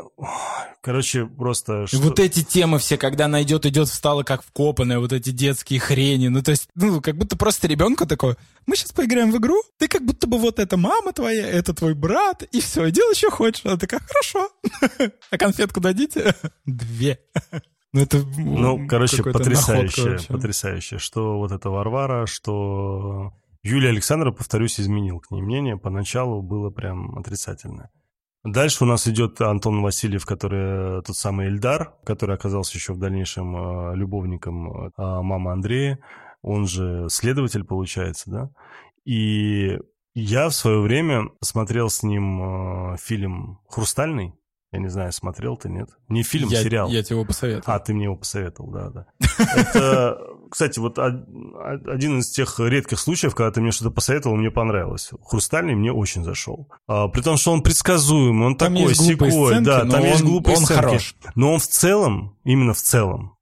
[0.82, 1.86] Короче, просто...
[1.92, 6.42] Вот эти темы все, когда она идет, встала как вкопанная, вот эти детские хрени, ну,
[6.42, 8.34] то есть, ну, как будто просто ребенку такой,
[8.66, 11.94] мы сейчас поиграем в игру, ты как будто бы вот это мама твоя, это твой
[11.94, 13.64] брат, и все, делай, что хочешь.
[13.64, 14.50] Она такая, хорошо.
[15.30, 16.34] А конфетку дадите?
[16.66, 17.20] Две.
[17.92, 23.32] Ну, это ну, короче, потрясающе, потрясающе, что вот это Варвара, что
[23.62, 25.76] Юлия Александрова, повторюсь, изменил к ней мнение.
[25.76, 27.90] Поначалу было прям отрицательное.
[28.44, 33.56] Дальше у нас идет Антон Васильев, который тот самый Эльдар, который оказался еще в дальнейшем
[33.56, 36.00] э, любовником э, мамы Андрея.
[36.42, 38.50] Он же следователь, получается, да?
[39.04, 39.78] И
[40.14, 44.34] я в свое время смотрел с ним э, фильм «Хрустальный»,
[44.72, 45.90] я не знаю, смотрел ты, нет?
[46.08, 46.88] Не фильм, я, сериал.
[46.88, 47.76] Я тебе его посоветовал.
[47.76, 49.06] А, ты мне его посоветовал, да, да.
[49.54, 50.18] Это,
[50.50, 55.10] кстати, вот один из тех редких случаев, когда ты мне что-то посоветовал, мне понравилось.
[55.22, 56.68] «Хрустальный» мне очень зашел.
[56.86, 60.64] А, при том, что он предсказуемый, он там такой, секой, да, там есть глупые он
[60.64, 60.80] сценки.
[60.80, 61.16] хорош.
[61.34, 63.36] Но он в целом, именно в целом,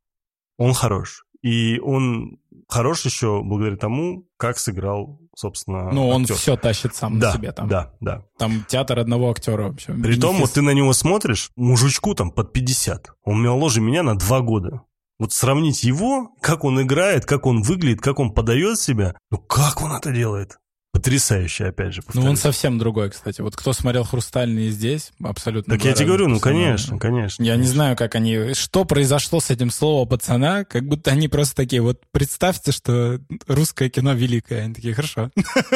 [0.59, 1.25] он хорош.
[1.43, 2.39] И он
[2.71, 6.37] хорош еще благодаря тому, как сыграл, собственно, Ну, он актер.
[6.37, 7.69] все тащит сам да, на себе там.
[7.69, 8.25] Да, да.
[8.39, 9.93] Там театр одного актера вообще.
[9.93, 13.11] Притом, вот ты на него смотришь, мужичку там под 50.
[13.25, 14.83] Он моложе меня на два года.
[15.19, 19.83] Вот сравнить его, как он играет, как он выглядит, как он подает себя, ну как
[19.83, 20.59] он это делает?
[20.93, 22.03] Потрясающий, опять же.
[22.03, 22.25] Повторюсь.
[22.25, 23.41] Ну, он совсем другой, кстати.
[23.41, 25.75] Вот кто смотрел «Хрустальный» здесь, абсолютно...
[25.75, 27.45] Так я тебе говорю, ну, конечно, конечно.
[27.45, 27.69] Я конечно.
[27.69, 28.55] не знаю, как они...
[28.55, 33.89] Что произошло с этим словом пацана, как будто они просто такие, вот представьте, что русское
[33.89, 34.65] кино великое.
[34.65, 35.31] Они такие, хорошо,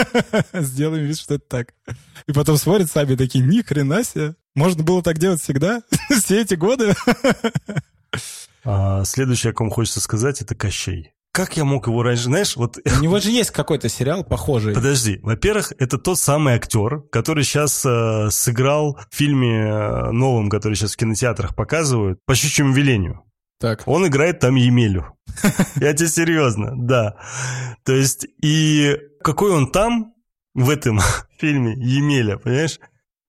[0.52, 1.74] сделаем вид, что это так.
[2.26, 4.34] И потом смотрят сами такие, ни хрена себе.
[4.56, 5.82] Можно было так делать всегда?
[6.10, 6.94] Все эти годы?
[8.64, 11.12] А, следующее, о ком хочется сказать, это Кощей.
[11.34, 12.78] Как я мог его раньше, знаешь, вот...
[12.78, 14.72] У него же есть какой-то сериал похожий.
[14.72, 20.74] Подожди, во-первых, это тот самый актер, который сейчас э, сыграл в фильме э, новом, который
[20.74, 23.24] сейчас в кинотеатрах показывают, по щучьему велению.
[23.58, 23.82] Так.
[23.86, 25.16] Он играет там Емелю.
[25.74, 27.16] Я тебе серьезно, да.
[27.84, 30.14] То есть, и какой он там,
[30.54, 31.00] в этом
[31.40, 32.78] фильме, Емеля, понимаешь?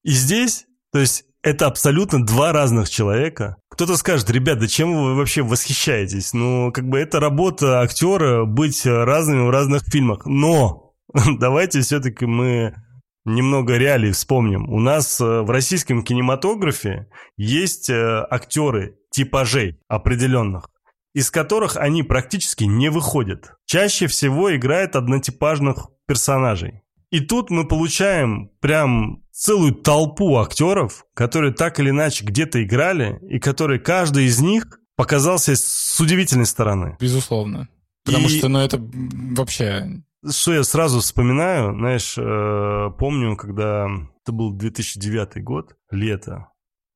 [0.04, 3.58] И здесь, то есть, это абсолютно два разных человека.
[3.70, 6.34] Кто-то скажет, ребят, да чем вы вообще восхищаетесь?
[6.34, 10.26] Ну, как бы это работа актера быть разными в разных фильмах.
[10.26, 10.94] Но
[11.40, 12.74] давайте все-таки мы
[13.26, 14.68] немного реалий вспомним.
[14.74, 20.68] У нас э, в российском кинематографе есть э, актеры типажей определенных,
[21.14, 23.54] из которых они практически не выходят.
[23.68, 26.82] Чаще всего играют однотипажных персонажей.
[27.12, 33.40] И тут мы получаем прям целую толпу актеров, которые так или иначе где-то играли, и
[33.40, 36.98] которые каждый из них показался с удивительной стороны.
[37.00, 37.68] Безусловно.
[38.06, 38.38] Потому и...
[38.38, 40.02] что, ну, это вообще...
[40.28, 43.88] Что я сразу вспоминаю, знаешь, э, помню, когда
[44.24, 46.48] это был 2009 год, лето,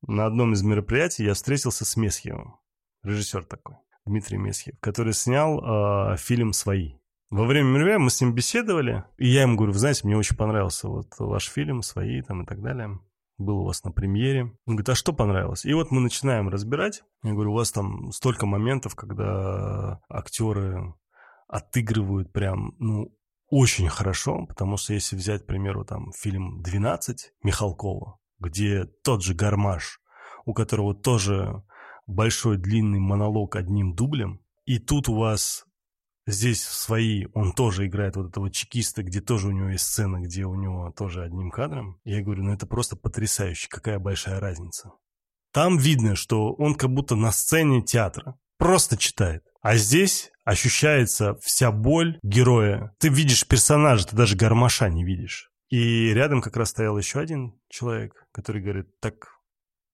[0.08, 2.56] на одном из мероприятий я встретился с Месхиевым,
[3.04, 3.76] режиссер такой,
[4.06, 5.60] Дмитрий Месхиев, который снял
[6.14, 6.94] э, фильм «Свои».
[7.30, 10.36] Во время мероприятия мы с ним беседовали, и я ему говорю, вы знаете, мне очень
[10.36, 13.00] понравился вот ваш фильм, свои там и так далее.
[13.38, 14.46] Был у вас на премьере.
[14.66, 15.64] Он говорит, а что понравилось?
[15.64, 17.04] И вот мы начинаем разбирать.
[17.24, 20.94] Я говорю, у вас там столько моментов, когда актеры
[21.48, 23.16] отыгрывают прям, ну,
[23.50, 29.34] очень хорошо, потому что если взять, к примеру, там фильм «12» Михалкова, где тот же
[29.34, 30.02] Гармаш,
[30.46, 31.64] у которого тоже
[32.08, 35.66] большой длинный монолог одним дублем, и тут у вас
[36.32, 40.46] Здесь свои, он тоже играет вот этого чекиста, где тоже у него есть сцена, где
[40.46, 42.00] у него тоже одним кадром.
[42.04, 44.92] Я говорю, ну это просто потрясающе, какая большая разница.
[45.52, 49.44] Там видно, что он как будто на сцене театра, просто читает.
[49.64, 52.94] А здесь ощущается вся боль героя.
[53.00, 55.50] Ты видишь персонажа, ты даже гармоша не видишь.
[55.70, 59.30] И рядом как раз стоял еще один человек, который говорит, так,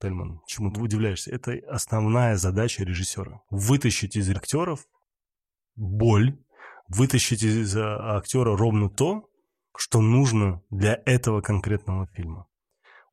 [0.01, 1.31] Тельман, чему ты удивляешься?
[1.31, 3.39] Это основная задача режиссера.
[3.49, 4.85] Вытащить из актеров
[5.75, 6.37] боль,
[6.87, 9.29] вытащить из актера ровно то,
[9.77, 12.47] что нужно для этого конкретного фильма.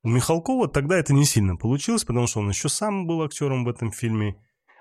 [0.03, 3.69] У Михалкова тогда это не сильно получилось, потому что он еще сам был актером в
[3.69, 4.35] этом фильме.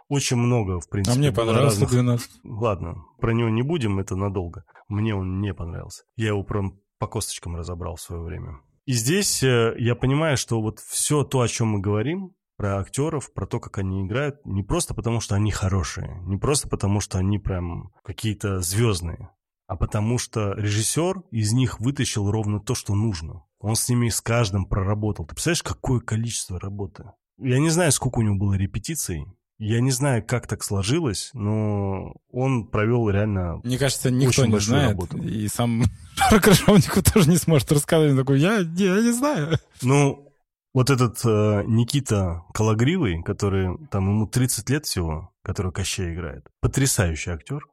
[0.09, 1.17] Очень много, в принципе.
[1.17, 1.91] А мне понравился разных...
[1.91, 2.31] 12.
[2.45, 4.65] Ладно, про него не будем, это надолго.
[4.89, 6.03] Мне он не понравился.
[6.17, 8.61] Я его прям по косточкам разобрал в свое время.
[8.85, 13.33] И здесь э, я понимаю, что вот все то, о чем мы говорим, про актеров,
[13.33, 17.19] про то, как они играют, не просто потому, что они хорошие, не просто потому, что
[17.19, 19.31] они прям какие-то звездные,
[19.67, 23.43] а потому что режиссер из них вытащил ровно то, что нужно.
[23.59, 25.25] Он с ними с каждым проработал.
[25.25, 27.11] Ты представляешь, какое количество работы?
[27.37, 29.27] Я не знаю, сколько у него было репетиций,
[29.59, 34.91] я не знаю, как так сложилось, но он провел реально Мне кажется, никто не знает.
[34.91, 35.19] Работу.
[35.19, 35.83] И сам
[36.31, 38.13] Крыжовников тоже не сможет рассказать.
[38.13, 39.59] Он такой, я, я не знаю.
[39.83, 40.32] Ну,
[40.75, 47.31] вот этот э, Никита Калагривый, который, там, ему 30 лет всего, который Кощей играет, потрясающий
[47.31, 47.67] актер,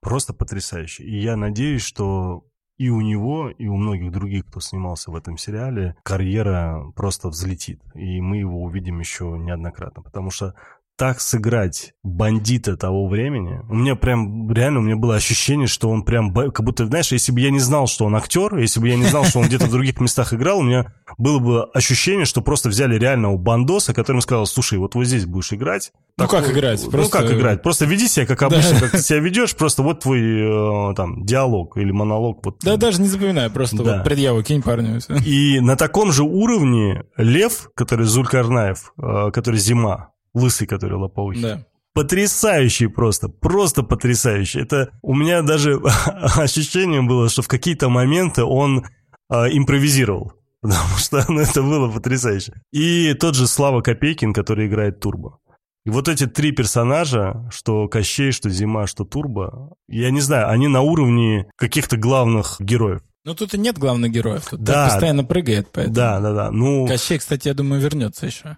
[0.00, 1.04] просто потрясающий.
[1.04, 2.44] И я надеюсь, что
[2.78, 7.80] и у него, и у многих других, кто снимался в этом сериале, карьера просто взлетит.
[7.94, 10.02] И мы его увидим еще неоднократно.
[10.02, 10.54] Потому что
[10.96, 13.60] так сыграть бандита того времени.
[13.68, 17.32] У меня прям, реально, у меня было ощущение, что он прям, как будто, знаешь, если
[17.32, 19.66] бы я не знал, что он актер, если бы я не знал, что он где-то
[19.66, 24.20] в других местах играл, у меня было бы ощущение, что просто взяли реального бандоса, который
[24.22, 25.92] сказал, слушай, вот вот здесь будешь играть.
[26.18, 26.84] Ну, как играть?
[26.90, 27.62] Ну, как играть?
[27.62, 31.76] Просто веди себя, как обычно, как ты себя ведешь, просто вот твой, э, там, диалог
[31.78, 32.44] или монолог.
[32.44, 32.58] Вот.
[32.62, 33.96] Да, даже не запоминаю, просто да.
[33.96, 35.00] вот предъяву кинь парню.
[35.24, 41.42] И на таком же уровне Лев, который Зулькарнаев, э, который Зима, лысый, который лопоухий.
[41.42, 41.66] Да.
[41.94, 44.60] Потрясающий просто, просто потрясающий.
[44.60, 45.80] Это у меня даже
[46.36, 48.84] ощущение было, что в какие-то моменты он
[49.30, 50.32] э, импровизировал.
[50.62, 52.54] Потому что ну, это было потрясающе.
[52.72, 55.38] И тот же Слава Копейкин, который играет Турбо.
[55.84, 60.68] И вот эти три персонажа, что Кощей, что Зима, что Турбо, я не знаю, они
[60.68, 63.02] на уровне каких-то главных героев.
[63.24, 65.94] Ну тут и нет главных героев, тут да, постоянно прыгает, поэтому.
[65.94, 66.50] Да, да, да.
[66.50, 66.86] Ну...
[66.86, 68.56] Кощей, кстати, я думаю, вернется еще.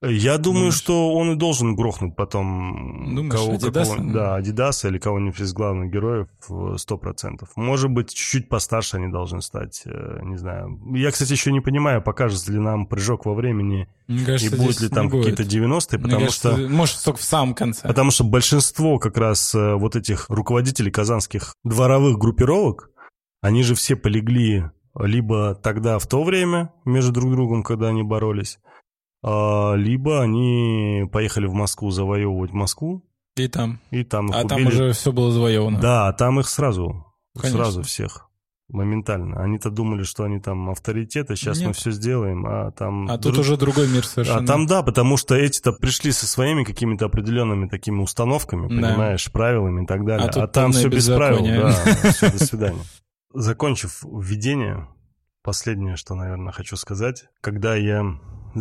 [0.00, 0.74] Я думаю, Думаешь?
[0.74, 3.96] что он и должен грохнуть потом Думаешь, кого, Адидаса?
[3.96, 6.28] Какого, да, Адидаса или кого-нибудь из главных героев
[6.76, 7.48] сто процентов.
[7.56, 10.80] Может быть, чуть-чуть постарше они должны стать, э, не знаю.
[10.94, 14.80] Я, кстати, еще не понимаю, покажется ли нам прыжок во времени Мне кажется, и будет
[14.80, 16.68] ли там какие-то 90-е, потому кажется, что...
[16.68, 17.88] Может, только в самом конце.
[17.88, 22.90] Потому что большинство как раз э, вот этих руководителей казанских дворовых группировок,
[23.40, 24.64] они же все полегли
[24.94, 28.58] либо тогда в то время между друг другом, когда они боролись,
[29.22, 33.04] либо они поехали в Москву завоевывать Москву.
[33.36, 33.80] И там.
[33.90, 34.48] И там их А убили.
[34.48, 35.80] там уже все было завоевано.
[35.80, 37.58] Да, там их сразу, Конечно.
[37.58, 38.28] сразу всех.
[38.68, 39.42] Моментально.
[39.42, 41.68] Они-то думали, что они там авторитеты, сейчас Нет.
[41.68, 43.10] мы все сделаем, а там...
[43.10, 43.36] А друг...
[43.36, 44.40] тут уже другой мир совершенно.
[44.40, 48.88] А там да, потому что эти-то пришли со своими какими-то определенными такими установками, да.
[48.88, 50.28] понимаешь, правилами и так далее.
[50.28, 51.70] А, а там все без правил, да,
[52.10, 52.82] все, до свидания.
[53.32, 54.86] Закончив введение,
[55.42, 57.24] последнее, что, наверное, хочу сказать.
[57.40, 58.04] Когда я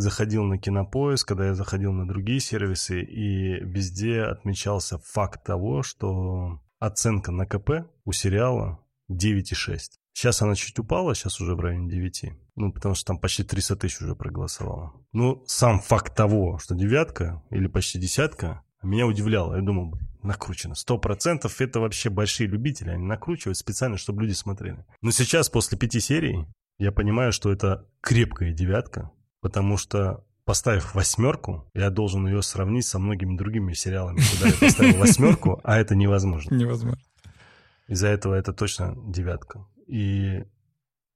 [0.01, 6.61] заходил на Кинопоиск, когда я заходил на другие сервисы, и везде отмечался факт того, что
[6.79, 8.79] оценка на КП у сериала
[9.11, 9.79] 9,6.
[10.13, 12.33] Сейчас она чуть упала, сейчас уже в районе 9.
[12.55, 14.93] Ну, потому что там почти 300 тысяч уже проголосовало.
[15.11, 19.55] Ну, сам факт того, что девятка или почти десятка, меня удивляло.
[19.55, 20.75] Я думал, накручено.
[20.75, 22.89] Сто процентов это вообще большие любители.
[22.89, 24.85] Они накручивают специально, чтобы люди смотрели.
[25.01, 26.45] Но сейчас, после пяти серий,
[26.77, 29.11] я понимаю, что это крепкая девятка,
[29.47, 34.99] потому что поставив восьмерку, я должен ее сравнить со многими другими сериалами, куда я поставил
[34.99, 36.53] восьмерку, а это невозможно.
[36.53, 37.01] Невозможно.
[37.87, 39.65] Из-за этого это точно девятка.
[39.87, 40.43] И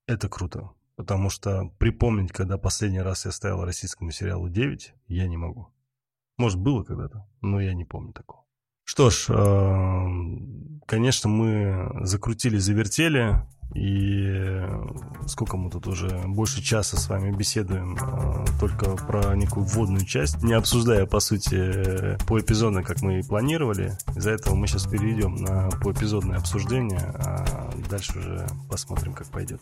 [0.07, 5.35] это круто, потому что припомнить, когда последний раз я ставил российскому сериалу 9, я не
[5.35, 5.67] могу.
[6.37, 8.40] Может, было когда-то, но я не помню такого.
[8.91, 10.07] Что ж, э,
[10.85, 13.37] конечно, мы закрутили, завертели,
[13.73, 14.67] и
[15.27, 20.43] сколько мы тут уже больше часа с вами беседуем э, только про некую вводную часть,
[20.43, 23.93] не обсуждая, по сути, по эпизодно, как мы и планировали.
[24.13, 29.61] Из-за этого мы сейчас перейдем на поэпизодное обсуждение, а дальше уже посмотрим, как пойдет.